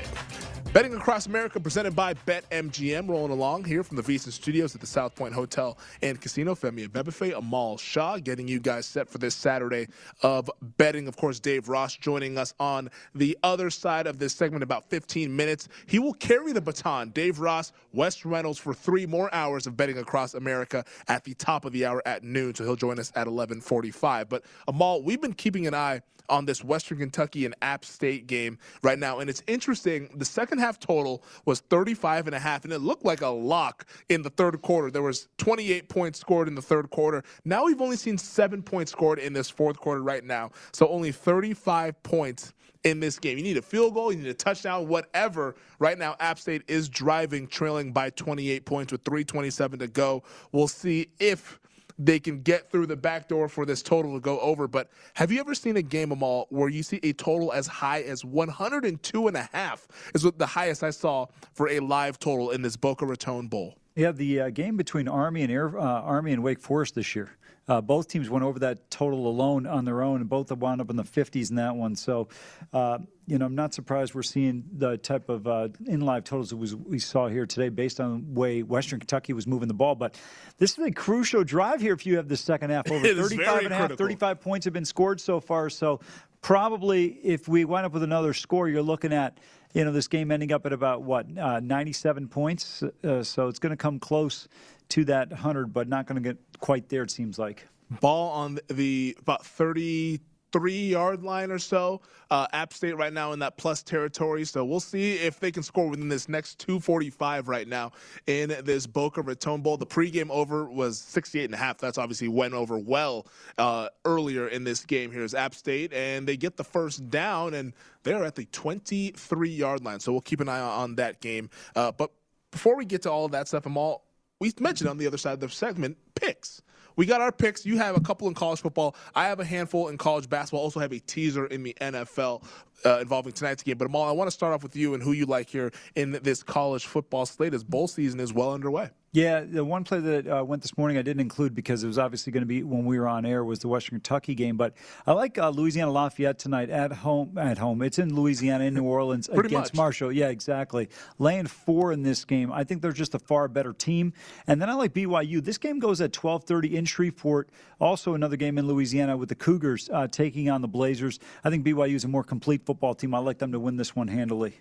Betting 0.75 0.95
across 0.95 1.27
America 1.27 1.61
presented 1.61 1.95
by 1.95 2.15
BetMGM. 2.15 3.09
Rolling 3.09 3.31
along 3.31 3.63
here 3.63 3.85
from 3.85 3.97
the 3.97 4.03
VSIN 4.03 4.33
Studios 4.33 4.75
at 4.75 4.81
the 4.81 4.89
South 4.89 5.15
Point 5.15 5.33
Hotel 5.33 5.79
and 6.03 6.21
Casino. 6.21 6.57
Femi 6.57 6.89
Abebefe, 6.89 7.39
Amal 7.39 7.79
Shah 7.79 8.19
getting 8.19 8.49
you 8.49 8.59
guys 8.59 8.85
set 8.85 9.09
for 9.09 9.19
this 9.19 9.37
Saturday 9.37 9.87
of 10.23 10.51
betting. 10.77 11.07
Of 11.07 11.17
course, 11.17 11.39
Dave 11.39 11.69
Ross 11.69 11.95
joining 11.95 12.37
us 12.37 12.55
on 12.59 12.91
the 13.15 13.39
other 13.45 13.71
side 13.71 14.09
of 14.09 14.19
this 14.19 14.35
segment 14.35 14.65
about 14.65 14.91
15 14.91 15.35
minutes. 15.35 15.69
He 15.87 16.01
will 16.01 16.15
carry 16.15 16.51
the 16.51 16.61
baton. 16.61 17.11
Dave 17.11 17.39
Ross, 17.39 17.71
Wes 17.93 18.25
Reynolds 18.25 18.59
for 18.59 18.75
three 18.75 19.07
more 19.07 19.33
hours 19.33 19.69
of 19.69 19.77
betting 19.77 19.99
across 19.99 20.35
America 20.35 20.85
at 21.07 21.23
the 21.23 21.35
top 21.35 21.65
of 21.65 21.73
the 21.73 21.87
hour 21.87 22.03
at 22.05 22.25
noon. 22.25 22.53
So 22.53 22.65
he'll 22.65 22.75
join 22.75 22.99
us 22.99 23.13
at 23.15 23.29
11:45. 23.29 24.29
But 24.29 24.43
Amal, 24.67 25.05
we've 25.05 25.21
been 25.21 25.35
keeping 25.35 25.69
an 25.69 25.75
eye 25.75 26.01
on 26.29 26.45
this 26.45 26.65
Western 26.65 26.99
Kentucky 26.99 27.45
and 27.45 27.55
App 27.63 27.85
State 27.85 28.27
game 28.27 28.59
right 28.83 28.99
now. 28.99 29.19
And 29.19 29.29
it's 29.31 29.43
interesting. 29.47 30.09
The 30.17 30.25
second 30.25 30.59
half 30.59 30.79
total 30.79 31.23
was 31.45 31.61
35 31.61 32.27
and 32.27 32.35
a 32.35 32.39
half, 32.39 32.65
and 32.65 32.73
it 32.73 32.81
looked 32.81 33.05
like 33.05 33.23
a 33.23 33.29
lock 33.29 33.87
in 34.09 34.23
the 34.23 34.31
third 34.31 34.61
quarter. 34.63 34.91
There 34.91 35.03
was 35.03 35.29
28 35.39 35.89
points 35.89 36.21
scored 36.21 36.49
in 36.49 36.55
the 36.55 36.63
third 36.63 36.91
quarter. 36.91 37.23
Now 37.45 37.65
we've 37.65 37.81
only 37.81 37.97
seen 37.97 38.19
seven 38.19 38.63
points 38.63 38.93
scored 38.93 39.19
in 39.19 39.33
this 39.33 39.51
fourth 39.51 39.79
quarter 39.79 40.03
right 40.03 40.25
now. 40.25 40.51
So 40.73 40.89
only 40.89 41.13
35 41.13 42.03
points 42.03 42.53
in 42.85 43.01
this 43.01 43.19
game. 43.19 43.39
You 43.39 43.45
need 43.45 43.57
a 43.57 43.63
field 43.63 43.95
goal, 43.95 44.13
you 44.13 44.19
need 44.19 44.29
a 44.29 44.35
touchdown, 44.35 44.87
whatever. 44.87 45.57
Right 45.79 45.99
now, 45.99 46.17
App 46.21 46.39
State 46.39 46.63
is 46.69 46.89
driving, 46.89 47.47
trailing 47.47 47.93
by 47.93 48.11
28 48.11 48.65
points 48.67 48.93
with 48.93 49.03
327 49.05 49.79
to 49.81 49.89
go. 49.89 50.23
We'll 50.53 50.69
see 50.69 51.09
if 51.19 51.59
they 51.99 52.19
can 52.19 52.43
get 52.43 52.71
through 52.71 52.87
the 52.87 52.97
back 52.97 53.29
door 53.29 53.49
for 53.49 53.65
this 53.65 53.83
total 53.83 54.15
to 54.15 54.21
go 54.21 54.41
over. 54.41 54.67
But 54.67 54.91
have 55.15 55.31
you 55.31 55.41
ever 55.41 55.55
seen 55.55 55.77
a 55.77 55.83
game 55.83 56.13
of 56.13 56.23
all 56.23 56.47
where 56.51 56.69
you 56.69 56.83
see 56.83 57.01
a 57.03 57.13
total 57.13 57.53
as 57.53 57.67
high 57.67 58.03
as 58.03 58.25
102 58.25 59.29
and 59.29 59.37
a 59.37 59.49
half 59.53 59.87
is 60.15 60.25
what 60.25 60.39
the 60.39 60.47
highest 60.47 60.83
I 60.83 60.91
saw 60.91 61.27
for 61.53 61.69
a 61.69 61.81
live 61.81 62.19
total 62.19 62.51
in 62.51 62.63
this 62.63 62.77
Boca 62.77 63.07
Raton 63.07 63.49
Bowl? 63.49 63.77
Yeah, 63.97 64.11
the 64.11 64.41
uh, 64.41 64.51
game 64.51 64.77
between 64.77 65.07
Army 65.07 65.43
and 65.43 65.53
Air, 65.53 65.79
uh, 65.79 65.83
Army 65.83 66.33
and 66.33 66.43
Wake 66.43 66.59
Forest 66.59 66.97
this 66.97 67.15
year. 67.15 67.31
Uh, 67.67 67.81
both 67.81 68.09
teams 68.09 68.29
went 68.29 68.45
over 68.45 68.59
that 68.59 68.91
total 68.91 69.27
alone 69.27 69.67
on 69.67 69.85
their 69.85 70.03
own, 70.03 70.21
and 70.21 70.29
both 70.29 70.51
wound 70.53 70.81
up 70.81 70.91
in 70.91 70.97
the 70.97 71.03
50s 71.05 71.51
in 71.51 71.57
that 71.57 71.75
one. 71.75 71.97
So, 71.97 72.29
uh, 72.73 72.99
you 73.27 73.39
know, 73.39 73.47
I'm 73.47 73.55
not 73.55 73.73
surprised 73.73 74.15
we're 74.15 74.23
seeing 74.23 74.65
the 74.77 74.99
type 74.99 75.29
of 75.29 75.47
uh, 75.47 75.69
in 75.87 76.03
live 76.03 76.25
totals 76.25 76.51
that 76.51 76.57
was, 76.57 76.77
we 76.77 76.99
saw 76.99 77.29
here 77.29 77.47
today 77.47 77.71
based 77.71 78.01
on 78.01 78.27
the 78.35 78.41
way 78.41 78.63
Western 78.63 79.01
Kentucky 79.01 79.33
was 79.33 79.47
moving 79.47 79.69
the 79.69 79.75
ball. 79.75 79.95
But 79.95 80.21
this 80.59 80.79
is 80.79 80.85
a 80.85 80.91
crucial 80.91 81.43
drive 81.43 81.81
here 81.81 81.95
if 81.95 82.05
you 82.05 82.17
have 82.17 82.29
the 82.29 82.37
second 82.37 82.71
half. 82.71 82.91
Over 82.91 83.15
35 83.15 83.65
and 83.65 83.73
a 83.73 83.77
half, 83.77 83.93
35 83.93 84.41
points 84.41 84.65
have 84.65 84.75
been 84.75 84.85
scored 84.85 85.21
so 85.21 85.41
far. 85.41 85.71
So, 85.71 86.01
probably 86.43 87.07
if 87.07 87.49
we 87.49 87.65
wind 87.65 87.87
up 87.87 87.93
with 87.93 88.03
another 88.03 88.35
score, 88.35 88.69
you're 88.69 88.83
looking 88.83 89.15
at 89.15 89.39
you 89.73 89.85
know 89.85 89.91
this 89.91 90.07
game 90.07 90.31
ending 90.31 90.53
up 90.53 90.67
at 90.67 90.73
about 90.73 91.03
what 91.03 91.27
uh, 91.39 91.61
97 91.61 92.29
points. 92.29 92.83
Uh, 93.03 93.23
so 93.23 93.49
it's 93.49 93.59
going 93.59 93.71
to 93.71 93.77
come 93.77 93.99
close 93.99 94.47
to 94.91 95.05
that 95.07 95.31
100, 95.31 95.73
but 95.73 95.89
not 95.89 96.07
going 96.07 96.23
to 96.23 96.29
get 96.29 96.39
quite 96.65 96.89
there, 96.89 97.03
it 97.03 97.11
seems 97.11 97.39
like. 97.39 97.69
Ball 98.01 98.31
on 98.31 98.59
the 98.69 99.15
about 99.21 99.45
33 99.45 100.87
yard 100.87 101.23
line 101.23 101.51
or 101.51 101.59
so. 101.59 102.01
Uh, 102.31 102.47
App 102.55 102.73
State 102.73 102.97
right 102.97 103.13
now 103.13 103.33
in 103.33 103.39
that 103.41 103.59
plus 103.59 103.83
territory. 103.83 104.47
So 104.47 104.65
we'll 104.65 104.81
see 104.81 105.17
if 105.17 105.39
they 105.39 105.53
can 105.53 105.63
score 105.63 105.91
within 105.91 106.09
this 106.09 106.27
next 106.27 106.59
245 106.61 107.49
right 107.49 107.69
now 107.69 107.93
in 108.27 108.49
this 108.65 108.87
Boca 108.87 109.21
Raton 109.21 109.61
Bowl. 109.61 109.77
The 109.77 109.85
pregame 109.85 110.31
over 110.31 110.65
was 110.65 110.99
68 110.99 111.45
and 111.45 111.53
a 111.53 111.59
half. 111.59 111.77
That's 111.77 111.99
obviously 111.99 112.29
went 112.29 112.55
over 112.55 112.79
well 112.79 113.27
uh, 113.59 113.91
earlier 114.07 114.49
in 114.49 114.65
this 114.65 114.87
game. 114.87 115.13
Here's 115.13 115.35
App 115.35 115.55
State, 115.55 115.93
and 115.93 116.27
they 116.27 116.39
get 116.39 116.57
the 116.57 116.65
first 116.65 117.11
down, 117.11 117.53
and 117.53 117.75
they're 118.05 118.25
at 118.25 118.37
the 118.37 118.47
23 118.47 119.51
yard 119.51 119.85
line. 119.85 120.01
So 120.01 120.13
we'll 120.13 120.23
keep 120.23 120.41
an 120.41 120.49
eye 120.49 120.61
on 120.61 120.95
that 120.95 121.21
game. 121.21 121.51
Uh, 121.77 121.93
but 121.93 122.11
before 122.51 122.75
we 122.75 122.87
get 122.87 123.03
to 123.03 123.11
all 123.11 123.27
of 123.27 123.33
that 123.33 123.49
stuff, 123.49 123.67
Amal 123.67 124.04
we 124.45 124.53
mentioned 124.61 124.91
on 124.91 124.99
the 124.99 125.07
other 125.07 125.17
side 125.17 125.33
of 125.33 125.41
the 125.41 125.49
segment 125.49 125.97
picks. 126.15 126.61
We 126.97 127.07
got 127.07 127.23
our 127.23 127.33
picks. 127.33 127.65
You 127.65 127.79
have 127.79 127.97
a 127.97 128.01
couple 128.01 128.29
in 128.29 128.35
college 128.35 128.61
football. 128.61 128.95
I 129.15 129.25
have 129.25 129.41
a 129.41 129.45
handful 129.45 129.89
in 129.89 129.97
college 129.97 130.29
basketball. 130.29 130.61
Also 130.61 130.81
have 130.81 130.93
a 130.93 130.99
teaser 130.99 131.47
in 131.47 131.63
the 131.63 131.75
NFL 131.81 132.45
uh, 132.85 132.99
involving 133.01 133.33
tonight's 133.33 133.63
game. 133.63 133.79
But 133.79 133.87
Amal, 133.87 134.05
I 134.05 134.13
want 134.13 134.29
to 134.29 134.33
start 134.35 134.53
off 134.53 134.63
with 134.63 134.77
you 134.77 134.95
and 134.95 135.03
who 135.03 135.13
you 135.13 135.27
like 135.27 135.49
here 135.49 135.73
in 135.95 136.13
this 136.23 136.43
college 136.43 136.87
football 136.87 137.27
slate 137.27 137.55
as 137.55 137.65
bowl 137.65 137.89
season 137.89 138.21
is 138.21 138.33
well 138.33 138.53
underway. 138.53 138.91
Yeah, 139.15 139.45
the 139.45 139.65
one 139.65 139.85
play 139.85 140.01
that 140.01 140.27
uh, 140.27 140.45
went 140.45 140.63
this 140.63 140.77
morning 140.77 140.99
I 140.99 141.03
didn't 141.03 141.21
include 141.21 141.55
because 141.55 141.85
it 141.85 141.87
was 141.87 142.01
obviously 142.01 142.33
going 142.33 142.43
to 142.43 142.49
be 142.49 142.65
when 142.65 142.85
we 142.85 142.99
were 142.99 143.07
on 143.07 143.25
air 143.25 143.45
was 143.45 143.61
the 143.61 143.69
Western 143.69 144.01
Kentucky 144.01 144.35
game. 144.35 144.57
But 144.57 144.75
I 145.07 145.13
like 145.13 145.39
uh, 145.39 145.51
Louisiana 145.51 145.93
Lafayette 145.93 146.41
tonight 146.41 146.69
at 146.69 146.91
home. 146.91 147.39
At 147.39 147.57
home, 147.57 147.81
it's 147.83 148.01
in 148.01 148.17
Louisiana 148.17 148.65
in 148.65 148.75
New 148.75 148.83
Orleans 148.83 149.29
against 149.33 149.73
much. 149.73 149.75
Marshall. 149.75 150.11
Yeah, 150.11 150.31
exactly. 150.31 150.89
Laying 151.21 151.47
four 151.47 151.93
in 151.93 152.03
this 152.03 152.25
game. 152.25 152.51
I 152.51 152.65
think 152.65 152.83
they're 152.83 152.91
just 152.91 153.15
a 153.15 153.21
far 153.21 153.47
better 153.47 153.73
team. 153.73 154.15
And 154.49 154.61
then 154.61 154.69
I 154.69 154.75
like 154.75 154.93
BYU. 154.93 155.45
This 155.45 155.59
game 155.59 155.79
goes 155.79 156.01
at 156.01 156.13
12:30 156.13 156.73
in 156.73 156.85
Shreveport. 156.85 157.51
Also 157.81 158.15
another 158.15 158.37
game 158.37 158.59
in 158.59 158.67
Louisiana 158.67 159.17
with 159.17 159.29
the 159.29 159.37
Cougars 159.37 159.89
uh, 159.93 160.09
taking 160.09 160.51
on 160.51 160.61
the 160.61 160.67
Blazers. 160.67 161.21
I 161.45 161.51
think 161.51 161.65
BYU 161.65 161.95
is 161.95 162.03
a 162.03 162.09
more 162.09 162.25
complete 162.25 162.64
football 162.65 162.95
team. 162.95 163.15
I 163.15 163.19
like 163.19 163.39
them 163.39 163.53
to 163.53 163.61
win 163.61 163.77
this 163.77 163.95
one 163.95 164.09
handily. 164.09 164.55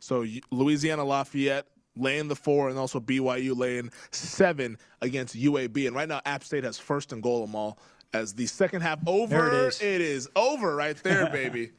So 0.00 0.24
Louisiana 0.50 1.04
Lafayette 1.04 1.66
laying 1.96 2.28
the 2.28 2.36
four, 2.36 2.68
and 2.68 2.78
also 2.78 3.00
BYU 3.00 3.56
laying 3.56 3.90
seven 4.10 4.78
against 5.02 5.36
UAB. 5.36 5.86
And 5.86 5.94
right 5.96 6.08
now, 6.08 6.20
App 6.24 6.44
State 6.44 6.64
has 6.64 6.78
first 6.78 7.12
and 7.12 7.22
goal 7.22 7.44
them 7.46 7.54
all 7.54 7.78
as 8.12 8.34
the 8.34 8.46
second 8.46 8.82
half 8.82 8.98
over. 9.06 9.48
It 9.48 9.54
is. 9.54 9.80
It 9.82 10.00
is 10.00 10.28
over 10.36 10.74
right 10.74 10.96
there, 11.02 11.28
baby. 11.32 11.72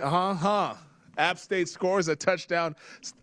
uh 0.00 0.34
huh. 0.34 0.74
App 1.16 1.38
State 1.38 1.68
scores 1.68 2.08
a 2.08 2.16
touchdown. 2.16 2.76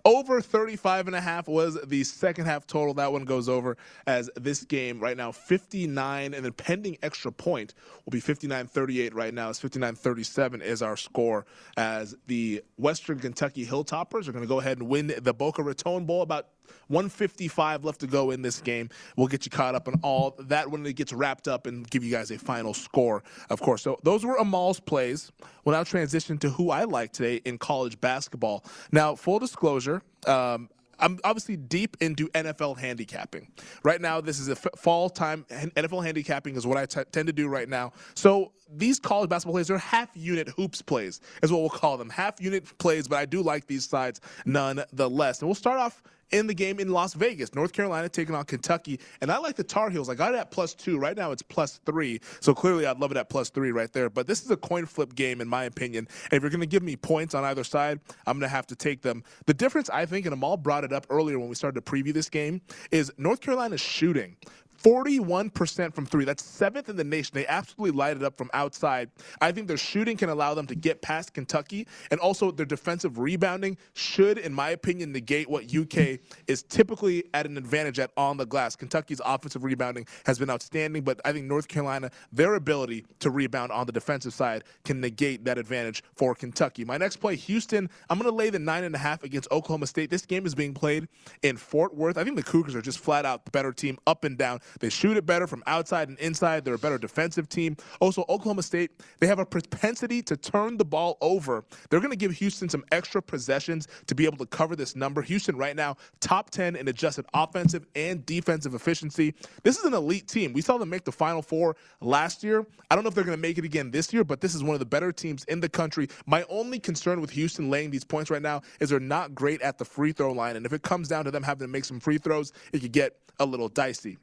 Over 0.06 0.42
35 0.42 1.08
and 1.08 1.16
a 1.16 1.22
half 1.22 1.48
was 1.48 1.80
the 1.86 2.04
second 2.04 2.46
half 2.46 2.68
total. 2.68 2.94
That 2.94 3.12
one 3.12 3.26
goes 3.26 3.50
over 3.50 3.78
as 4.08 4.30
this 4.36 4.64
game 4.64 5.00
right 5.00 5.18
now 5.18 5.32
59 5.32 6.34
and 6.34 6.46
then 6.46 6.52
pending 6.54 6.98
extra 7.02 7.32
point 7.32 7.74
will 8.06 8.12
be 8.12 8.22
59-38 8.22 9.14
right 9.14 9.34
now. 9.34 9.50
It's 9.50 9.62
59-37 9.62 10.62
is 10.62 10.82
our 10.82 10.98
score 10.98 11.46
as 11.78 12.16
the 12.28 12.64
Western 12.78 13.20
Kentucky 13.20 13.66
Hilltoppers 13.66 14.28
are 14.28 14.32
going 14.32 14.44
to 14.44 14.48
go 14.48 14.60
ahead 14.60 14.80
and 14.80 14.88
win 14.88 15.14
the 15.22 15.34
Boca 15.34 15.64
Raton 15.64 16.06
Bowl 16.06 16.22
about 16.22 16.48
155 16.88 17.84
left 17.86 18.00
to 18.02 18.08
go 18.08 18.32
in 18.32 18.42
this 18.42 18.62
game. 18.62 18.90
We'll 19.18 19.28
get 19.28 19.46
you 19.46 19.52
caught 19.52 19.76
up 19.76 19.88
on 19.88 19.96
all 20.04 20.36
that 20.40 20.70
when 20.70 20.86
it 20.86 20.94
gets 20.94 21.14
wrapped 21.14 21.48
up 21.48 21.68
and 21.68 21.90
give 21.90 22.04
you 22.04 22.12
guys 22.12 22.32
a 22.32 22.38
final 22.38 22.74
score, 22.74 23.24
of 23.50 23.62
course. 23.62 23.82
So 23.82 24.00
those 24.04 24.26
were 24.26 24.36
Amal's 24.36 24.80
plays. 24.80 25.32
We'll 25.66 25.76
now 25.76 25.84
transition 25.84 26.38
to 26.40 26.50
who 26.50 26.70
I 26.72 26.84
like 26.84 27.14
today 27.14 27.38
in 27.46 27.58
college 27.58 28.00
basketball. 28.00 28.66
Now, 28.92 29.16
full 29.16 29.40
disclosure, 29.40 30.02
um, 30.28 30.70
I'm 31.00 31.20
obviously 31.24 31.58
deep 31.58 31.98
into 32.00 32.30
NFL 32.30 32.78
handicapping. 32.78 33.52
Right 33.84 34.00
now, 34.00 34.22
this 34.22 34.40
is 34.40 34.48
a 34.50 34.54
f- 34.54 34.68
fall 34.78 35.10
time. 35.10 35.46
NFL 35.50 36.04
handicapping 36.06 36.56
is 36.56 36.66
what 36.66 36.78
I 36.78 36.86
t- 36.86 37.02
tend 37.12 37.28
to 37.28 37.34
do 37.34 37.48
right 37.48 37.68
now. 37.68 37.92
So 38.16 38.54
these 38.72 39.00
college 39.00 39.30
basketball 39.30 39.56
plays 39.56 39.70
are 39.70 39.78
half 39.78 40.10
unit 40.14 40.50
hoops 40.50 40.82
plays, 40.82 41.20
is 41.42 41.52
what 41.52 41.62
we'll 41.62 41.70
call 41.70 41.98
them. 41.98 42.10
Half 42.10 42.40
unit 42.42 42.78
plays, 42.78 43.08
but 43.08 43.18
I 43.18 43.26
do 43.26 43.42
like 43.42 43.68
these 43.68 43.88
sides 43.88 44.22
nonetheless. 44.46 45.42
And 45.42 45.48
we'll 45.48 45.56
start 45.56 45.80
off 45.80 46.02
in 46.34 46.48
the 46.48 46.54
game 46.54 46.80
in 46.80 46.89
Las 46.89 47.13
Vegas. 47.13 47.54
North 47.56 47.72
Carolina 47.72 48.10
taking 48.10 48.36
on 48.36 48.43
Kentucky. 48.43 49.00
And 49.22 49.32
I 49.32 49.38
like 49.38 49.56
the 49.56 49.63
Tar 49.63 49.89
Heels. 49.89 50.10
I 50.10 50.15
got 50.15 50.34
it 50.34 50.38
at 50.38 50.52
plus 50.52 50.74
two. 50.74 50.98
Right 50.98 51.15
now 51.15 51.32
it's 51.32 51.43
plus 51.43 51.80
three. 51.86 52.19
So 52.41 52.54
clearly 52.54 52.86
I'd 52.86 53.00
love 53.00 53.12
it 53.12 53.17
at 53.17 53.30
plus 53.30 53.50
three 53.50 53.72
right 53.72 53.91
there. 53.93 54.10
But 54.10 54.28
this 54.28 54.43
is 54.43 54.52
a 54.52 54.58
coin 54.58 54.86
flip 54.86 55.15
game, 55.15 55.39
in 55.39 55.48
my 55.48 55.65
opinion. 55.65 56.08
And 56.32 56.38
if 56.38 56.41
you're 56.41 56.50
going 56.50 56.62
to 56.62 56.67
give 56.67 56.84
me 56.84 56.96
points 56.96 57.36
on 57.36 57.43
either 57.43 57.63
side, 57.63 58.00
I'm 58.26 58.39
going 58.39 58.50
to 58.50 58.56
have 58.56 58.67
to 58.67 58.76
take 58.76 59.02
them. 59.02 59.24
The 59.46 59.54
difference, 59.54 59.89
I 59.89 60.06
think, 60.06 60.26
and 60.26 60.34
Amal 60.34 60.58
brought 60.58 60.84
it 60.84 60.91
up 60.91 61.06
earlier 61.10 61.39
when 61.39 61.50
we 61.50 61.56
started 61.56 61.86
to 61.86 61.91
preview 61.91 62.13
this 62.13 62.30
game, 62.30 62.62
is 62.91 63.12
North 63.17 63.39
Carolina's 63.39 63.82
shooting 63.82 64.36
41% 64.84 65.93
from 65.93 66.06
three. 66.06 66.26
That's 66.26 66.43
seventh 66.43 66.89
in 66.89 66.98
the 66.98 67.04
nation. 67.04 67.32
They 67.34 67.48
absolutely 67.48 67.98
light 67.98 68.17
it 68.17 68.24
up 68.24 68.38
from 68.38 68.50
outside. 68.54 69.10
I 69.41 69.52
think 69.52 69.67
their 69.67 69.78
shooting 69.78 70.17
can 70.17 70.30
allow 70.30 70.54
them 70.54 70.67
to 70.67 70.76
get 70.76 71.02
past 71.02 71.34
Kentucky, 71.34 71.88
and 72.12 72.19
also 72.19 72.52
their 72.52 72.65
defensive 72.65 73.17
rebounding 73.17 73.78
should, 73.93 74.38
in 74.38 74.54
my 74.54 74.72
opinion, 74.72 75.12
negate 75.13 75.50
what 75.50 75.74
UK 75.74 76.19
is 76.48 76.63
typically 76.63 77.24
at 77.34 77.46
an 77.46 77.58
advantage 77.58 78.00
at 78.00 78.12
on 78.17 78.38
the 78.38 78.46
glass. 78.46 78.76
Kentucky's 78.76 79.22
offensive 79.26 79.63
rebounding 79.63 80.06
has 80.26 80.38
been 80.38 80.50
outstanding, 80.50 81.04
but 81.04 81.22
I 81.24 81.32
think 81.32 81.46
North 81.46 81.67
Carolina, 81.67 82.12
their 82.32 82.56
ability 82.56 83.06
to 83.19 83.30
rebound 83.30 83.72
on 83.72 83.86
the 83.86 83.91
defensive 83.93 84.34
side 84.34 84.65
can 84.84 85.00
negate 85.00 85.46
that 85.46 85.58
advantage 85.58 86.04
for 86.15 86.36
Kentucky. 86.36 86.84
My 86.84 86.98
next 86.98 87.17
play, 87.17 87.36
Houston, 87.38 87.89
I'm 88.10 88.19
going 88.19 88.30
to 88.30 88.36
lay 88.36 88.50
the 88.50 88.60
nine 88.60 88.84
and 88.84 88.96
a 88.96 88.98
half 88.98 89.24
against 89.24 89.50
Oklahoma 89.52 89.88
State. 89.88 90.10
This 90.10 90.26
game 90.26 90.46
is 90.46 90.54
being 90.54 90.74
played 90.74 91.08
in 91.41 91.56
Fort 91.58 91.96
Worth. 91.96 92.17
I 92.17 92.24
think 92.24 92.36
the 92.36 92.43
Cougars 92.43 92.76
are 92.76 92.82
just 92.82 93.00
flat 93.00 93.26
out 93.26 93.46
the 93.46 93.52
better 93.52 93.72
team 93.72 93.98
up 94.06 94.24
and 94.24 94.38
down. 94.38 94.60
They 94.80 94.90
shoot 94.90 95.18
it 95.18 95.26
better 95.26 95.48
from 95.48 95.64
outside 95.68 96.10
and 96.10 96.18
inside. 96.20 96.66
They're 96.66 96.74
a 96.74 96.80
better 96.80 96.98
defensive 96.98 97.50
team. 97.50 97.78
Also, 98.00 98.22
Oklahoma 98.30 98.64
State, 98.64 98.92
they 99.20 99.28
have 99.28 99.40
a 99.40 99.46
propensity 99.46 100.22
to 100.24 100.38
turn 100.38 100.78
the 100.78 100.86
ball 100.86 101.18
over. 101.22 101.64
They're 101.90 102.00
going 102.00 102.12
to 102.12 102.18
give 102.18 102.32
Houston 102.32 102.70
some 102.70 102.84
extra 102.92 103.22
possessions 103.22 103.88
to 104.08 104.16
be 104.16 104.26
able 104.26 104.38
to 104.38 104.46
cover 104.46 104.76
this 104.76 104.96
number. 104.96 105.22
Houston, 105.22 105.58
right 105.58 105.76
now, 105.76 105.98
top 106.20 106.50
10 106.50 106.76
in 106.76 106.88
adjusted 106.88 107.26
offensive 107.34 107.86
and 107.96 108.26
defensive 108.26 108.74
efficiency. 108.74 109.34
This 109.64 109.78
is 109.78 109.86
an 109.86 109.94
elite 109.94 110.28
team. 110.28 110.54
We 110.54 110.62
saw 110.62 110.78
them 110.78 110.90
make 110.90 111.06
the 111.06 111.12
Final 111.12 111.42
Four 111.42 111.76
last 112.02 112.44
year. 112.44 112.66
I 112.90 112.96
don't 112.96 113.04
know 113.04 113.10
if 113.10 113.16
they're 113.16 113.24
going 113.24 113.38
to 113.38 113.42
make 113.42 113.58
it 113.58 113.66
again 113.66 113.92
this 113.92 114.14
year, 114.14 114.24
but 114.24 114.42
this 114.42 114.56
is 114.56 114.64
one 114.64 114.74
of 114.74 114.80
the 114.80 114.86
better 114.86 115.12
teams 115.12 115.44
in 115.46 115.60
the 115.60 115.70
country. 115.70 116.08
My 116.26 116.46
only 116.50 116.80
concern 116.80 117.22
with 117.22 117.32
Houston 117.32 117.70
laying 117.70 117.92
these 117.92 118.04
points 118.04 118.30
right 118.30 118.42
now 118.42 118.62
is 118.80 118.90
they're 118.90 119.00
not 119.00 119.36
great 119.36 119.62
at 119.62 119.78
the 119.78 119.86
free 119.86 120.12
throw 120.12 120.32
line. 120.32 120.56
And 120.56 120.66
if 120.66 120.74
it 120.74 120.82
comes 120.82 121.08
down 121.08 121.26
to 121.26 121.32
them 121.32 121.44
having 121.44 121.68
to 121.68 121.72
make 121.72 121.86
some 121.86 122.00
free 122.00 122.18
throws, 122.18 122.54
it 122.72 122.80
could 122.80 122.92
get 122.92 123.18
a 123.40 123.46
little 123.46 123.70
dicey. 123.70 124.18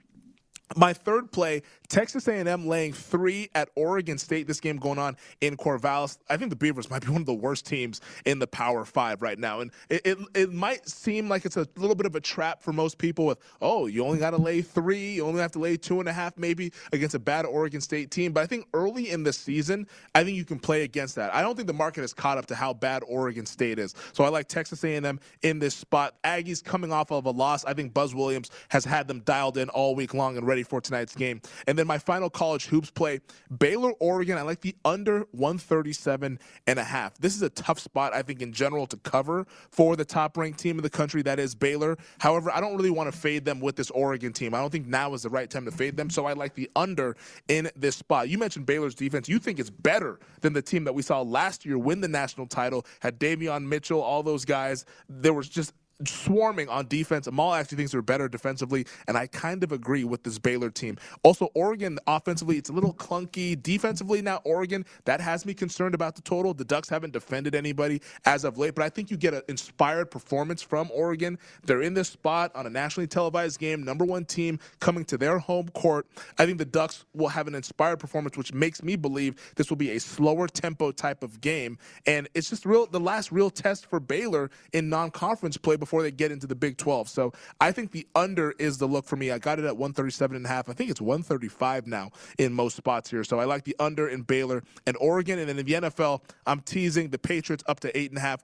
My 0.77 0.93
third 0.93 1.33
play, 1.33 1.63
Texas 1.89 2.29
A&M 2.29 2.67
laying 2.67 2.93
three 2.93 3.51
at 3.57 3.69
Oregon 3.75 4.19
State. 4.19 4.47
This 4.47 4.61
game 4.61 4.77
going 4.77 4.99
on 4.99 5.17
in 5.41 5.57
Corvallis. 5.57 6.19
I 6.31 6.37
think 6.37 6.51
the 6.51 6.57
Beavers 6.57 6.91
might 6.91 7.05
be 7.05 7.11
one 7.13 7.23
of 7.23 7.27
the 7.27 7.35
worst 7.35 7.67
teams 7.67 8.01
in 8.25 8.39
the 8.39 8.47
Power 8.47 8.85
Five 8.85 9.21
right 9.23 9.39
now, 9.39 9.61
and 9.61 9.73
it, 9.91 10.03
it, 10.05 10.19
it 10.35 10.53
might 10.53 10.89
seem 10.89 11.29
like 11.29 11.45
it's 11.45 11.57
a 11.57 11.67
little 11.77 11.97
bit 11.97 12.07
of 12.07 12.15
a 12.15 12.21
trap 12.21 12.63
for 12.63 12.73
most 12.73 12.99
people. 12.99 13.27
With 13.27 13.39
oh, 13.61 13.87
you 13.87 14.05
only 14.05 14.19
got 14.19 14.31
to 14.31 14.37
lay 14.39 14.63
three, 14.63 15.15
you 15.15 15.27
only 15.27 15.41
have 15.41 15.53
to 15.53 15.59
lay 15.59 15.77
two 15.77 16.01
and 16.01 16.09
a 16.09 16.13
half 16.13 16.39
maybe 16.39 16.73
against 16.93 17.17
a 17.17 17.19
bad 17.19 17.47
Oregon 17.47 17.81
State 17.81 18.11
team. 18.13 18.33
But 18.33 18.43
I 18.43 18.47
think 18.47 18.67
early 18.73 19.11
in 19.11 19.25
the 19.25 19.33
season, 19.33 19.89
I 20.15 20.25
think 20.25 20.37
you 20.37 20.45
can 20.45 20.61
play 20.61 20.85
against 20.85 21.17
that. 21.17 21.35
I 21.35 21.43
don't 21.43 21.57
think 21.57 21.67
the 21.67 21.75
market 21.75 22.03
has 22.03 22.15
caught 22.15 22.39
up 22.39 22.47
to 22.47 22.55
how 22.55 22.73
bad 22.73 23.03
Oregon 23.09 23.45
State 23.45 23.79
is. 23.81 23.95
So 24.13 24.25
I 24.25 24.29
like 24.29 24.49
Texas 24.49 24.85
A&M 24.85 25.19
in 25.43 25.59
this 25.59 25.75
spot. 25.75 26.15
Aggies 26.25 26.63
coming 26.63 26.93
off 26.93 27.11
of 27.11 27.27
a 27.27 27.31
loss. 27.31 27.65
I 27.65 27.75
think 27.75 27.93
Buzz 27.93 28.15
Williams 28.15 28.51
has 28.69 28.85
had 28.85 29.09
them 29.09 29.21
dialed 29.21 29.59
in 29.59 29.69
all 29.71 29.97
week 29.97 30.15
long 30.15 30.37
and 30.37 30.47
ready 30.47 30.60
ready 30.61 30.69
for 30.69 30.81
tonight's 30.81 31.15
game. 31.15 31.41
And 31.67 31.79
then 31.79 31.87
my 31.87 31.99
final 31.99 32.29
college 32.29 32.67
hoops 32.67 32.91
play 32.91 33.21
Baylor, 33.59 33.93
Oregon. 33.93 34.37
I 34.37 34.43
like 34.43 34.61
the 34.61 34.77
under 34.85 35.21
137 35.33 36.39
and 36.67 36.79
a 36.79 36.85
half. 36.85 37.17
This 37.19 37.35
is 37.35 37.43
a 37.43 37.49
tough 37.51 37.79
spot, 37.79 38.13
I 38.13 38.23
think, 38.23 38.43
in 38.43 38.53
general 38.53 38.87
to 38.89 38.97
cover 38.99 39.47
for 39.71 39.97
the 39.97 40.05
top 40.05 40.37
ranked 40.37 40.59
team 40.59 40.79
in 40.79 40.83
the 40.83 40.91
country, 40.91 41.23
that 41.23 41.39
is 41.39 41.55
Baylor. 41.55 41.97
However, 42.19 42.51
I 42.53 42.61
don't 42.61 42.77
really 42.77 42.91
want 42.91 43.11
to 43.13 43.19
fade 43.19 43.45
them 43.45 43.61
with 43.61 43.77
this 43.77 43.91
Oregon 43.91 44.33
team. 44.33 44.55
I 44.55 44.61
don't 44.61 44.71
think 44.71 44.87
now 44.87 45.15
is 45.15 45.23
the 45.23 45.31
right 45.31 45.49
time 45.49 45.65
to 45.65 45.71
fade 45.71 45.97
them. 45.97 46.11
So 46.11 46.27
I 46.27 46.35
like 46.35 46.55
the 46.55 46.71
under 46.77 47.17
in 47.49 47.71
this 47.75 47.97
spot. 47.97 48.29
You 48.29 48.39
mentioned 48.39 48.67
Baylor's 48.67 48.95
defense. 48.95 49.29
You 49.29 49.39
think 49.39 49.59
it's 49.59 49.71
better 49.71 50.19
than 50.43 50.53
the 50.53 50.63
team 50.63 50.85
that 50.85 50.93
we 50.93 51.03
saw 51.03 51.23
last 51.23 51.65
year 51.65 51.79
win 51.79 52.01
the 52.01 52.09
national 52.09 52.47
title, 52.47 52.85
had 53.01 53.19
Davion 53.19 53.67
Mitchell, 53.67 54.01
all 54.01 54.23
those 54.23 54.45
guys. 54.45 54.85
There 55.09 55.33
was 55.33 55.49
just 55.49 55.73
swarming 56.07 56.69
on 56.69 56.87
defense. 56.89 57.27
Amal 57.27 57.55
actually 57.55 57.77
thinks 57.77 57.93
they're 57.93 58.03
better 58.03 58.29
defensively, 58.29 58.87
and 59.07 59.17
I 59.17 59.27
kind 59.27 59.63
of 59.63 59.73
agree 59.73 60.05
with 60.05 60.23
this 60.23 60.39
Baylor 60.39 60.71
team. 60.71 60.97
Also, 61.23 61.49
Oregon 61.55 61.99
offensively, 62.07 62.57
it's 62.57 62.71
a 62.71 62.73
little 62.73 62.95
clunky. 62.95 63.61
Defensively, 63.61 64.23
now 64.23 64.41
Oregon, 64.45 64.85
that 65.05 65.21
has 65.21 65.45
me 65.45 65.55
concerned 65.55 65.95
about 65.95 66.17
the 66.17 66.23
total. 66.23 66.55
The 66.55 66.65
Ducks 66.65 66.89
haven't 66.89 67.13
defended 67.13 67.55
anybody 67.55 68.01
as 68.25 68.45
of 68.45 68.59
late, 68.59 68.75
but 68.75 68.85
I 68.85 68.89
think 68.89 69.11
you 69.11 69.17
get 69.17 69.35
an 69.35 69.43
inspired 69.49 70.11
performance 70.11 70.63
from 70.63 70.91
Oregon. 70.93 71.39
They're 71.65 71.83
in 71.83 71.95
this 71.95 72.09
spot 72.09 72.55
on 72.55 72.67
a 72.67 72.71
nationally 72.71 73.07
televised 73.07 73.59
game, 73.59 73.85
number 73.85 74.05
one 74.05 74.25
team 74.25 74.59
coming 74.79 75.05
to 75.07 75.19
their 75.19 75.39
home 75.39 75.69
court. 75.71 76.07
I 76.39 76.47
think 76.47 76.59
the 76.59 76.65
Ducks 76.65 77.05
will 77.15 77.29
have 77.29 77.49
an 77.49 77.55
inspired 77.55 77.99
performance, 77.99 78.37
which 78.37 78.53
makes 78.53 78.83
me 78.83 78.97
believe 78.97 79.35
this 79.57 79.69
will 79.69 79.77
be 79.77 79.91
a 79.91 80.01
slower 80.01 80.47
tempo 80.47 80.93
type 80.93 81.23
of 81.23 81.41
game. 81.41 81.79
And 82.07 82.29
it's 82.35 82.49
just 82.49 82.65
real 82.65 82.87
the 82.87 83.01
last 83.01 83.33
real 83.33 83.51
test 83.51 83.87
for 83.87 84.01
Baylor 84.01 84.51
in 84.73 84.89
non-conference 84.89 85.57
play 85.57 85.77
before 85.77 85.90
before 85.91 86.05
they 86.05 86.13
get 86.13 86.31
into 86.31 86.47
the 86.47 86.55
Big 86.55 86.77
12. 86.77 87.09
So 87.09 87.33
I 87.61 87.73
think 87.73 87.91
the 87.91 88.07
under 88.15 88.53
is 88.61 88.79
the 88.79 88.87
look 88.87 89.05
for 89.05 89.17
me. 89.17 89.33
I 89.33 89.39
got 89.39 89.59
it 89.59 89.65
at 89.65 89.77
137 89.77 90.37
and 90.37 90.47
a 90.47 90.49
half. 90.49 90.69
I 90.69 90.73
think 90.73 90.89
it's 90.89 91.01
135 91.01 91.89
now 91.89 92.13
in 92.39 92.53
most 92.53 92.77
spots 92.77 93.11
here. 93.11 93.25
So 93.25 93.41
I 93.41 93.45
like 93.45 93.65
the 93.65 93.75
under 93.81 94.09
in 94.09 94.23
Baylor 94.23 94.63
and 94.87 94.97
Oregon. 95.01 95.41
And 95.41 95.49
then 95.49 95.59
in 95.59 95.67
the 95.67 95.73
NFL, 95.73 96.23
I'm 96.47 96.61
teasing 96.61 97.09
the 97.09 97.19
Patriots 97.19 97.65
up 97.67 97.81
to 97.81 97.99
eight 97.99 98.11
and 98.13 98.19
a 98.19 98.21
half 98.21 98.41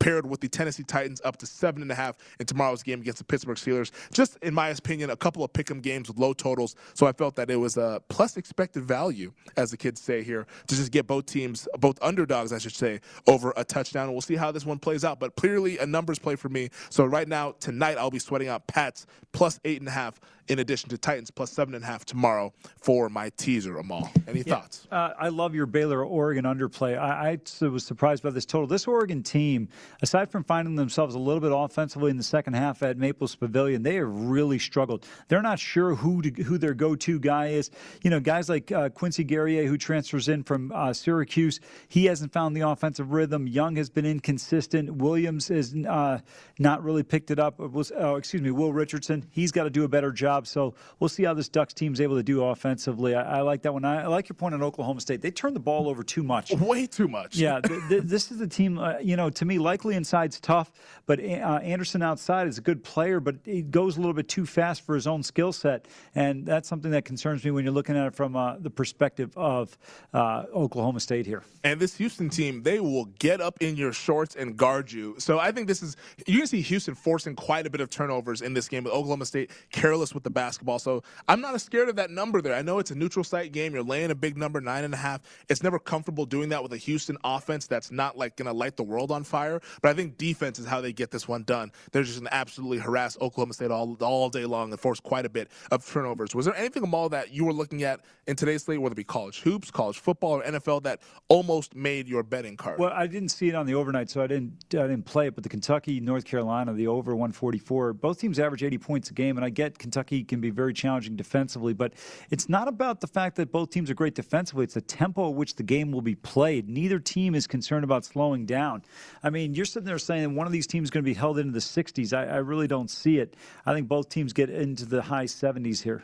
paired 0.00 0.26
with 0.26 0.40
the 0.40 0.48
Tennessee 0.48 0.82
Titans 0.82 1.20
up 1.24 1.36
to 1.36 1.46
seven 1.46 1.82
and 1.82 1.92
a 1.92 1.94
half 1.94 2.16
in 2.40 2.46
tomorrow's 2.46 2.82
game 2.82 3.00
against 3.00 3.18
the 3.18 3.24
Pittsburgh 3.24 3.56
Steelers. 3.56 3.92
Just 4.12 4.36
in 4.42 4.52
my 4.52 4.70
opinion, 4.70 5.10
a 5.10 5.16
couple 5.16 5.44
of 5.44 5.52
pick'em 5.52 5.80
games 5.80 6.08
with 6.08 6.18
low 6.18 6.32
totals, 6.32 6.74
so 6.94 7.06
I 7.06 7.12
felt 7.12 7.36
that 7.36 7.50
it 7.50 7.56
was 7.56 7.76
a 7.76 8.02
plus 8.08 8.36
expected 8.36 8.84
value, 8.84 9.32
as 9.56 9.70
the 9.70 9.76
kids 9.76 10.00
say 10.00 10.22
here, 10.24 10.46
to 10.66 10.74
just 10.74 10.90
get 10.90 11.06
both 11.06 11.26
teams, 11.26 11.68
both 11.78 11.98
underdogs, 12.02 12.52
I 12.52 12.58
should 12.58 12.74
say, 12.74 13.00
over 13.28 13.52
a 13.56 13.64
touchdown. 13.64 14.10
We'll 14.10 14.20
see 14.22 14.36
how 14.36 14.50
this 14.50 14.66
one 14.66 14.78
plays 14.78 15.04
out. 15.04 15.20
But 15.20 15.36
clearly, 15.36 15.78
a 15.78 15.86
numbers 15.86 16.18
play 16.18 16.34
for 16.34 16.48
me. 16.48 16.70
So 16.88 17.04
right 17.04 17.28
now, 17.28 17.52
tonight, 17.60 17.98
I'll 17.98 18.10
be 18.10 18.18
sweating 18.18 18.48
out 18.48 18.66
Pats 18.66 19.06
plus 19.32 19.60
eight 19.64 19.80
and 19.80 19.88
a 19.88 19.92
half 19.92 20.20
in 20.50 20.58
addition 20.58 20.90
to 20.90 20.98
Titans 20.98 21.30
plus 21.30 21.52
seven 21.52 21.74
and 21.74 21.84
a 21.84 21.86
half 21.86 22.04
tomorrow 22.04 22.52
for 22.82 23.08
my 23.08 23.30
teaser, 23.36 23.78
Amal. 23.78 24.10
Any 24.26 24.40
yeah, 24.40 24.56
thoughts? 24.56 24.88
Uh, 24.90 25.10
I 25.16 25.28
love 25.28 25.54
your 25.54 25.66
Baylor 25.66 26.04
Oregon 26.04 26.44
underplay. 26.44 26.98
I, 26.98 27.38
I, 27.62 27.68
was 27.68 27.84
surprised 27.84 28.24
by 28.24 28.30
this 28.30 28.44
total. 28.44 28.66
This 28.66 28.88
Oregon 28.88 29.22
team, 29.22 29.68
aside 30.02 30.28
from 30.28 30.42
finding 30.42 30.74
themselves 30.74 31.14
a 31.14 31.20
little 31.20 31.40
bit 31.40 31.52
offensively 31.54 32.10
in 32.10 32.16
the 32.16 32.24
second 32.24 32.54
half 32.54 32.82
at 32.82 32.98
Maples 32.98 33.36
Pavilion, 33.36 33.84
they 33.84 33.94
have 33.94 34.08
really 34.08 34.58
struggled. 34.58 35.06
They're 35.28 35.40
not 35.40 35.60
sure 35.60 35.94
who 35.94 36.20
to, 36.22 36.42
who 36.42 36.58
their 36.58 36.74
go-to 36.74 37.20
guy 37.20 37.48
is. 37.48 37.70
You 38.02 38.10
know, 38.10 38.18
guys 38.18 38.48
like 38.48 38.72
uh, 38.72 38.88
Quincy 38.88 39.22
Guerrier, 39.22 39.66
who 39.66 39.78
transfers 39.78 40.28
in 40.28 40.42
from 40.42 40.72
uh, 40.72 40.92
Syracuse, 40.92 41.60
he 41.88 42.06
hasn't 42.06 42.32
found 42.32 42.56
the 42.56 42.62
offensive 42.62 43.12
rhythm. 43.12 43.46
Young 43.46 43.76
has 43.76 43.88
been 43.88 44.04
inconsistent. 44.06 44.96
Williams 44.96 45.46
has 45.46 45.76
uh, 45.88 46.18
not 46.58 46.82
really 46.82 47.04
picked 47.04 47.30
it 47.30 47.38
up. 47.38 47.60
Was, 47.60 47.92
oh, 47.96 48.16
excuse 48.16 48.42
me, 48.42 48.50
Will 48.50 48.72
Richardson. 48.72 49.24
He's 49.30 49.52
got 49.52 49.64
to 49.64 49.70
do 49.70 49.84
a 49.84 49.88
better 49.88 50.10
job 50.10 50.39
job. 50.40 50.46
So 50.46 50.74
we'll 50.98 51.08
see 51.08 51.24
how 51.24 51.34
this 51.34 51.48
Ducks 51.48 51.74
team 51.74 51.92
is 51.92 52.00
able 52.00 52.16
to 52.16 52.22
do 52.22 52.44
offensively. 52.44 53.14
I, 53.14 53.38
I 53.38 53.40
like 53.42 53.62
that 53.62 53.72
one. 53.72 53.84
I, 53.84 54.02
I, 54.02 54.06
like 54.06 54.28
your 54.28 54.34
point 54.34 54.54
on 54.54 54.62
Oklahoma 54.62 55.00
State. 55.00 55.22
They 55.22 55.30
turn 55.30 55.54
the 55.54 55.60
ball 55.60 55.88
over 55.88 56.02
too 56.02 56.22
much. 56.22 56.52
Way 56.60 56.86
too 56.86 57.08
much. 57.08 57.36
Yeah, 57.36 57.60
th- 57.64 57.80
th- 57.88 58.02
this 58.04 58.30
is 58.30 58.38
the 58.38 58.46
team. 58.46 58.78
Uh, 58.78 58.98
you 58.98 59.16
know, 59.16 59.30
to 59.30 59.44
me, 59.44 59.58
likely 59.58 59.94
inside's 59.94 60.40
tough, 60.40 60.72
but 61.06 61.20
uh, 61.20 61.22
Anderson 61.62 62.02
outside 62.02 62.46
is 62.46 62.58
a 62.58 62.60
good 62.60 62.82
player, 62.82 63.20
but 63.20 63.36
he 63.44 63.62
goes 63.62 63.96
a 63.96 64.00
little 64.00 64.14
bit 64.14 64.28
too 64.28 64.46
fast 64.46 64.82
for 64.82 64.94
his 64.94 65.06
own 65.06 65.22
skill 65.22 65.52
set, 65.52 65.86
and 66.14 66.46
that's 66.46 66.68
something 66.68 66.90
that 66.92 67.04
concerns 67.04 67.44
me 67.44 67.50
when 67.50 67.64
you're 67.64 67.74
looking 67.74 67.96
at 67.96 68.06
it 68.06 68.14
from 68.14 68.36
uh, 68.36 68.56
the 68.58 68.70
perspective 68.70 69.36
of 69.36 69.76
uh, 70.14 70.44
Oklahoma 70.54 71.00
State 71.00 71.26
here. 71.26 71.42
And 71.64 71.78
this 71.78 71.96
Houston 71.96 72.30
team, 72.30 72.62
they 72.62 72.80
will 72.80 73.06
get 73.18 73.40
up 73.40 73.56
in 73.60 73.76
your 73.76 73.92
shorts 73.92 74.36
and 74.36 74.56
guard 74.56 74.90
you. 74.90 75.16
So 75.18 75.38
I 75.38 75.52
think 75.52 75.66
this 75.66 75.82
is 75.82 75.96
you 76.26 76.38
can 76.38 76.46
see 76.46 76.62
Houston 76.62 76.94
forcing 76.94 77.36
quite 77.36 77.66
a 77.66 77.70
bit 77.70 77.80
of 77.80 77.90
turnovers 77.90 78.42
in 78.42 78.54
this 78.54 78.68
game 78.68 78.84
with 78.84 78.92
Oklahoma 78.92 79.26
State 79.26 79.50
careless 79.70 80.14
with 80.14 80.24
the 80.24 80.29
the 80.30 80.34
basketball. 80.34 80.78
So 80.78 81.02
I'm 81.28 81.40
not 81.40 81.54
as 81.54 81.62
scared 81.62 81.88
of 81.88 81.96
that 81.96 82.10
number 82.10 82.40
there. 82.40 82.54
I 82.54 82.62
know 82.62 82.78
it's 82.78 82.90
a 82.90 82.94
neutral 82.94 83.24
site 83.24 83.52
game. 83.52 83.74
You're 83.74 83.82
laying 83.82 84.10
a 84.10 84.14
big 84.14 84.36
number, 84.36 84.60
nine 84.60 84.84
and 84.84 84.94
a 84.94 84.98
half. 84.98 85.20
It's 85.48 85.62
never 85.62 85.78
comfortable 85.78 86.26
doing 86.26 86.48
that 86.50 86.62
with 86.62 86.72
a 86.72 86.78
Houston 86.78 87.16
offense 87.24 87.66
that's 87.66 87.90
not 87.90 88.16
like 88.16 88.36
going 88.36 88.46
to 88.46 88.52
light 88.52 88.76
the 88.76 88.84
world 88.84 89.10
on 89.10 89.24
fire. 89.24 89.60
But 89.82 89.90
I 89.90 89.94
think 89.94 90.16
defense 90.16 90.58
is 90.58 90.66
how 90.66 90.80
they 90.80 90.92
get 90.92 91.10
this 91.10 91.26
one 91.26 91.42
done. 91.42 91.72
They're 91.92 92.02
just 92.02 92.18
going 92.18 92.28
to 92.28 92.34
absolutely 92.34 92.78
harass 92.78 93.16
Oklahoma 93.20 93.54
State 93.54 93.70
all, 93.70 93.96
all 94.00 94.30
day 94.30 94.44
long 94.44 94.70
and 94.70 94.80
force 94.80 95.00
quite 95.00 95.26
a 95.26 95.30
bit 95.30 95.48
of 95.70 95.86
turnovers. 95.86 96.34
Was 96.34 96.46
there 96.46 96.56
anything 96.56 96.84
all 96.94 97.08
that 97.08 97.32
you 97.32 97.44
were 97.44 97.52
looking 97.52 97.82
at 97.82 98.00
in 98.26 98.36
today's 98.36 98.64
slate, 98.64 98.80
whether 98.80 98.92
it 98.92 98.96
be 98.96 99.04
college 99.04 99.40
hoops, 99.40 99.70
college 99.70 99.98
football, 99.98 100.32
or 100.32 100.42
NFL, 100.42 100.82
that 100.84 101.00
almost 101.28 101.74
made 101.74 102.08
your 102.08 102.22
betting 102.22 102.56
card? 102.56 102.78
Well, 102.78 102.92
I 102.94 103.06
didn't 103.06 103.30
see 103.30 103.48
it 103.48 103.54
on 103.54 103.66
the 103.66 103.74
overnight, 103.74 104.10
so 104.10 104.22
I 104.22 104.26
didn't 104.26 104.52
I 104.72 104.86
didn't 104.86 105.04
play 105.04 105.28
it. 105.28 105.34
But 105.34 105.42
the 105.42 105.48
Kentucky 105.48 106.00
North 106.00 106.24
Carolina, 106.24 106.72
the 106.72 106.86
over 106.86 107.14
144, 107.14 107.94
both 107.94 108.20
teams 108.20 108.38
average 108.38 108.62
80 108.62 108.78
points 108.78 109.10
a 109.10 109.14
game, 109.14 109.36
and 109.36 109.44
I 109.44 109.50
get 109.50 109.78
Kentucky 109.78 110.09
can 110.28 110.40
be 110.40 110.50
very 110.50 110.72
challenging 110.72 110.90
challenging 110.90 111.16
defensively. 111.16 111.72
But 111.72 111.94
it's 112.30 112.48
not 112.48 112.68
about 112.68 113.00
the 113.00 113.06
fact 113.06 113.36
that 113.36 113.52
both 113.52 113.70
teams 113.70 113.90
are 113.90 113.94
great 113.94 114.14
defensively. 114.14 114.64
It's 114.64 114.74
the 114.74 114.80
tempo 114.80 115.28
at 115.30 115.34
which 115.34 115.56
the 115.56 115.62
game 115.62 115.92
will 115.92 116.02
be 116.02 116.14
played. 116.14 116.68
Neither 116.68 116.98
team 116.98 117.34
is 117.34 117.46
concerned 117.46 117.84
about 117.84 118.04
slowing 118.04 118.46
down. 118.46 118.82
I 119.22 119.30
mean, 119.30 119.54
you're 119.54 119.64
sitting 119.64 119.86
there 119.86 119.98
saying 119.98 120.34
one 120.34 120.46
of 120.46 120.52
these 120.52 120.66
teams 120.66 120.86
is 120.86 120.90
going 120.90 121.04
to 121.04 121.10
be 121.10 121.14
held 121.14 121.38
into 121.38 121.52
the 121.52 121.60
60s. 121.60 122.12
I, 122.12 122.24
I 122.24 122.36
really 122.38 122.66
don't 122.66 122.90
see 122.90 123.18
it. 123.18 123.36
I 123.64 123.72
think 123.72 123.88
both 123.88 124.08
teams 124.08 124.32
get 124.32 124.50
into 124.50 124.84
the 124.84 125.02
high 125.02 125.26
70s 125.26 125.82
here. 125.82 126.02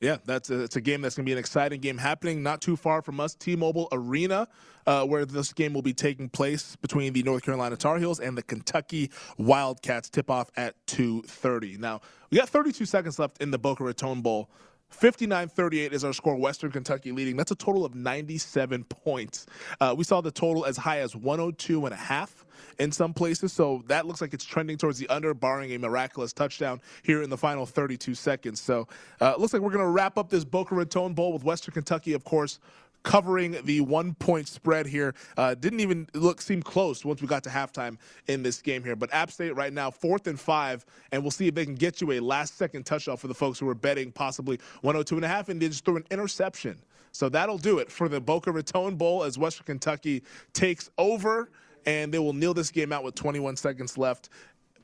Yeah, 0.00 0.18
that's 0.26 0.50
a, 0.50 0.60
it's 0.60 0.76
a 0.76 0.80
game 0.80 1.00
that's 1.00 1.14
going 1.14 1.24
to 1.24 1.28
be 1.28 1.32
an 1.32 1.38
exciting 1.38 1.80
game 1.80 1.96
happening 1.96 2.42
not 2.42 2.60
too 2.60 2.76
far 2.76 3.00
from 3.00 3.18
us, 3.18 3.34
T-Mobile 3.34 3.88
Arena, 3.92 4.46
uh, 4.86 5.06
where 5.06 5.24
this 5.24 5.54
game 5.54 5.72
will 5.72 5.82
be 5.82 5.94
taking 5.94 6.28
place 6.28 6.76
between 6.76 7.14
the 7.14 7.22
North 7.22 7.42
Carolina 7.44 7.76
Tar 7.76 7.98
Heels 7.98 8.20
and 8.20 8.36
the 8.36 8.42
Kentucky 8.42 9.10
Wildcats. 9.38 10.10
Tip 10.10 10.30
off 10.30 10.50
at 10.56 10.74
2:30. 10.86 11.78
Now 11.78 12.02
we 12.30 12.36
got 12.36 12.48
32 12.48 12.84
seconds 12.84 13.18
left 13.18 13.40
in 13.40 13.50
the 13.50 13.58
Boca 13.58 13.84
Raton 13.84 14.20
Bowl. 14.20 14.50
59-38 14.92 15.92
is 15.92 16.04
our 16.04 16.12
score. 16.12 16.36
Western 16.36 16.70
Kentucky 16.70 17.12
leading. 17.12 17.36
That's 17.36 17.50
a 17.50 17.56
total 17.56 17.84
of 17.84 17.94
97 17.94 18.84
points. 18.84 19.46
Uh, 19.80 19.94
we 19.96 20.04
saw 20.04 20.20
the 20.20 20.30
total 20.30 20.64
as 20.64 20.76
high 20.76 21.00
as 21.00 21.14
102 21.14 21.84
and 21.84 21.92
a 21.92 21.96
half 21.96 22.46
in 22.78 22.92
some 22.92 23.12
places. 23.12 23.52
So 23.52 23.82
that 23.86 24.06
looks 24.06 24.20
like 24.20 24.34
it's 24.34 24.44
trending 24.44 24.76
towards 24.78 24.98
the 24.98 25.08
under, 25.08 25.34
barring 25.34 25.72
a 25.72 25.78
miraculous 25.78 26.32
touchdown 26.32 26.80
here 27.02 27.22
in 27.22 27.30
the 27.30 27.36
final 27.36 27.66
32 27.66 28.14
seconds. 28.14 28.60
So 28.60 28.88
uh, 29.20 29.34
looks 29.36 29.52
like 29.52 29.62
we're 29.62 29.70
going 29.70 29.84
to 29.84 29.90
wrap 29.90 30.18
up 30.18 30.30
this 30.30 30.44
Boca 30.44 30.74
Raton 30.74 31.14
Bowl 31.14 31.32
with 31.32 31.44
Western 31.44 31.72
Kentucky, 31.72 32.12
of 32.12 32.24
course, 32.24 32.58
covering 33.06 33.56
the 33.64 33.80
one 33.82 34.14
point 34.14 34.48
spread 34.48 34.84
here. 34.84 35.14
Uh, 35.36 35.54
didn't 35.54 35.78
even 35.78 36.08
look 36.12 36.42
seem 36.42 36.60
close 36.60 37.04
once 37.04 37.22
we 37.22 37.28
got 37.28 37.44
to 37.44 37.48
halftime 37.48 37.96
in 38.26 38.42
this 38.42 38.60
game 38.60 38.82
here. 38.82 38.96
But 38.96 39.14
App 39.14 39.30
State 39.30 39.54
right 39.54 39.72
now 39.72 39.92
fourth 39.92 40.26
and 40.26 40.38
five, 40.38 40.84
and 41.12 41.22
we'll 41.22 41.30
see 41.30 41.46
if 41.46 41.54
they 41.54 41.64
can 41.64 41.76
get 41.76 42.00
you 42.00 42.12
a 42.12 42.20
last 42.20 42.58
second 42.58 42.84
touchdown 42.84 43.16
for 43.16 43.28
the 43.28 43.34
folks 43.34 43.60
who 43.60 43.68
are 43.68 43.76
betting 43.76 44.10
possibly 44.10 44.58
102 44.80 45.14
and 45.14 45.24
a 45.24 45.28
half, 45.28 45.48
and 45.48 45.62
they 45.62 45.68
just 45.68 45.84
threw 45.84 45.96
an 45.96 46.04
interception. 46.10 46.82
So 47.12 47.28
that'll 47.28 47.58
do 47.58 47.78
it 47.78 47.92
for 47.92 48.08
the 48.08 48.20
Boca 48.20 48.50
Raton 48.50 48.96
Bowl 48.96 49.22
as 49.22 49.38
Western 49.38 49.64
Kentucky 49.66 50.24
takes 50.52 50.90
over 50.98 51.48
and 51.86 52.12
they 52.12 52.18
will 52.18 52.32
kneel 52.32 52.52
this 52.52 52.70
game 52.70 52.92
out 52.92 53.04
with 53.04 53.14
21 53.14 53.56
seconds 53.56 53.96
left. 53.96 54.28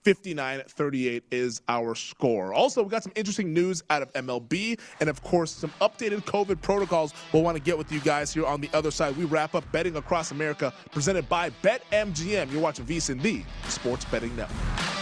59 0.03 0.63
38 0.67 1.25
is 1.31 1.63
our 1.69 1.95
score. 1.95 2.53
Also, 2.53 2.83
we 2.83 2.91
got 2.91 3.03
some 3.03 3.13
interesting 3.15 3.53
news 3.53 3.83
out 3.91 4.03
of 4.03 4.13
MLB 4.13 4.79
and, 5.01 5.09
of 5.09 5.23
course, 5.23 5.51
some 5.51 5.73
updated 5.81 6.25
COVID 6.25 6.61
protocols 6.63 7.15
we'll 7.33 7.43
want 7.43 7.57
to 7.57 7.63
get 7.63 7.77
with 7.77 7.91
you 7.93 8.01
guys 8.01 8.33
here 8.33 8.47
on 8.47 8.61
the 8.61 8.71
other 8.73 8.91
side. 8.91 9.17
We 9.17 9.25
wrap 9.25 9.55
up 9.55 9.71
Betting 9.73 9.97
Across 9.97 10.31
America 10.31 10.73
presented 10.91 11.29
by 11.29 11.51
BetMGM. 11.63 12.53
You're 12.53 12.63
watching 12.63 12.85
VSIN, 12.87 13.23
the 13.23 13.43
Sports 13.69 14.05
Betting 14.07 14.35
Network. 14.37 15.02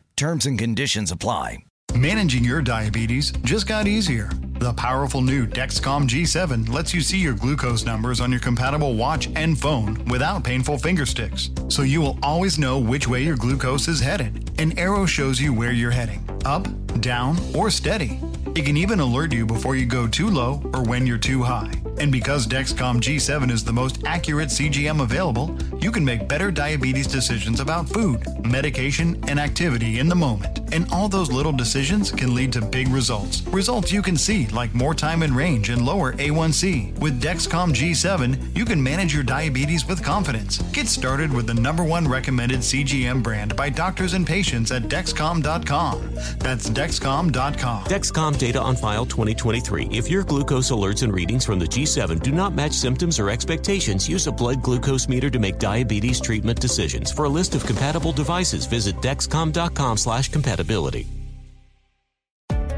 Terms 0.21 0.45
and 0.45 0.59
conditions 0.59 1.11
apply. 1.11 1.65
Managing 1.95 2.43
your 2.43 2.61
diabetes 2.61 3.31
just 3.41 3.67
got 3.67 3.87
easier. 3.87 4.29
The 4.59 4.71
powerful 4.73 5.23
new 5.23 5.47
Dexcom 5.47 6.07
G7 6.07 6.69
lets 6.69 6.93
you 6.93 7.01
see 7.01 7.17
your 7.17 7.33
glucose 7.33 7.85
numbers 7.85 8.21
on 8.21 8.29
your 8.29 8.39
compatible 8.39 8.93
watch 8.93 9.29
and 9.35 9.59
phone 9.59 10.05
without 10.05 10.43
painful 10.43 10.77
finger 10.77 11.07
sticks. 11.07 11.49
So 11.69 11.81
you 11.81 12.01
will 12.01 12.19
always 12.21 12.59
know 12.59 12.77
which 12.77 13.07
way 13.07 13.23
your 13.23 13.35
glucose 13.35 13.87
is 13.87 13.99
headed. 13.99 14.51
An 14.61 14.77
arrow 14.77 15.07
shows 15.07 15.41
you 15.41 15.55
where 15.55 15.71
you're 15.71 15.89
heading 15.89 16.23
up, 16.45 16.67
down, 17.01 17.35
or 17.55 17.71
steady. 17.71 18.19
It 18.53 18.63
can 18.63 18.77
even 18.77 18.99
alert 18.99 19.33
you 19.33 19.47
before 19.47 19.75
you 19.75 19.87
go 19.87 20.07
too 20.07 20.29
low 20.29 20.61
or 20.75 20.83
when 20.83 21.07
you're 21.07 21.17
too 21.17 21.41
high. 21.41 21.80
And 21.99 22.11
because 22.11 22.47
Dexcom 22.47 22.99
G7 22.99 23.51
is 23.51 23.63
the 23.63 23.73
most 23.73 24.03
accurate 24.05 24.49
CGM 24.49 25.01
available, 25.01 25.55
you 25.79 25.91
can 25.91 26.03
make 26.03 26.27
better 26.27 26.51
diabetes 26.51 27.07
decisions 27.07 27.59
about 27.59 27.89
food, 27.89 28.21
medication, 28.45 29.21
and 29.27 29.39
activity 29.39 29.99
in 29.99 30.07
the 30.07 30.15
moment. 30.15 30.59
And 30.73 30.91
all 30.91 31.09
those 31.09 31.31
little 31.31 31.51
decisions 31.51 32.11
can 32.11 32.33
lead 32.33 32.53
to 32.53 32.61
big 32.61 32.87
results. 32.87 33.41
Results 33.47 33.91
you 33.91 34.01
can 34.01 34.17
see, 34.17 34.47
like 34.47 34.73
more 34.73 34.93
time 34.93 35.21
in 35.21 35.35
range 35.35 35.69
and 35.69 35.85
lower 35.85 36.13
A1C. 36.13 36.97
With 36.99 37.21
Dexcom 37.21 37.73
G7, 37.73 38.55
you 38.57 38.65
can 38.65 38.81
manage 38.81 39.13
your 39.13 39.23
diabetes 39.23 39.85
with 39.85 40.03
confidence. 40.03 40.59
Get 40.71 40.87
started 40.87 41.33
with 41.33 41.47
the 41.47 41.53
number 41.53 41.83
one 41.83 42.07
recommended 42.07 42.59
CGM 42.59 43.21
brand 43.21 43.55
by 43.55 43.69
doctors 43.69 44.13
and 44.13 44.25
patients 44.25 44.71
at 44.71 44.83
Dexcom.com. 44.83 46.13
That's 46.39 46.69
Dexcom.com. 46.69 47.83
Dexcom 47.85 48.37
data 48.37 48.61
on 48.61 48.75
file 48.75 49.05
2023. 49.05 49.89
If 49.91 50.09
your 50.09 50.23
glucose 50.23 50.71
alerts 50.71 51.03
and 51.03 51.13
readings 51.13 51.45
from 51.45 51.59
the 51.59 51.67
G7 51.81 52.21
do 52.21 52.31
not 52.31 52.53
match 52.53 52.73
symptoms 52.73 53.19
or 53.19 53.31
expectations, 53.31 54.07
use 54.07 54.27
a 54.27 54.31
blood 54.31 54.61
glucose 54.61 55.07
meter 55.07 55.31
to 55.31 55.39
make 55.39 55.57
diabetes 55.57 56.21
treatment 56.21 56.59
decisions. 56.59 57.11
For 57.11 57.25
a 57.25 57.29
list 57.29 57.55
of 57.55 57.65
compatible 57.65 58.11
devices, 58.11 58.67
visit 58.67 58.95
dexcom.com/compatibility. 58.97 61.07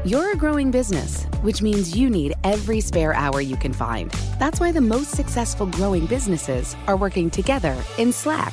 You're 0.06 0.32
a 0.32 0.36
growing 0.36 0.70
business, 0.70 1.24
which 1.42 1.62
means 1.62 1.96
you 1.96 2.10
need 2.10 2.34
every 2.44 2.80
spare 2.80 3.14
hour 3.14 3.40
you 3.40 3.56
can 3.56 3.72
find. 3.72 4.10
That's 4.38 4.60
why 4.60 4.72
the 4.72 4.80
most 4.80 5.10
successful 5.10 5.66
growing 5.66 6.06
businesses 6.06 6.76
are 6.86 6.96
working 6.96 7.30
together 7.30 7.76
in 7.98 8.12
Slack. 8.12 8.52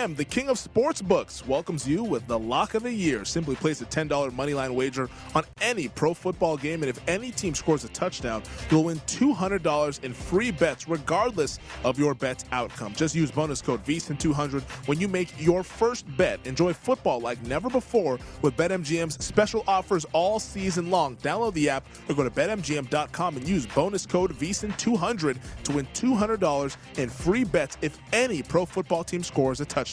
The 0.00 0.24
king 0.24 0.48
of 0.48 0.58
sports 0.58 1.02
books, 1.02 1.46
welcomes 1.46 1.86
you 1.86 2.02
with 2.02 2.26
the 2.26 2.38
lock 2.38 2.72
of 2.72 2.82
the 2.84 2.90
year. 2.92 3.26
Simply 3.26 3.54
place 3.54 3.82
a 3.82 3.84
$10 3.84 4.08
moneyline 4.30 4.74
wager 4.74 5.10
on 5.34 5.44
any 5.60 5.88
pro 5.88 6.14
football 6.14 6.56
game, 6.56 6.82
and 6.82 6.88
if 6.88 6.98
any 7.06 7.30
team 7.30 7.54
scores 7.54 7.84
a 7.84 7.88
touchdown, 7.90 8.42
you'll 8.70 8.84
win 8.84 8.98
$200 9.00 10.02
in 10.02 10.14
free 10.14 10.50
bets, 10.52 10.88
regardless 10.88 11.58
of 11.84 11.98
your 11.98 12.14
bet's 12.14 12.46
outcome. 12.50 12.94
Just 12.94 13.14
use 13.14 13.30
bonus 13.30 13.60
code 13.60 13.84
VSIN200 13.84 14.62
when 14.88 14.98
you 14.98 15.06
make 15.06 15.38
your 15.38 15.62
first 15.62 16.06
bet. 16.16 16.40
Enjoy 16.46 16.72
football 16.72 17.20
like 17.20 17.42
never 17.42 17.68
before 17.68 18.18
with 18.40 18.56
BetMGM's 18.56 19.22
special 19.22 19.64
offers 19.66 20.06
all 20.14 20.40
season 20.40 20.90
long. 20.90 21.16
Download 21.16 21.52
the 21.52 21.68
app 21.68 21.84
or 22.08 22.14
go 22.14 22.22
to 22.22 22.30
BetMGM.com 22.30 23.36
and 23.36 23.46
use 23.46 23.66
bonus 23.66 24.06
code 24.06 24.32
VSIN200 24.32 25.36
to 25.64 25.72
win 25.72 25.86
$200 25.92 26.76
in 26.96 27.10
free 27.10 27.44
bets 27.44 27.76
if 27.82 27.98
any 28.14 28.42
pro 28.42 28.64
football 28.64 29.04
team 29.04 29.22
scores 29.22 29.60
a 29.60 29.66
touchdown. 29.66 29.89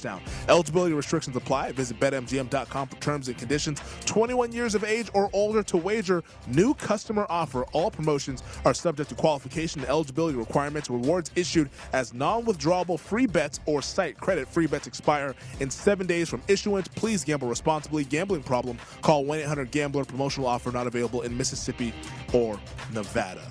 Eligibility 0.48 0.93
restrictions 0.93 1.36
apply. 1.36 1.72
Visit 1.72 2.00
BetMGM.com 2.00 2.88
for 2.88 2.95
terms 2.98 3.28
and 3.28 3.38
conditions. 3.38 3.82
21 4.06 4.52
years 4.52 4.76
of 4.76 4.84
age 4.84 5.10
or 5.14 5.30
older 5.34 5.64
to 5.64 5.78
wager. 5.78 6.24
New 6.48 6.74
customer 6.76 7.26
offer. 7.30 7.64
All 7.74 7.91
promotions 7.91 8.43
are 8.66 8.74
subject 8.74 9.10
to 9.10 9.16
qualification 9.16 9.82
and 9.82 9.89
eligibility 9.89 10.38
requirements. 10.38 10.89
Rewards 10.89 11.32
issued 11.36 11.70
as 11.93 12.14
non-withdrawable 12.14 13.00
free 13.00 13.26
bets 13.26 13.60
or 13.66 13.82
site 13.82 14.18
credit. 14.18 14.48
Free 14.48 14.68
bets 14.68 14.88
expire 14.88 15.36
in 15.60 15.70
seven 15.70 16.08
days 16.08 16.30
from 16.30 16.41
issuance. 16.48 16.88
Please 16.88 17.24
gamble 17.24 17.48
responsibly. 17.48 18.04
Gambling 18.04 18.43
problem? 18.43 18.78
Call 19.02 19.26
1-800-GAMBLER. 19.26 20.06
Promotional 20.06 20.48
offer 20.48 20.72
not 20.72 20.88
available 20.88 21.22
in 21.22 21.36
Mississippi 21.36 21.93
or 22.34 22.60
Nevada. 22.93 23.41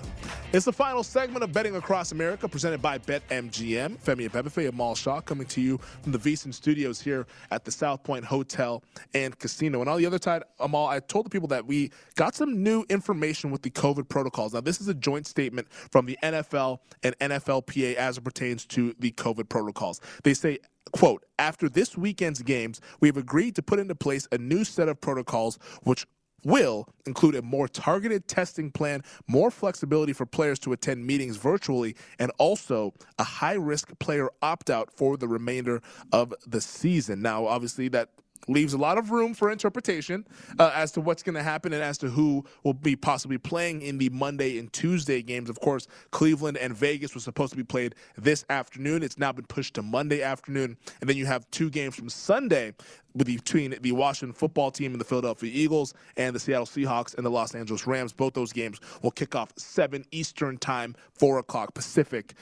It's 0.53 0.63
the 0.63 0.71
final 0.71 1.03
segment 1.03 1.43
of 1.43 1.51
Betting 1.51 1.75
Across 1.75 2.13
America 2.13 2.47
presented 2.47 2.81
by 2.81 2.99
BetMGM. 2.99 4.01
Femi 4.01 4.29
Abebefe 4.29 4.59
and 4.59 4.69
Amal 4.69 4.95
Shaw 4.95 5.19
coming 5.19 5.45
to 5.47 5.59
you 5.59 5.77
from 6.01 6.13
the 6.13 6.17
VSIN 6.17 6.53
studios 6.53 7.01
here 7.01 7.27
at 7.51 7.65
the 7.65 7.71
South 7.71 8.01
Point 8.03 8.23
Hotel 8.23 8.81
and 9.13 9.37
Casino. 9.37 9.81
And 9.81 9.89
on 9.89 9.97
the 9.97 10.05
other 10.05 10.19
side, 10.21 10.43
Amal, 10.61 10.87
I 10.87 11.01
told 11.01 11.25
the 11.25 11.29
people 11.29 11.49
that 11.49 11.65
we 11.65 11.91
got 12.15 12.33
some 12.33 12.63
new 12.63 12.85
information 12.87 13.51
with 13.51 13.61
the 13.61 13.69
COVID 13.69 14.07
protocols. 14.07 14.53
Now, 14.53 14.61
this 14.61 14.79
is 14.79 14.87
a 14.87 14.93
joint 14.93 15.27
statement 15.27 15.67
from 15.69 16.05
the 16.05 16.17
NFL 16.23 16.79
and 17.03 17.19
NFLPA 17.19 17.95
as 17.95 18.17
it 18.17 18.21
pertains 18.21 18.65
to 18.67 18.95
the 18.99 19.11
COVID 19.11 19.49
protocols. 19.49 19.99
They 20.23 20.33
say, 20.33 20.59
quote, 20.93 21.25
after 21.39 21.67
this 21.67 21.97
weekend's 21.97 22.41
games, 22.41 22.79
we 23.01 23.09
have 23.09 23.17
agreed 23.17 23.53
to 23.55 23.61
put 23.61 23.79
into 23.79 23.95
place 23.95 24.29
a 24.31 24.37
new 24.37 24.63
set 24.63 24.87
of 24.87 25.01
protocols 25.01 25.59
which 25.83 26.07
will 26.47 26.87
include 27.05 27.35
a 27.35 27.41
more 27.41 27.67
targeted 27.67 28.27
testing 28.27 28.71
plan, 28.71 29.03
more 29.27 29.51
flexibility 29.51 30.13
for 30.13 30.25
players 30.25 30.57
to 30.59 30.71
attend 30.71 31.05
meetings 31.05 31.35
virtually, 31.35 31.95
and 32.19 32.31
also 32.37 32.93
a 33.19 33.23
high 33.23 33.53
risk 33.53 33.97
player 33.99 34.29
opt 34.41 34.69
out 34.69 34.89
for 34.91 35.17
the 35.17 35.27
remainder 35.27 35.81
of 36.13 36.33
the 36.47 36.61
season. 36.61 37.21
Now, 37.21 37.45
obviously, 37.45 37.89
that 37.89 38.09
leaves 38.47 38.73
a 38.73 38.77
lot 38.77 38.97
of 38.97 39.11
room 39.11 39.33
for 39.33 39.51
interpretation 39.51 40.25
uh, 40.59 40.71
as 40.73 40.91
to 40.93 41.01
what's 41.01 41.23
going 41.23 41.35
to 41.35 41.43
happen 41.43 41.73
and 41.73 41.83
as 41.83 41.97
to 41.97 42.09
who 42.09 42.43
will 42.63 42.73
be 42.73 42.95
possibly 42.95 43.37
playing 43.37 43.81
in 43.81 43.97
the 43.97 44.09
Monday 44.09 44.57
and 44.57 44.71
Tuesday 44.73 45.21
games. 45.21 45.49
Of 45.49 45.59
course, 45.59 45.87
Cleveland 46.11 46.57
and 46.57 46.75
Vegas 46.75 47.13
was 47.13 47.23
supposed 47.23 47.51
to 47.51 47.57
be 47.57 47.63
played 47.63 47.95
this 48.17 48.45
afternoon. 48.49 49.03
It's 49.03 49.17
now 49.17 49.31
been 49.31 49.45
pushed 49.45 49.75
to 49.75 49.81
Monday 49.81 50.21
afternoon. 50.21 50.77
And 51.01 51.09
then 51.09 51.17
you 51.17 51.25
have 51.25 51.49
two 51.51 51.69
games 51.69 51.95
from 51.95 52.09
Sunday 52.09 52.73
between 53.15 53.75
the 53.81 53.91
Washington 53.91 54.33
football 54.33 54.71
team 54.71 54.91
and 54.91 55.01
the 55.01 55.05
Philadelphia 55.05 55.51
Eagles 55.53 55.93
and 56.17 56.35
the 56.35 56.39
Seattle 56.39 56.65
Seahawks 56.65 57.15
and 57.15 57.25
the 57.25 57.31
Los 57.31 57.55
Angeles 57.55 57.87
Rams. 57.87 58.13
Both 58.13 58.33
those 58.33 58.53
games 58.53 58.79
will 59.01 59.11
kick 59.11 59.35
off 59.35 59.51
7 59.57 60.05
Eastern 60.11 60.57
time, 60.57 60.95
4 61.13 61.39
o'clock 61.39 61.73
Pacific 61.73 62.35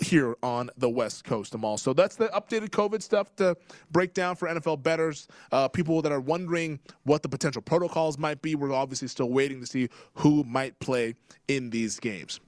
here 0.00 0.36
on 0.42 0.70
the 0.76 0.88
West 0.88 1.24
Coast. 1.24 1.54
Amal. 1.54 1.78
So 1.78 1.92
that's 1.92 2.16
the 2.16 2.28
updated 2.28 2.70
COVID 2.70 3.02
stuff 3.02 3.34
to 3.36 3.56
break 3.90 4.14
down 4.14 4.36
for 4.36 4.48
NFL 4.48 4.82
bettors. 4.82 5.28
Uh, 5.52 5.68
people 5.68 6.02
that 6.02 6.12
are 6.12 6.20
wondering 6.20 6.78
what 7.04 7.22
the 7.22 7.28
potential 7.28 7.62
protocols 7.62 8.18
might 8.18 8.42
be. 8.42 8.54
We're 8.54 8.72
obviously 8.72 9.08
still 9.08 9.30
waiting 9.30 9.60
to 9.60 9.66
see 9.66 9.88
who 10.14 10.44
might 10.44 10.78
play 10.78 11.14
in 11.48 11.70
these 11.70 11.98
games. 12.00 12.40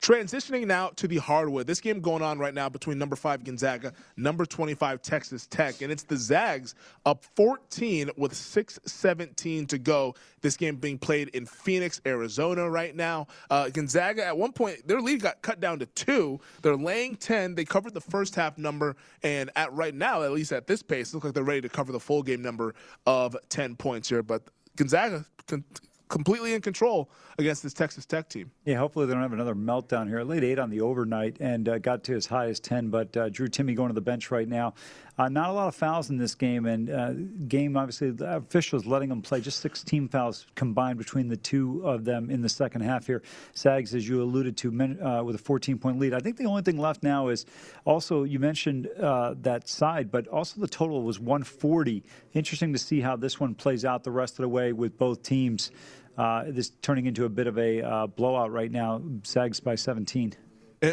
Transitioning 0.00 0.66
now 0.66 0.88
to 0.96 1.08
the 1.08 1.18
hardwood. 1.18 1.66
This 1.66 1.80
game 1.80 2.00
going 2.00 2.22
on 2.22 2.38
right 2.38 2.54
now 2.54 2.68
between 2.68 2.98
number 2.98 3.16
five 3.16 3.44
Gonzaga, 3.44 3.92
number 4.16 4.44
25 4.44 5.02
Texas 5.02 5.46
Tech, 5.46 5.82
and 5.82 5.92
it's 5.92 6.02
the 6.02 6.16
Zags 6.16 6.74
up 7.06 7.24
14 7.36 8.10
with 8.16 8.32
6:17 8.32 9.66
to 9.68 9.78
go. 9.78 10.14
This 10.40 10.56
game 10.56 10.76
being 10.76 10.98
played 10.98 11.28
in 11.28 11.46
Phoenix, 11.46 12.00
Arizona 12.06 12.68
right 12.68 12.94
now. 12.94 13.28
Uh, 13.50 13.68
Gonzaga 13.68 14.24
at 14.24 14.36
one 14.36 14.52
point 14.52 14.86
their 14.86 15.00
lead 15.00 15.22
got 15.22 15.42
cut 15.42 15.60
down 15.60 15.78
to 15.78 15.86
two. 15.86 16.40
They're 16.62 16.76
laying 16.76 17.16
10. 17.16 17.54
They 17.54 17.64
covered 17.64 17.94
the 17.94 18.00
first 18.00 18.34
half 18.34 18.58
number, 18.58 18.96
and 19.22 19.50
at 19.56 19.72
right 19.72 19.94
now, 19.94 20.22
at 20.22 20.32
least 20.32 20.52
at 20.52 20.66
this 20.66 20.82
pace, 20.82 21.10
it 21.10 21.14
looks 21.14 21.24
like 21.24 21.34
they're 21.34 21.44
ready 21.44 21.60
to 21.60 21.68
cover 21.68 21.92
the 21.92 22.00
full 22.00 22.22
game 22.22 22.42
number 22.42 22.74
of 23.06 23.36
10 23.48 23.76
points 23.76 24.08
here. 24.08 24.22
But 24.22 24.42
Gonzaga. 24.76 25.24
Con- 25.46 25.64
completely 26.12 26.52
in 26.52 26.60
control 26.60 27.10
against 27.38 27.62
this 27.62 27.72
Texas 27.72 28.04
Tech 28.04 28.28
team. 28.28 28.50
Yeah, 28.66 28.76
hopefully 28.76 29.06
they 29.06 29.14
don't 29.14 29.22
have 29.22 29.32
another 29.32 29.54
meltdown 29.54 30.06
here. 30.06 30.22
Laid 30.22 30.44
eight 30.44 30.58
on 30.58 30.68
the 30.68 30.82
overnight 30.82 31.38
and 31.40 31.66
uh, 31.66 31.78
got 31.78 32.04
to 32.04 32.14
as 32.14 32.26
high 32.26 32.48
as 32.48 32.60
10, 32.60 32.90
but 32.90 33.16
uh, 33.16 33.30
Drew 33.30 33.48
Timme 33.48 33.74
going 33.74 33.88
to 33.88 33.94
the 33.94 34.02
bench 34.02 34.30
right 34.30 34.46
now. 34.46 34.74
Uh, 35.18 35.28
not 35.28 35.48
a 35.48 35.52
lot 35.52 35.68
of 35.68 35.74
fouls 35.74 36.10
in 36.10 36.18
this 36.18 36.34
game, 36.34 36.66
and 36.66 36.90
uh, 36.90 37.12
game 37.48 37.76
obviously 37.76 38.10
the 38.10 38.36
officials 38.36 38.84
letting 38.84 39.08
them 39.08 39.22
play 39.22 39.40
just 39.40 39.60
16 39.60 40.08
fouls 40.08 40.46
combined 40.54 40.98
between 40.98 41.28
the 41.28 41.36
two 41.36 41.82
of 41.84 42.04
them 42.04 42.30
in 42.30 42.42
the 42.42 42.48
second 42.48 42.82
half 42.82 43.06
here. 43.06 43.22
Zags, 43.56 43.94
as 43.94 44.06
you 44.06 44.22
alluded 44.22 44.56
to, 44.58 44.68
uh, 45.02 45.22
with 45.22 45.34
a 45.34 45.38
14 45.38 45.78
point 45.78 45.98
lead. 45.98 46.12
I 46.12 46.20
think 46.20 46.36
the 46.36 46.46
only 46.46 46.62
thing 46.62 46.78
left 46.78 47.02
now 47.02 47.28
is 47.28 47.46
also 47.84 48.24
you 48.24 48.38
mentioned 48.38 48.88
uh, 49.00 49.34
that 49.40 49.68
side, 49.68 50.10
but 50.10 50.28
also 50.28 50.60
the 50.60 50.68
total 50.68 51.02
was 51.02 51.18
140. 51.18 52.02
Interesting 52.34 52.72
to 52.72 52.78
see 52.78 53.00
how 53.00 53.16
this 53.16 53.40
one 53.40 53.54
plays 53.54 53.84
out 53.84 54.04
the 54.04 54.10
rest 54.10 54.34
of 54.34 54.42
the 54.42 54.48
way 54.48 54.72
with 54.72 54.98
both 54.98 55.22
teams. 55.22 55.70
Uh, 56.16 56.44
this 56.48 56.70
turning 56.82 57.06
into 57.06 57.24
a 57.24 57.28
bit 57.28 57.46
of 57.46 57.58
a 57.58 57.82
uh, 57.82 58.06
blowout 58.06 58.52
right 58.52 58.70
now. 58.70 59.00
Zags 59.24 59.60
by 59.60 59.74
17. 59.74 60.34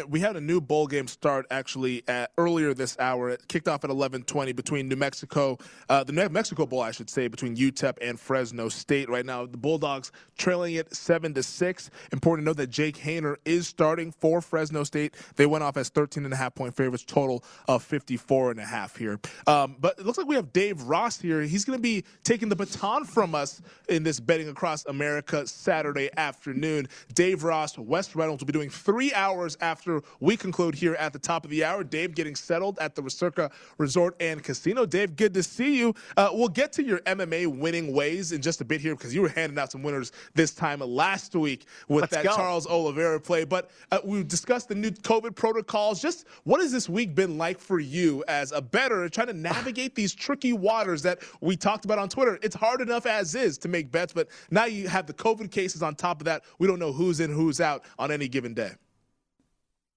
We 0.08 0.20
had 0.20 0.36
a 0.36 0.40
new 0.40 0.60
bowl 0.60 0.86
game 0.86 1.08
start 1.08 1.46
actually 1.50 2.04
at, 2.06 2.30
earlier 2.38 2.74
this 2.74 2.96
hour. 3.00 3.30
It 3.30 3.48
kicked 3.48 3.66
off 3.66 3.82
at 3.82 3.90
11:20 3.90 4.52
between 4.52 4.88
New 4.88 4.94
Mexico, 4.94 5.58
uh, 5.88 6.04
the 6.04 6.12
New 6.12 6.28
Mexico 6.28 6.64
Bowl, 6.64 6.80
I 6.80 6.92
should 6.92 7.10
say, 7.10 7.26
between 7.26 7.56
UTEP 7.56 7.98
and 8.00 8.18
Fresno 8.18 8.68
State. 8.68 9.08
Right 9.10 9.26
now, 9.26 9.46
the 9.46 9.56
Bulldogs 9.56 10.12
trailing 10.38 10.74
it 10.74 10.94
seven 10.94 11.34
to 11.34 11.42
six. 11.42 11.90
Important 12.12 12.44
to 12.44 12.50
note 12.50 12.56
that 12.58 12.70
Jake 12.70 12.98
Haener 12.98 13.34
is 13.44 13.66
starting 13.66 14.12
for 14.12 14.40
Fresno 14.40 14.84
State. 14.84 15.16
They 15.34 15.46
went 15.46 15.64
off 15.64 15.76
as 15.76 15.88
13 15.88 16.24
and 16.24 16.32
a 16.32 16.36
half 16.36 16.54
point 16.54 16.76
favorites, 16.76 17.04
total 17.04 17.42
of 17.66 17.82
54 17.82 18.52
and 18.52 18.60
a 18.60 18.64
half 18.64 18.96
here. 18.96 19.18
Um, 19.48 19.74
but 19.80 19.98
it 19.98 20.06
looks 20.06 20.18
like 20.18 20.28
we 20.28 20.36
have 20.36 20.52
Dave 20.52 20.82
Ross 20.82 21.20
here. 21.20 21.42
He's 21.42 21.64
going 21.64 21.78
to 21.78 21.82
be 21.82 22.04
taking 22.22 22.48
the 22.48 22.54
baton 22.54 23.04
from 23.04 23.34
us 23.34 23.60
in 23.88 24.04
this 24.04 24.20
betting 24.20 24.48
across 24.48 24.86
America 24.86 25.48
Saturday 25.48 26.10
afternoon. 26.16 26.86
Dave 27.12 27.42
Ross, 27.42 27.76
Wes 27.76 28.14
Reynolds 28.14 28.40
will 28.40 28.46
be 28.46 28.52
doing 28.52 28.70
three 28.70 29.12
hours 29.14 29.56
after 29.60 29.79
after 29.80 30.02
we 30.20 30.36
conclude 30.36 30.74
here 30.74 30.94
at 30.96 31.10
the 31.10 31.18
top 31.18 31.42
of 31.42 31.50
the 31.50 31.64
hour. 31.64 31.82
Dave 31.82 32.14
getting 32.14 32.36
settled 32.36 32.78
at 32.80 32.94
the 32.94 33.02
Recirca 33.02 33.50
Resort 33.78 34.14
and 34.20 34.44
Casino. 34.44 34.84
Dave, 34.84 35.16
good 35.16 35.32
to 35.32 35.42
see 35.42 35.78
you. 35.78 35.94
Uh, 36.18 36.28
we'll 36.34 36.48
get 36.48 36.70
to 36.74 36.82
your 36.84 36.98
MMA 37.00 37.46
winning 37.46 37.94
ways 37.94 38.32
in 38.32 38.42
just 38.42 38.60
a 38.60 38.64
bit 38.64 38.82
here 38.82 38.94
because 38.94 39.14
you 39.14 39.22
were 39.22 39.30
handing 39.30 39.58
out 39.58 39.72
some 39.72 39.82
winners 39.82 40.12
this 40.34 40.52
time 40.52 40.80
last 40.80 41.34
week 41.34 41.64
with 41.88 42.02
Let's 42.02 42.12
that 42.12 42.24
go. 42.24 42.36
Charles 42.36 42.66
Oliveira 42.66 43.18
play. 43.18 43.44
But 43.44 43.70
uh, 43.90 44.00
we 44.04 44.22
discussed 44.22 44.68
the 44.68 44.74
new 44.74 44.90
COVID 44.90 45.34
protocols. 45.34 46.02
Just 46.02 46.26
what 46.44 46.60
has 46.60 46.70
this 46.70 46.86
week 46.86 47.14
been 47.14 47.38
like 47.38 47.58
for 47.58 47.80
you 47.80 48.22
as 48.28 48.52
a 48.52 48.60
bettor 48.60 49.08
trying 49.08 49.28
to 49.28 49.32
navigate 49.32 49.94
these 49.94 50.14
tricky 50.14 50.52
waters 50.52 51.00
that 51.02 51.20
we 51.40 51.56
talked 51.56 51.86
about 51.86 51.98
on 51.98 52.10
Twitter? 52.10 52.38
It's 52.42 52.54
hard 52.54 52.82
enough 52.82 53.06
as 53.06 53.34
is 53.34 53.56
to 53.58 53.68
make 53.68 53.90
bets, 53.90 54.12
but 54.12 54.28
now 54.50 54.66
you 54.66 54.88
have 54.88 55.06
the 55.06 55.14
COVID 55.14 55.50
cases 55.50 55.82
on 55.82 55.94
top 55.94 56.20
of 56.20 56.26
that. 56.26 56.44
We 56.58 56.66
don't 56.66 56.78
know 56.78 56.92
who's 56.92 57.20
in, 57.20 57.32
who's 57.32 57.62
out 57.62 57.84
on 57.98 58.10
any 58.10 58.28
given 58.28 58.52
day. 58.52 58.72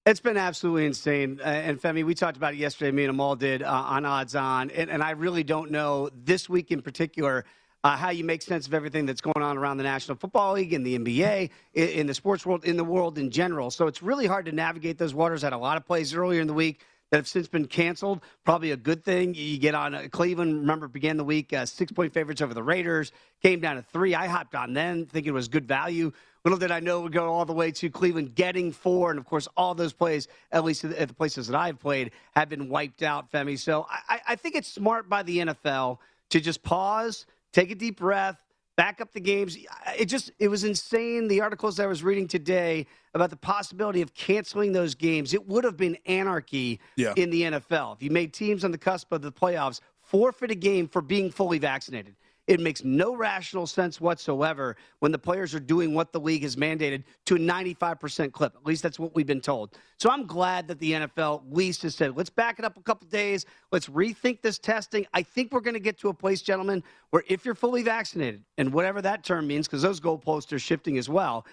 It's 0.06 0.20
been 0.20 0.36
absolutely 0.36 0.86
insane. 0.86 1.40
Uh, 1.40 1.48
and 1.48 1.82
Femi, 1.82 2.04
we 2.04 2.14
talked 2.14 2.36
about 2.36 2.54
it 2.54 2.58
yesterday. 2.58 2.92
Me 2.92 3.04
and 3.04 3.12
Amal 3.12 3.38
did 3.38 3.64
uh, 3.64 3.72
on 3.72 4.06
Odds 4.06 4.36
On. 4.36 4.70
And, 4.72 4.90
and 4.90 5.02
I 5.02 5.12
really 5.12 5.46
don't 5.46 5.72
know 5.72 6.10
this 6.14 6.50
week 6.50 6.72
in 6.72 6.82
particular 6.82 7.46
uh, 7.86 7.96
how 7.96 8.10
you 8.10 8.26
make 8.26 8.42
sense 8.42 8.68
of 8.68 8.74
everything 8.74 9.06
that's 9.06 9.22
going 9.22 9.42
on 9.42 9.58
around 9.58 9.78
the 9.78 9.84
National 9.84 10.18
Football 10.18 10.56
League, 10.56 10.74
in 10.74 10.84
the 10.84 11.00
NBA, 11.00 11.50
in, 11.74 11.88
in 11.88 12.08
the 12.08 12.14
sports 12.14 12.46
world, 12.46 12.66
in 12.66 12.76
the 12.76 12.84
world 12.84 13.18
in 13.18 13.32
general. 13.32 13.72
So 13.72 13.88
it's 13.88 14.04
really 14.04 14.28
hard 14.28 14.46
to 14.48 14.52
navigate 14.52 14.98
those 14.98 15.14
waters. 15.14 15.42
Had 15.42 15.54
a 15.54 15.58
lot 15.58 15.78
of 15.78 15.86
plays 15.86 16.14
earlier 16.14 16.42
in 16.42 16.48
the 16.48 16.54
week 16.54 16.82
that 17.12 17.18
have 17.18 17.28
since 17.28 17.48
been 17.48 17.68
canceled. 17.68 18.20
Probably 18.44 18.72
a 18.72 18.78
good 18.78 19.06
thing. 19.06 19.34
You 19.36 19.58
get 19.58 19.74
on 19.74 19.96
uh, 19.96 20.08
Cleveland. 20.12 20.60
Remember, 20.62 20.90
began 20.90 21.16
the 21.16 21.24
week 21.24 21.54
uh, 21.54 21.66
six 21.66 21.94
point 21.94 22.14
favorites 22.14 22.42
over 22.42 22.54
the 22.54 22.64
Raiders. 22.64 23.14
Came 23.42 23.62
down 23.62 23.78
to 23.78 23.82
three. 23.82 24.16
I 24.16 24.28
hopped 24.28 24.54
on 24.54 24.74
then, 24.74 25.06
thinking 25.06 25.30
it 25.30 25.34
was 25.34 25.48
good 25.48 25.66
value. 25.66 26.12
Little 26.46 26.60
did 26.60 26.72
I 26.72 26.82
know 26.82 27.00
it 27.00 27.04
would 27.04 27.14
go 27.14 27.32
all 27.32 27.46
the 27.46 27.54
way 27.54 27.72
to 27.72 27.90
Cleveland 27.90 28.36
getting 28.36 28.72
four, 28.74 29.12
and 29.12 29.20
of 29.20 29.26
course, 29.26 29.48
all 29.56 29.74
those 29.74 29.94
plays, 29.94 30.28
at 30.52 30.66
least 30.66 30.84
at 30.84 31.08
the 31.08 31.14
places 31.14 31.48
that 31.48 31.58
I've 31.58 31.80
played, 31.80 32.12
have 32.36 32.50
been 32.50 32.68
wiped 32.68 33.02
out, 33.02 33.32
Femi. 33.32 33.58
So 33.58 33.86
I, 33.90 34.20
I 34.30 34.36
think 34.36 34.56
it's 34.56 34.68
smart 34.68 35.08
by 35.08 35.24
the 35.24 35.38
NFL 35.38 36.00
to 36.32 36.42
just 36.42 36.62
pause, 36.62 37.26
take 37.54 37.72
a 37.72 37.76
deep 37.76 37.98
breath, 37.98 38.38
back 38.76 39.00
up 39.00 39.14
the 39.14 39.22
games. 39.22 39.58
It 39.98 40.06
just 40.06 40.32
it 40.38 40.50
was 40.50 40.66
insane. 40.66 41.30
The 41.30 41.40
articles 41.40 41.80
I 41.80 41.86
was 41.86 42.04
reading 42.04 42.28
today 42.28 42.88
about 43.14 43.30
the 43.30 43.38
possibility 43.38 44.02
of 44.02 44.14
canceling 44.14 44.74
those 44.74 44.96
games. 44.96 45.34
It 45.34 45.48
would 45.48 45.64
have 45.64 45.78
been 45.78 45.98
anarchy 46.08 46.80
Yeah. 46.98 47.14
in 47.16 47.30
the 47.30 47.44
NFL 47.44 47.96
if 47.96 48.04
you 48.04 48.10
made 48.10 48.34
teams 48.34 48.66
on 48.66 48.72
the 48.72 48.78
cusp 48.78 49.12
of 49.14 49.22
the 49.22 49.32
playoffs 49.32 49.80
forfeit 50.02 50.52
a 50.52 50.56
game 50.56 50.88
for 50.90 51.02
being 51.02 51.32
fully 51.32 51.60
vaccinated. 51.60 52.16
It 52.46 52.60
makes 52.60 52.84
no 52.84 53.16
rational 53.16 53.66
sense 53.66 54.02
whatsoever 54.02 54.76
when 55.00 55.14
the 55.14 55.18
players 55.18 55.56
are 55.56 55.62
doing 55.62 55.94
what 55.94 56.12
the 56.12 56.20
league 56.20 56.44
has 56.44 56.58
mandated 56.58 57.04
to 57.26 57.36
a 57.36 57.40
95% 57.40 58.34
clip. 58.34 58.54
At 58.56 58.66
least 58.66 58.84
that's 58.84 59.00
what 59.00 59.16
we've 59.16 59.26
been 59.26 59.40
told. 59.40 59.78
So 59.98 60.10
I'm 60.10 60.26
glad 60.26 60.68
that 60.68 60.78
the 60.80 60.92
NFL 60.92 61.46
at 61.46 61.56
least 61.56 61.84
has 61.84 61.96
said, 61.96 62.18
let's 62.18 62.30
back 62.30 62.60
it 62.60 62.66
up 62.66 62.78
a 62.78 62.82
couple 62.82 63.08
days. 63.08 63.46
Let's 63.72 63.88
rethink 63.88 64.42
this 64.42 64.60
testing. 64.60 65.06
I 65.14 65.24
think 65.24 65.54
we're 65.54 65.62
going 65.62 65.76
to 65.76 65.80
get 65.80 65.98
to 66.00 66.10
a 66.10 66.14
place, 66.14 66.42
gentlemen, 66.42 66.84
where 67.12 67.24
if 67.30 67.46
you're 67.46 67.56
fully 67.56 67.82
vaccinated, 67.82 68.44
and 68.58 68.74
whatever 68.74 69.02
that 69.02 69.24
term 69.24 69.48
means, 69.48 69.68
because 69.68 69.82
those 69.82 70.02
goalposts 70.02 70.52
are 70.52 70.60
shifting 70.60 70.98
as 70.98 71.08
well, 71.08 71.46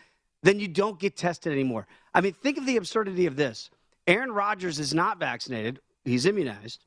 then 0.42 0.58
you 0.58 0.66
don't 0.66 0.98
get 0.98 1.16
tested 1.16 1.52
anymore. 1.52 1.86
I 2.14 2.20
mean, 2.20 2.32
think 2.32 2.58
of 2.58 2.66
the 2.66 2.78
absurdity 2.78 3.26
of 3.26 3.36
this. 3.36 3.70
Aaron 4.08 4.32
Rodgers 4.32 4.80
is 4.80 4.92
not 4.92 5.20
vaccinated, 5.20 5.78
he's 6.04 6.26
immunized, 6.26 6.84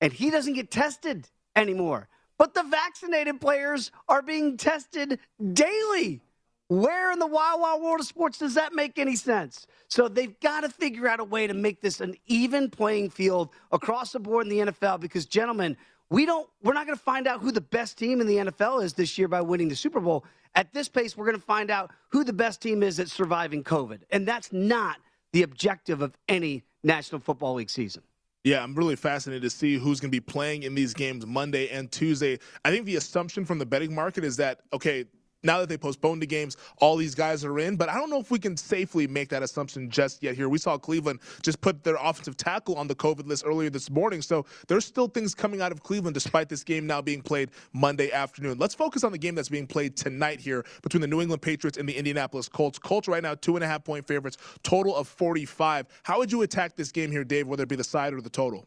and 0.00 0.12
he 0.12 0.30
doesn't 0.30 0.54
get 0.54 0.72
tested 0.72 1.28
anymore. 1.54 2.08
But 2.38 2.54
the 2.54 2.64
vaccinated 2.64 3.40
players 3.40 3.90
are 4.08 4.22
being 4.22 4.56
tested 4.56 5.18
daily. 5.52 6.20
Where 6.68 7.12
in 7.12 7.18
the 7.18 7.26
wild, 7.26 7.60
wild 7.60 7.82
world 7.82 8.00
of 8.00 8.06
sports 8.06 8.38
does 8.38 8.54
that 8.54 8.72
make 8.72 8.98
any 8.98 9.16
sense? 9.16 9.66
So 9.88 10.08
they've 10.08 10.38
got 10.40 10.62
to 10.62 10.70
figure 10.70 11.06
out 11.06 11.20
a 11.20 11.24
way 11.24 11.46
to 11.46 11.54
make 11.54 11.80
this 11.80 12.00
an 12.00 12.14
even 12.26 12.70
playing 12.70 13.10
field 13.10 13.50
across 13.70 14.12
the 14.12 14.20
board 14.20 14.46
in 14.46 14.50
the 14.50 14.72
NFL 14.72 15.00
because, 15.00 15.26
gentlemen, 15.26 15.76
we 16.10 16.26
don't 16.26 16.48
we're 16.62 16.72
not 16.72 16.86
going 16.86 16.96
to 16.96 17.04
find 17.04 17.26
out 17.26 17.40
who 17.40 17.52
the 17.52 17.60
best 17.60 17.98
team 17.98 18.20
in 18.20 18.26
the 18.26 18.36
NFL 18.36 18.82
is 18.82 18.94
this 18.94 19.18
year 19.18 19.28
by 19.28 19.40
winning 19.40 19.68
the 19.68 19.76
Super 19.76 20.00
Bowl. 20.00 20.24
At 20.54 20.72
this 20.72 20.88
pace, 20.88 21.16
we're 21.16 21.26
going 21.26 21.36
to 21.36 21.42
find 21.42 21.70
out 21.70 21.90
who 22.08 22.24
the 22.24 22.32
best 22.32 22.62
team 22.62 22.82
is 22.82 22.98
at 22.98 23.08
surviving 23.08 23.62
COVID. 23.62 24.00
And 24.10 24.26
that's 24.26 24.52
not 24.52 24.98
the 25.32 25.42
objective 25.42 26.00
of 26.00 26.16
any 26.28 26.62
National 26.82 27.20
Football 27.20 27.54
League 27.54 27.70
season. 27.70 28.02
Yeah, 28.44 28.62
I'm 28.62 28.74
really 28.74 28.94
fascinated 28.94 29.42
to 29.42 29.50
see 29.50 29.76
who's 29.76 30.00
going 30.00 30.10
to 30.10 30.14
be 30.14 30.20
playing 30.20 30.64
in 30.64 30.74
these 30.74 30.92
games 30.92 31.24
Monday 31.24 31.70
and 31.70 31.90
Tuesday. 31.90 32.38
I 32.62 32.70
think 32.70 32.84
the 32.84 32.96
assumption 32.96 33.46
from 33.46 33.58
the 33.58 33.64
betting 33.64 33.94
market 33.94 34.22
is 34.22 34.36
that, 34.36 34.60
okay, 34.70 35.06
now 35.44 35.60
that 35.60 35.68
they 35.68 35.76
postponed 35.76 36.22
the 36.22 36.26
games, 36.26 36.56
all 36.78 36.96
these 36.96 37.14
guys 37.14 37.44
are 37.44 37.58
in. 37.58 37.76
But 37.76 37.88
I 37.88 37.94
don't 37.94 38.10
know 38.10 38.18
if 38.18 38.30
we 38.30 38.38
can 38.38 38.56
safely 38.56 39.06
make 39.06 39.28
that 39.28 39.42
assumption 39.42 39.90
just 39.90 40.22
yet 40.22 40.34
here. 40.34 40.48
We 40.48 40.58
saw 40.58 40.76
Cleveland 40.78 41.20
just 41.42 41.60
put 41.60 41.84
their 41.84 41.96
offensive 41.96 42.36
tackle 42.36 42.76
on 42.76 42.88
the 42.88 42.94
COVID 42.94 43.26
list 43.26 43.44
earlier 43.46 43.70
this 43.70 43.90
morning. 43.90 44.22
So 44.22 44.46
there's 44.68 44.84
still 44.84 45.08
things 45.08 45.34
coming 45.34 45.60
out 45.60 45.72
of 45.72 45.82
Cleveland 45.82 46.14
despite 46.14 46.48
this 46.48 46.64
game 46.64 46.86
now 46.86 47.02
being 47.02 47.22
played 47.22 47.50
Monday 47.72 48.10
afternoon. 48.10 48.58
Let's 48.58 48.74
focus 48.74 49.04
on 49.04 49.12
the 49.12 49.18
game 49.18 49.34
that's 49.34 49.48
being 49.48 49.66
played 49.66 49.96
tonight 49.96 50.40
here 50.40 50.64
between 50.82 51.00
the 51.00 51.06
New 51.06 51.20
England 51.20 51.42
Patriots 51.42 51.78
and 51.78 51.88
the 51.88 51.96
Indianapolis 51.96 52.48
Colts. 52.48 52.78
Colts 52.78 53.08
right 53.08 53.22
now, 53.22 53.34
two 53.34 53.56
and 53.56 53.64
a 53.64 53.68
half 53.68 53.84
point 53.84 54.06
favorites, 54.06 54.38
total 54.62 54.96
of 54.96 55.06
45. 55.08 55.86
How 56.02 56.18
would 56.18 56.32
you 56.32 56.42
attack 56.42 56.76
this 56.76 56.90
game 56.90 57.10
here, 57.10 57.24
Dave, 57.24 57.46
whether 57.46 57.64
it 57.64 57.68
be 57.68 57.76
the 57.76 57.84
side 57.84 58.14
or 58.14 58.20
the 58.20 58.30
total? 58.30 58.66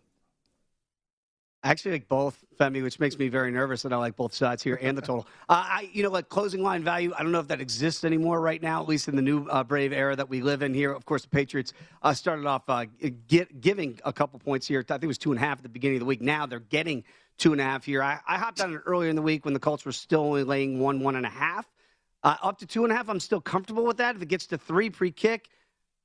I 1.64 1.72
actually 1.72 1.91
like 1.91 2.08
both, 2.08 2.43
Femi, 2.60 2.84
which 2.84 2.99
makes 2.99 3.18
me 3.18 3.30
very 3.30 3.51
nervous 3.51 3.82
that 3.82 3.91
I 3.91 3.97
like 3.97 4.16
both 4.16 4.34
sides 4.34 4.62
here 4.64 4.78
and 4.82 4.97
the 4.97 5.01
total. 5.01 5.28
Uh, 5.49 5.64
I, 5.66 5.89
you 5.93 6.03
know, 6.03 6.10
like 6.10 6.28
closing 6.28 6.62
line 6.62 6.84
value. 6.84 7.14
I 7.18 7.24
don't 7.24 7.32
know 7.32 7.39
if 7.39 7.47
that 7.47 7.62
exists 7.62 8.03
anymore 8.03 8.41
right 8.41 8.62
now, 8.62 8.82
at 8.82 8.88
least 8.89 9.08
in 9.08 9.16
the 9.16 9.22
new 9.22 9.45
uh, 9.45 9.64
brave 9.64 9.93
era 9.93 10.14
that 10.14 10.28
we 10.28 10.41
live 10.41 10.62
in 10.62 10.74
here. 10.74 10.91
Of 10.91 11.05
course, 11.05 11.22
the 11.22 11.30
Patriots 11.30 11.72
uh, 12.03 12.14
started 12.14 12.45
off 12.45 12.64
uh, 12.68 12.86
get, 13.28 13.62
giving 13.62 13.97
a 14.03 14.12
couple 14.12 14.39
points 14.39 14.68
here. 14.68 14.82
I 14.82 14.84
think 14.84 15.03
it 15.03 15.08
was 15.08 15.18
two 15.18 15.32
and 15.32 15.41
a 15.41 15.45
half 15.45 15.60
at 15.60 15.64
the 15.64 15.70
beginning 15.70 15.97
of 15.97 15.99
the 16.01 16.05
week. 16.05 16.22
Now 16.22 16.45
they're 16.45 16.60
getting 16.60 17.05
two 17.38 17.53
and 17.53 17.62
a 17.62 17.64
half 17.64 17.86
here. 17.86 18.03
I, 18.03 18.20
I 18.28 18.38
hopped 18.38 18.60
on 18.60 18.74
it 18.74 18.82
earlier 18.86 19.10
in 19.10 19.16
the 19.16 19.22
week 19.22 19.45
when 19.45 19.53
the 19.53 19.60
Colts 19.60 19.86
were 19.86 19.93
still 19.93 20.22
only 20.22 20.43
laying 20.43 20.82
one, 20.82 20.99
one 20.99 21.16
and 21.16 21.26
a 21.26 21.30
half. 21.30 21.66
Uh, 22.24 22.36
up 22.41 22.58
to 22.60 22.66
two 22.66 22.84
and 22.84 22.91
a 22.91 22.95
half, 22.95 23.08
I'm 23.10 23.22
still 23.22 23.41
comfortable 23.41 23.86
with 23.86 23.97
that. 23.97 24.18
If 24.18 24.22
it 24.22 24.28
gets 24.28 24.47
to 24.47 24.58
three 24.58 24.89
pre-kick, 24.89 25.47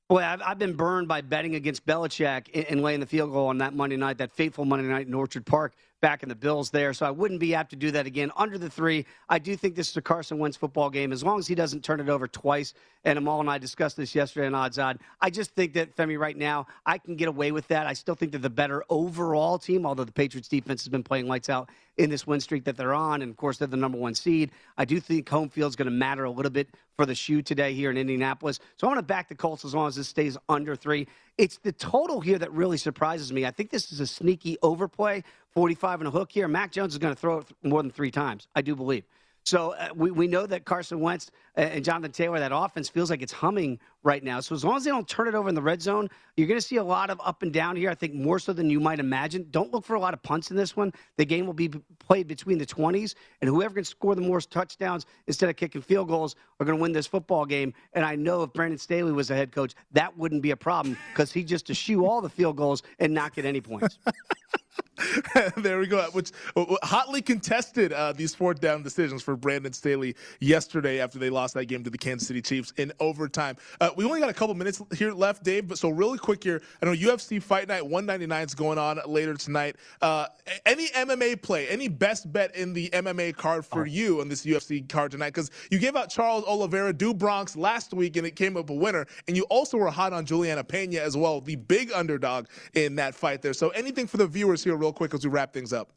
Boy, 0.09 0.23
I've, 0.23 0.41
I've 0.41 0.59
been 0.59 0.73
burned 0.73 1.07
by 1.07 1.21
betting 1.21 1.55
against 1.55 1.85
Belichick 1.85 2.49
and, 2.53 2.65
and 2.65 2.81
laying 2.81 2.99
the 2.99 3.05
field 3.05 3.31
goal 3.31 3.47
on 3.47 3.57
that 3.59 3.73
Monday 3.73 3.97
night, 3.97 4.17
that 4.19 4.31
fateful 4.31 4.65
Monday 4.65 4.87
night 4.87 5.07
in 5.07 5.13
Orchard 5.13 5.45
Park, 5.45 5.75
back 6.03 6.21
in 6.21 6.27
the 6.27 6.35
Bills 6.35 6.69
there. 6.69 6.91
So 6.91 7.05
I 7.05 7.11
wouldn't 7.11 7.39
be 7.39 7.55
apt 7.55 7.69
to 7.69 7.77
do 7.77 7.89
that 7.91 8.05
again. 8.05 8.29
Under 8.35 8.57
the 8.57 8.69
three, 8.69 9.05
I 9.29 9.39
do 9.39 9.55
think 9.55 9.73
this 9.73 9.89
is 9.89 9.95
a 9.95 10.01
Carson 10.01 10.37
Wentz 10.37 10.57
football 10.57 10.89
game, 10.89 11.13
as 11.13 11.23
long 11.23 11.39
as 11.39 11.47
he 11.47 11.55
doesn't 11.55 11.81
turn 11.81 12.01
it 12.01 12.09
over 12.09 12.27
twice. 12.27 12.73
And 13.05 13.17
Amal 13.17 13.39
and 13.39 13.49
I 13.49 13.57
discussed 13.57 13.95
this 13.95 14.13
yesterday 14.13 14.47
on 14.47 14.53
Odds 14.53 14.77
On. 14.77 14.99
I 15.21 15.29
just 15.29 15.51
think 15.51 15.71
that, 15.73 15.95
Femi, 15.95 16.19
right 16.19 16.35
now, 16.35 16.67
I 16.85 16.97
can 16.97 17.15
get 17.15 17.29
away 17.29 17.53
with 17.53 17.69
that. 17.69 17.87
I 17.87 17.93
still 17.93 18.15
think 18.15 18.33
they're 18.33 18.41
the 18.41 18.49
better 18.49 18.83
overall 18.89 19.57
team, 19.57 19.85
although 19.85 20.03
the 20.03 20.11
Patriots 20.11 20.49
defense 20.49 20.83
has 20.83 20.89
been 20.89 21.03
playing 21.03 21.29
lights 21.29 21.49
out 21.49 21.69
in 21.95 22.09
this 22.09 22.27
win 22.27 22.41
streak 22.41 22.65
that 22.65 22.75
they're 22.75 22.93
on. 22.93 23.21
And 23.21 23.31
of 23.31 23.37
course, 23.37 23.57
they're 23.57 23.67
the 23.67 23.77
number 23.77 23.97
one 23.97 24.13
seed. 24.13 24.51
I 24.77 24.83
do 24.83 24.99
think 24.99 25.29
home 25.29 25.47
field's 25.47 25.77
going 25.77 25.85
to 25.85 25.91
matter 25.91 26.25
a 26.25 26.31
little 26.31 26.51
bit 26.51 26.67
for 26.95 27.05
the 27.05 27.15
shoe 27.15 27.41
today 27.41 27.73
here 27.73 27.89
in 27.89 27.97
Indianapolis. 27.97 28.59
So 28.77 28.87
I'm 28.87 28.93
going 28.93 29.01
to 29.01 29.07
back 29.07 29.29
the 29.29 29.35
Colts 29.35 29.65
as 29.65 29.73
long 29.73 29.87
as 29.87 29.95
this 29.95 30.07
stays 30.07 30.37
under 30.49 30.75
three. 30.75 31.07
It's 31.37 31.57
the 31.57 31.71
total 31.71 32.21
here 32.21 32.37
that 32.37 32.51
really 32.51 32.77
surprises 32.77 33.33
me. 33.33 33.45
I 33.45 33.51
think 33.51 33.71
this 33.71 33.91
is 33.91 33.99
a 33.99 34.07
sneaky 34.07 34.57
overplay, 34.61 35.23
45 35.53 36.01
and 36.01 36.07
a 36.07 36.11
hook 36.11 36.31
here. 36.31 36.47
Mac 36.47 36.71
Jones 36.71 36.93
is 36.93 36.97
going 36.97 37.13
to 37.13 37.19
throw 37.19 37.39
it 37.39 37.47
more 37.63 37.81
than 37.81 37.91
three 37.91 38.11
times, 38.11 38.47
I 38.55 38.61
do 38.61 38.75
believe. 38.75 39.03
So 39.45 39.71
uh, 39.71 39.89
we, 39.93 40.09
we 40.11 40.27
know 40.27 40.45
that 40.45 40.63
Carson 40.63 41.01
Wentz 41.01 41.29
and 41.55 41.83
Jonathan 41.83 42.11
Taylor, 42.11 42.39
that 42.39 42.55
offense 42.55 42.87
feels 42.87 43.09
like 43.09 43.21
it's 43.21 43.33
humming 43.33 43.77
right 44.01 44.23
now. 44.23 44.39
So 44.39 44.55
as 44.55 44.63
long 44.63 44.77
as 44.77 44.85
they 44.85 44.89
don't 44.89 45.07
turn 45.07 45.27
it 45.27 45.35
over 45.35 45.49
in 45.49 45.55
the 45.55 45.61
red 45.61 45.81
zone, 45.81 46.09
you're 46.37 46.47
going 46.47 46.59
to 46.59 46.65
see 46.65 46.77
a 46.77 46.83
lot 46.83 47.09
of 47.09 47.19
up 47.23 47.43
and 47.43 47.51
down 47.51 47.75
here. 47.75 47.89
I 47.89 47.95
think 47.95 48.13
more 48.13 48.39
so 48.39 48.53
than 48.53 48.69
you 48.69 48.79
might 48.79 48.99
imagine. 48.99 49.45
Don't 49.51 49.71
look 49.73 49.83
for 49.83 49.95
a 49.95 49.99
lot 49.99 50.13
of 50.13 50.23
punts 50.23 50.49
in 50.49 50.57
this 50.57 50.77
one. 50.77 50.93
The 51.17 51.25
game 51.25 51.45
will 51.45 51.53
be 51.53 51.69
played 51.99 52.27
between 52.27 52.57
the 52.57 52.65
20s, 52.65 53.15
and 53.41 53.49
whoever 53.49 53.75
can 53.75 53.83
score 53.83 54.15
the 54.15 54.21
most 54.21 54.49
touchdowns 54.49 55.05
instead 55.27 55.49
of 55.49 55.57
kicking 55.57 55.81
field 55.81 56.07
goals 56.07 56.35
are 56.59 56.65
going 56.65 56.77
to 56.77 56.81
win 56.81 56.93
this 56.93 57.07
football 57.07 57.45
game. 57.45 57.73
And 57.93 58.05
I 58.05 58.15
know 58.15 58.43
if 58.43 58.53
Brandon 58.53 58.77
Staley 58.77 59.11
was 59.11 59.27
the 59.27 59.35
head 59.35 59.51
coach, 59.51 59.73
that 59.91 60.17
wouldn't 60.17 60.41
be 60.41 60.51
a 60.51 60.57
problem 60.57 60.97
because 61.11 61.33
he 61.33 61.43
just 61.43 61.67
shoe 61.75 62.05
all 62.05 62.21
the 62.21 62.29
field 62.29 62.55
goals 62.55 62.81
and 62.99 63.13
not 63.13 63.35
get 63.35 63.45
any 63.45 63.61
points. 63.61 63.99
there 65.57 65.79
we 65.79 65.87
go. 65.87 66.03
Which 66.11 66.31
hotly 66.55 67.21
contested 67.21 67.93
uh, 67.93 68.13
these 68.13 68.35
fourth 68.35 68.59
down 68.59 68.83
decisions 68.83 69.23
for 69.23 69.35
Brandon 69.35 69.73
Staley 69.73 70.15
yesterday 70.39 70.99
after 70.99 71.17
they 71.17 71.29
lost 71.29 71.53
that 71.55 71.65
game 71.65 71.83
to 71.83 71.89
the 71.89 71.97
Kansas 71.97 72.27
City 72.27 72.41
Chiefs 72.41 72.73
in 72.77 72.91
overtime. 72.99 73.55
Uh, 73.81 73.89
we 73.95 74.05
only 74.05 74.19
got 74.19 74.29
a 74.29 74.33
couple 74.33 74.53
minutes 74.55 74.81
here 74.95 75.11
left, 75.11 75.43
Dave. 75.43 75.67
But 75.67 75.77
so 75.77 75.89
really 75.89 76.17
quick 76.17 76.43
here, 76.43 76.61
I 76.81 76.85
know 76.85 76.93
UFC 76.93 77.41
Fight 77.41 77.67
Night 77.67 77.81
199 77.81 78.45
is 78.45 78.53
going 78.53 78.77
on 78.77 78.99
later 79.07 79.33
tonight. 79.33 79.77
Uh, 80.01 80.27
any 80.65 80.87
MMA 80.89 81.41
play, 81.41 81.67
any 81.67 81.87
best 81.87 82.31
bet 82.31 82.55
in 82.55 82.73
the 82.73 82.89
MMA 82.89 83.35
card 83.35 83.65
for 83.65 83.85
you 83.85 84.21
on 84.21 84.29
this 84.29 84.45
UFC 84.45 84.87
card 84.87 85.11
tonight? 85.11 85.29
Because 85.29 85.49
you 85.71 85.79
gave 85.79 85.95
out 85.95 86.09
Charles 86.09 86.43
Oliveira, 86.45 86.93
do 86.93 87.13
Bronx 87.13 87.55
last 87.55 87.93
week, 87.93 88.17
and 88.17 88.27
it 88.27 88.35
came 88.35 88.57
up 88.57 88.69
a 88.69 88.73
winner. 88.73 89.07
And 89.27 89.35
you 89.35 89.43
also 89.43 89.77
were 89.77 89.89
hot 89.89 90.13
on 90.13 90.25
Julianna 90.25 90.63
Peña 90.63 90.99
as 90.99 91.17
well, 91.17 91.41
the 91.41 91.55
big 91.55 91.91
underdog 91.91 92.47
in 92.75 92.95
that 92.95 93.15
fight 93.15 93.41
there. 93.41 93.53
So 93.53 93.69
anything 93.69 94.05
for 94.05 94.17
the 94.17 94.27
viewers 94.27 94.63
here, 94.63 94.82
real 94.83 94.93
quick, 94.93 95.13
as 95.13 95.23
we 95.25 95.31
wrap 95.31 95.53
things 95.53 95.71
up. 95.71 95.89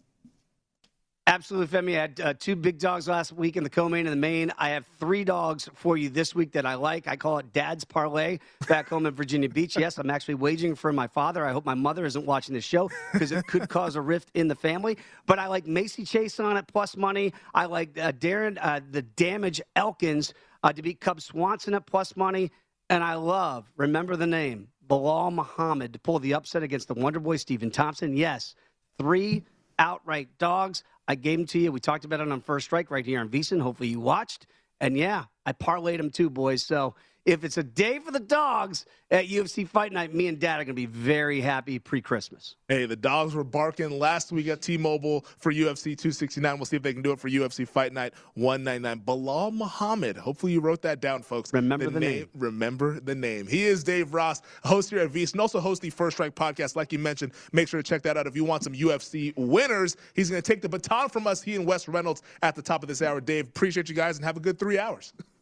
Absolutely, 1.29 1.77
Femi. 1.77 1.97
I 1.97 2.01
had 2.03 2.21
uh, 2.21 2.35
two 2.39 2.55
big 2.55 2.79
dogs 2.79 3.09
last 3.09 3.33
week 3.33 3.57
in 3.57 3.65
the 3.65 3.71
co-main 3.71 4.07
and 4.07 4.13
the 4.13 4.17
main. 4.17 4.53
I 4.59 4.69
have 4.69 4.87
three 5.01 5.25
dogs 5.25 5.69
for 5.75 5.97
you 5.97 6.09
this 6.09 6.37
week 6.37 6.53
that 6.53 6.65
I 6.65 6.75
like. 6.75 7.09
I 7.09 7.17
call 7.17 7.39
it 7.39 7.53
Dad's 7.53 7.85
Parlay 7.85 8.39
back 8.69 8.89
home 8.89 9.07
in 9.07 9.13
Virginia 9.13 9.49
Beach. 9.49 9.77
Yes, 9.77 9.99
I'm 9.99 10.09
actually 10.09 10.35
waging 10.35 10.77
for 10.77 10.93
my 10.93 11.09
father. 11.09 11.45
I 11.45 11.51
hope 11.51 11.67
my 11.67 11.75
mother 11.75 12.07
isn't 12.07 12.25
watching 12.25 12.55
this 12.55 12.63
show 12.63 12.89
because 13.13 13.33
it 13.33 13.45
could 13.49 13.69
cause 13.69 13.97
a 13.97 14.01
rift 14.01 14.31
in 14.35 14.47
the 14.47 14.55
family. 14.55 14.99
But 15.27 15.41
I 15.41 15.49
like 15.49 15.67
Macy 15.67 16.05
Chiasson 16.05 16.57
it, 16.57 16.69
plus 16.69 16.97
money. 16.97 17.33
I 17.53 17.65
like 17.65 17.99
uh, 17.99 18.13
Darren, 18.13 18.57
uh, 18.63 18.81
the 18.89 19.03
Damage 19.03 19.61
Elkins 19.75 20.33
uh, 20.63 20.73
to 20.73 20.81
beat 20.81 21.01
Cub 21.01 21.21
Swanson 21.21 21.75
at 21.75 21.87
plus 21.87 22.17
money. 22.17 22.53
And 22.89 23.03
I 23.03 23.15
love, 23.15 23.69
remember 23.77 24.15
the 24.15 24.29
name, 24.29 24.69
Belal 24.89 25.33
Muhammad 25.33 25.93
to 25.95 25.99
pull 25.99 26.21
the 26.21 26.35
upset 26.35 26.63
against 26.63 26.87
the 26.87 26.95
Wonder 26.95 27.19
Boy 27.19 27.37
Stephen 27.37 27.73
Thompson. 27.73 28.17
Yes, 28.17 28.55
three 28.99 29.45
outright 29.79 30.29
dogs. 30.39 30.83
I 31.09 31.15
gave 31.15 31.39
them 31.39 31.47
to 31.49 31.59
you. 31.59 31.73
We 31.73 31.81
talked 31.81 32.05
about 32.05 32.21
it 32.21 32.31
on 32.31 32.41
First 32.41 32.67
Strike 32.67 32.91
right 32.91 33.05
here 33.05 33.21
on 33.21 33.29
VSiN. 33.29 33.61
Hopefully 33.61 33.89
you 33.89 34.01
watched. 34.01 34.47
And 34.81 34.97
yeah, 34.97 35.25
I 35.45 35.53
parlayed 35.53 35.99
them 35.99 36.11
too, 36.11 36.31
boys. 36.31 36.63
So 36.63 36.95
if 37.27 37.43
it's 37.43 37.59
a 37.59 37.63
day 37.63 37.99
for 37.99 38.13
the 38.13 38.21
dogs 38.21 38.87
at 39.11 39.27
UFC 39.27 39.67
Fight 39.67 39.93
Night, 39.93 40.15
me 40.15 40.29
and 40.29 40.39
Dad 40.39 40.61
are 40.61 40.65
going 40.65 40.69
to 40.69 40.75
be 40.75 40.87
very 40.87 41.41
happy 41.41 41.79
pre 41.79 42.01
Christmas. 42.01 42.55
Hey, 42.69 42.87
the 42.87 42.97
dogs 42.97 43.35
were 43.35 43.45
barking 43.45 43.99
last 43.99 44.31
week 44.31 44.47
at 44.47 44.63
T 44.63 44.79
Mobile 44.79 45.27
for 45.39 45.53
UFC 45.53 45.99
269. 45.99 46.57
We'll 46.57 46.65
see 46.65 46.77
if 46.77 46.83
they 46.83 46.93
can 46.93 47.03
do 47.03 47.13
it 47.13 47.19
for 47.19 47.29
UFC 47.29 47.67
Fight 47.67 47.93
Night 47.93 48.15
199. 48.35 49.05
Belal 49.05 49.53
Muhammad. 49.53 50.17
Hopefully, 50.17 50.53
you 50.53 50.61
wrote 50.61 50.83
that 50.83 51.01
down, 51.01 51.23
folks. 51.23 51.53
Remember 51.53 51.87
the, 51.87 51.91
the 51.91 52.01
name, 52.01 52.11
name, 52.11 52.29
Remember 52.35 53.01
the 53.01 53.15
name. 53.15 53.49
He 53.49 53.65
is 53.65 53.83
Dave 53.83 54.15
Ross, 54.15 54.41
host 54.63 54.91
here 54.91 55.01
at 55.01 55.11
VSiN, 55.11 55.33
and 55.33 55.41
also 55.41 55.59
host 55.59 55.83
the 55.83 55.91
First 55.91 56.17
Strike 56.17 56.37
podcast. 56.37 56.77
Like 56.77 56.93
you 56.93 57.01
mentioned, 57.01 57.33
make 57.53 57.69
sure 57.69 57.83
to 57.83 57.89
check 57.89 58.03
that 58.03 58.17
out 58.17 58.29
if 58.29 58.37
you 58.37 58.45
want 58.45 58.63
some 58.63 58.73
UFC 58.73 59.35
winners. 59.37 59.97
He's 60.15 60.31
going 60.31 60.41
to 60.41 60.47
take 60.47 60.63
the 60.63 60.69
baton 60.69 61.09
from 61.09 61.27
us, 61.27 61.43
he 61.43 61.57
and 61.57 61.67
Wes 61.67 61.89
Reynolds, 61.89 62.23
at 62.43 62.55
the 62.55 62.63
top 62.63 62.83
of 62.83 62.89
this 62.89 63.03
hour. 63.03 63.21
Dave, 63.21 63.49
appreciate 63.49 63.89
you 63.89 63.97
guys 63.97 64.17
and 64.17 64.25
have 64.25 64.37
a 64.37 64.41
good 64.41 64.59
three 64.61 64.79
hours. 64.79 65.13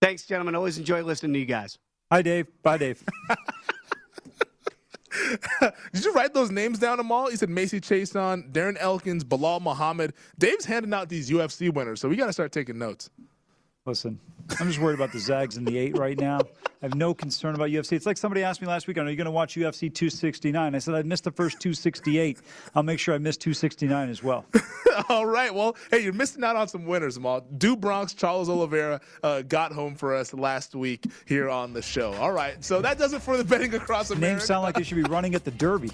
Thanks, 0.00 0.26
gentlemen. 0.26 0.54
Always 0.54 0.78
enjoy 0.78 1.02
listening 1.02 1.32
to 1.34 1.38
you 1.38 1.46
guys. 1.46 1.78
Hi, 2.10 2.22
Dave. 2.22 2.46
Bye, 2.62 2.78
Dave. 2.78 3.02
Did 5.92 6.04
you 6.04 6.12
write 6.12 6.32
those 6.32 6.50
names 6.50 6.78
down, 6.78 7.00
Amal? 7.00 7.30
You 7.30 7.36
said 7.36 7.50
Macy 7.50 7.80
Chiasson, 7.80 8.50
Darren 8.52 8.76
Elkins, 8.78 9.24
Belal 9.24 9.60
Muhammad. 9.60 10.14
Dave's 10.38 10.64
handing 10.64 10.94
out 10.94 11.08
these 11.08 11.28
UFC 11.30 11.72
winners, 11.72 12.00
so 12.00 12.08
we 12.08 12.16
got 12.16 12.26
to 12.26 12.32
start 12.32 12.52
taking 12.52 12.78
notes. 12.78 13.10
Listen, 13.88 14.20
I'm 14.60 14.68
just 14.68 14.80
worried 14.80 14.96
about 14.96 15.12
the 15.12 15.18
Zags 15.18 15.56
and 15.56 15.66
the 15.66 15.78
eight 15.78 15.96
right 15.96 16.18
now. 16.20 16.40
I 16.40 16.84
have 16.84 16.94
no 16.94 17.14
concern 17.14 17.54
about 17.54 17.70
UFC. 17.70 17.92
It's 17.92 18.04
like 18.04 18.18
somebody 18.18 18.42
asked 18.42 18.60
me 18.60 18.68
last 18.68 18.86
week, 18.86 18.98
are 18.98 19.08
you 19.08 19.16
going 19.16 19.24
to 19.24 19.30
watch 19.30 19.54
UFC 19.54 19.92
269? 19.92 20.74
I 20.74 20.78
said, 20.78 20.94
I 20.94 21.02
missed 21.04 21.24
the 21.24 21.30
first 21.30 21.58
268. 21.58 22.38
I'll 22.74 22.82
make 22.82 22.98
sure 22.98 23.14
I 23.14 23.18
miss 23.18 23.38
269 23.38 24.10
as 24.10 24.22
well. 24.22 24.44
All 25.08 25.24
right. 25.24 25.54
Well, 25.54 25.74
hey, 25.90 26.00
you're 26.00 26.12
missing 26.12 26.44
out 26.44 26.54
on 26.54 26.68
some 26.68 26.84
winners, 26.84 27.16
Amal. 27.16 27.46
Do 27.56 27.76
Bronx, 27.76 28.12
Charles 28.12 28.50
Oliveira 28.50 29.00
uh, 29.22 29.40
got 29.40 29.72
home 29.72 29.94
for 29.94 30.14
us 30.14 30.34
last 30.34 30.74
week 30.74 31.06
here 31.24 31.48
on 31.48 31.72
the 31.72 31.80
show. 31.80 32.12
All 32.14 32.32
right. 32.32 32.62
So 32.62 32.82
that 32.82 32.98
does 32.98 33.14
it 33.14 33.22
for 33.22 33.38
the 33.38 33.44
betting 33.44 33.74
across 33.74 34.10
America. 34.10 34.34
Names 34.34 34.44
sound 34.44 34.64
like 34.64 34.74
they 34.74 34.82
should 34.82 35.02
be 35.02 35.08
running 35.08 35.34
at 35.34 35.44
the 35.44 35.50
Derby. 35.52 35.92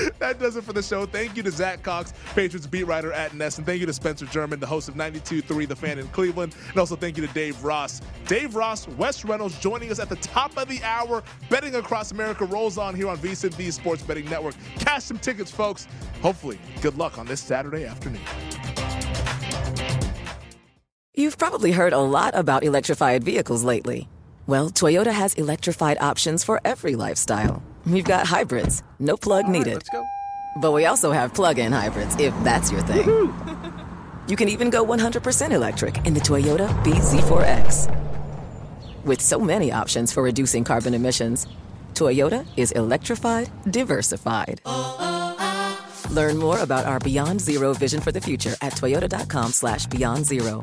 that 0.18 0.38
does 0.38 0.56
it 0.56 0.64
for 0.64 0.72
the 0.72 0.82
show. 0.82 1.06
Thank 1.06 1.36
you 1.36 1.42
to 1.42 1.50
Zach 1.50 1.82
Cox, 1.82 2.12
Patriots 2.34 2.66
beat 2.66 2.84
writer 2.84 3.12
at 3.12 3.32
NESN, 3.32 3.58
and 3.58 3.66
thank 3.66 3.80
you 3.80 3.86
to 3.86 3.92
Spencer 3.92 4.26
German, 4.26 4.60
the 4.60 4.66
host 4.66 4.88
of 4.88 4.94
92.3 4.94 5.68
The 5.68 5.76
Fan 5.76 5.98
in 5.98 6.08
Cleveland, 6.08 6.54
and 6.68 6.78
also 6.78 6.91
thank 6.96 7.16
you 7.16 7.26
to 7.26 7.32
Dave 7.32 7.62
Ross. 7.62 8.00
Dave 8.26 8.54
Ross, 8.54 8.88
Wes 8.88 9.24
Reynolds 9.24 9.58
joining 9.58 9.90
us 9.90 9.98
at 9.98 10.08
the 10.08 10.16
top 10.16 10.56
of 10.56 10.68
the 10.68 10.82
hour. 10.82 11.22
Betting 11.48 11.74
Across 11.74 12.12
America 12.12 12.44
rolls 12.44 12.78
on 12.78 12.94
here 12.94 13.08
on 13.08 13.18
VSiN, 13.18 13.56
the 13.56 13.70
Sports 13.70 14.02
Betting 14.02 14.28
Network. 14.28 14.54
Cash 14.78 15.04
some 15.04 15.18
tickets, 15.18 15.50
folks. 15.50 15.86
Hopefully, 16.22 16.58
good 16.80 16.96
luck 16.96 17.18
on 17.18 17.26
this 17.26 17.40
Saturday 17.40 17.84
afternoon. 17.84 18.22
You've 21.14 21.36
probably 21.36 21.72
heard 21.72 21.92
a 21.92 21.98
lot 21.98 22.34
about 22.34 22.64
electrified 22.64 23.22
vehicles 23.22 23.64
lately. 23.64 24.08
Well, 24.46 24.70
Toyota 24.70 25.12
has 25.12 25.34
electrified 25.34 25.98
options 26.00 26.42
for 26.42 26.60
every 26.64 26.96
lifestyle 26.96 27.62
We've 27.86 28.04
got 28.04 28.26
hybrids, 28.26 28.82
no 29.00 29.16
plug 29.16 29.44
right, 29.44 29.52
needed. 29.52 29.74
Let's 29.74 29.88
go. 29.88 30.04
But 30.58 30.72
we 30.72 30.86
also 30.86 31.10
have 31.12 31.34
plug-in 31.34 31.72
hybrids, 31.72 32.14
if 32.18 32.34
that's 32.44 32.70
your 32.70 32.82
thing. 32.82 33.34
you 34.32 34.36
can 34.36 34.48
even 34.48 34.70
go 34.70 34.82
100% 34.82 35.52
electric 35.52 36.06
in 36.06 36.14
the 36.14 36.20
Toyota 36.20 36.66
BZ4X. 36.84 37.94
With 39.04 39.20
so 39.20 39.38
many 39.38 39.70
options 39.70 40.10
for 40.10 40.22
reducing 40.22 40.64
carbon 40.64 40.94
emissions, 40.94 41.46
Toyota 41.92 42.46
is 42.56 42.72
electrified, 42.72 43.50
diversified. 43.70 44.62
Learn 46.10 46.38
more 46.38 46.58
about 46.60 46.86
our 46.86 46.98
Beyond 46.98 47.42
Zero 47.42 47.74
vision 47.74 48.00
for 48.00 48.10
the 48.10 48.22
future 48.22 48.54
at 48.62 48.72
toyota.com 48.72 49.52
slash 49.52 49.86
beyond 49.86 50.24
zero. 50.24 50.62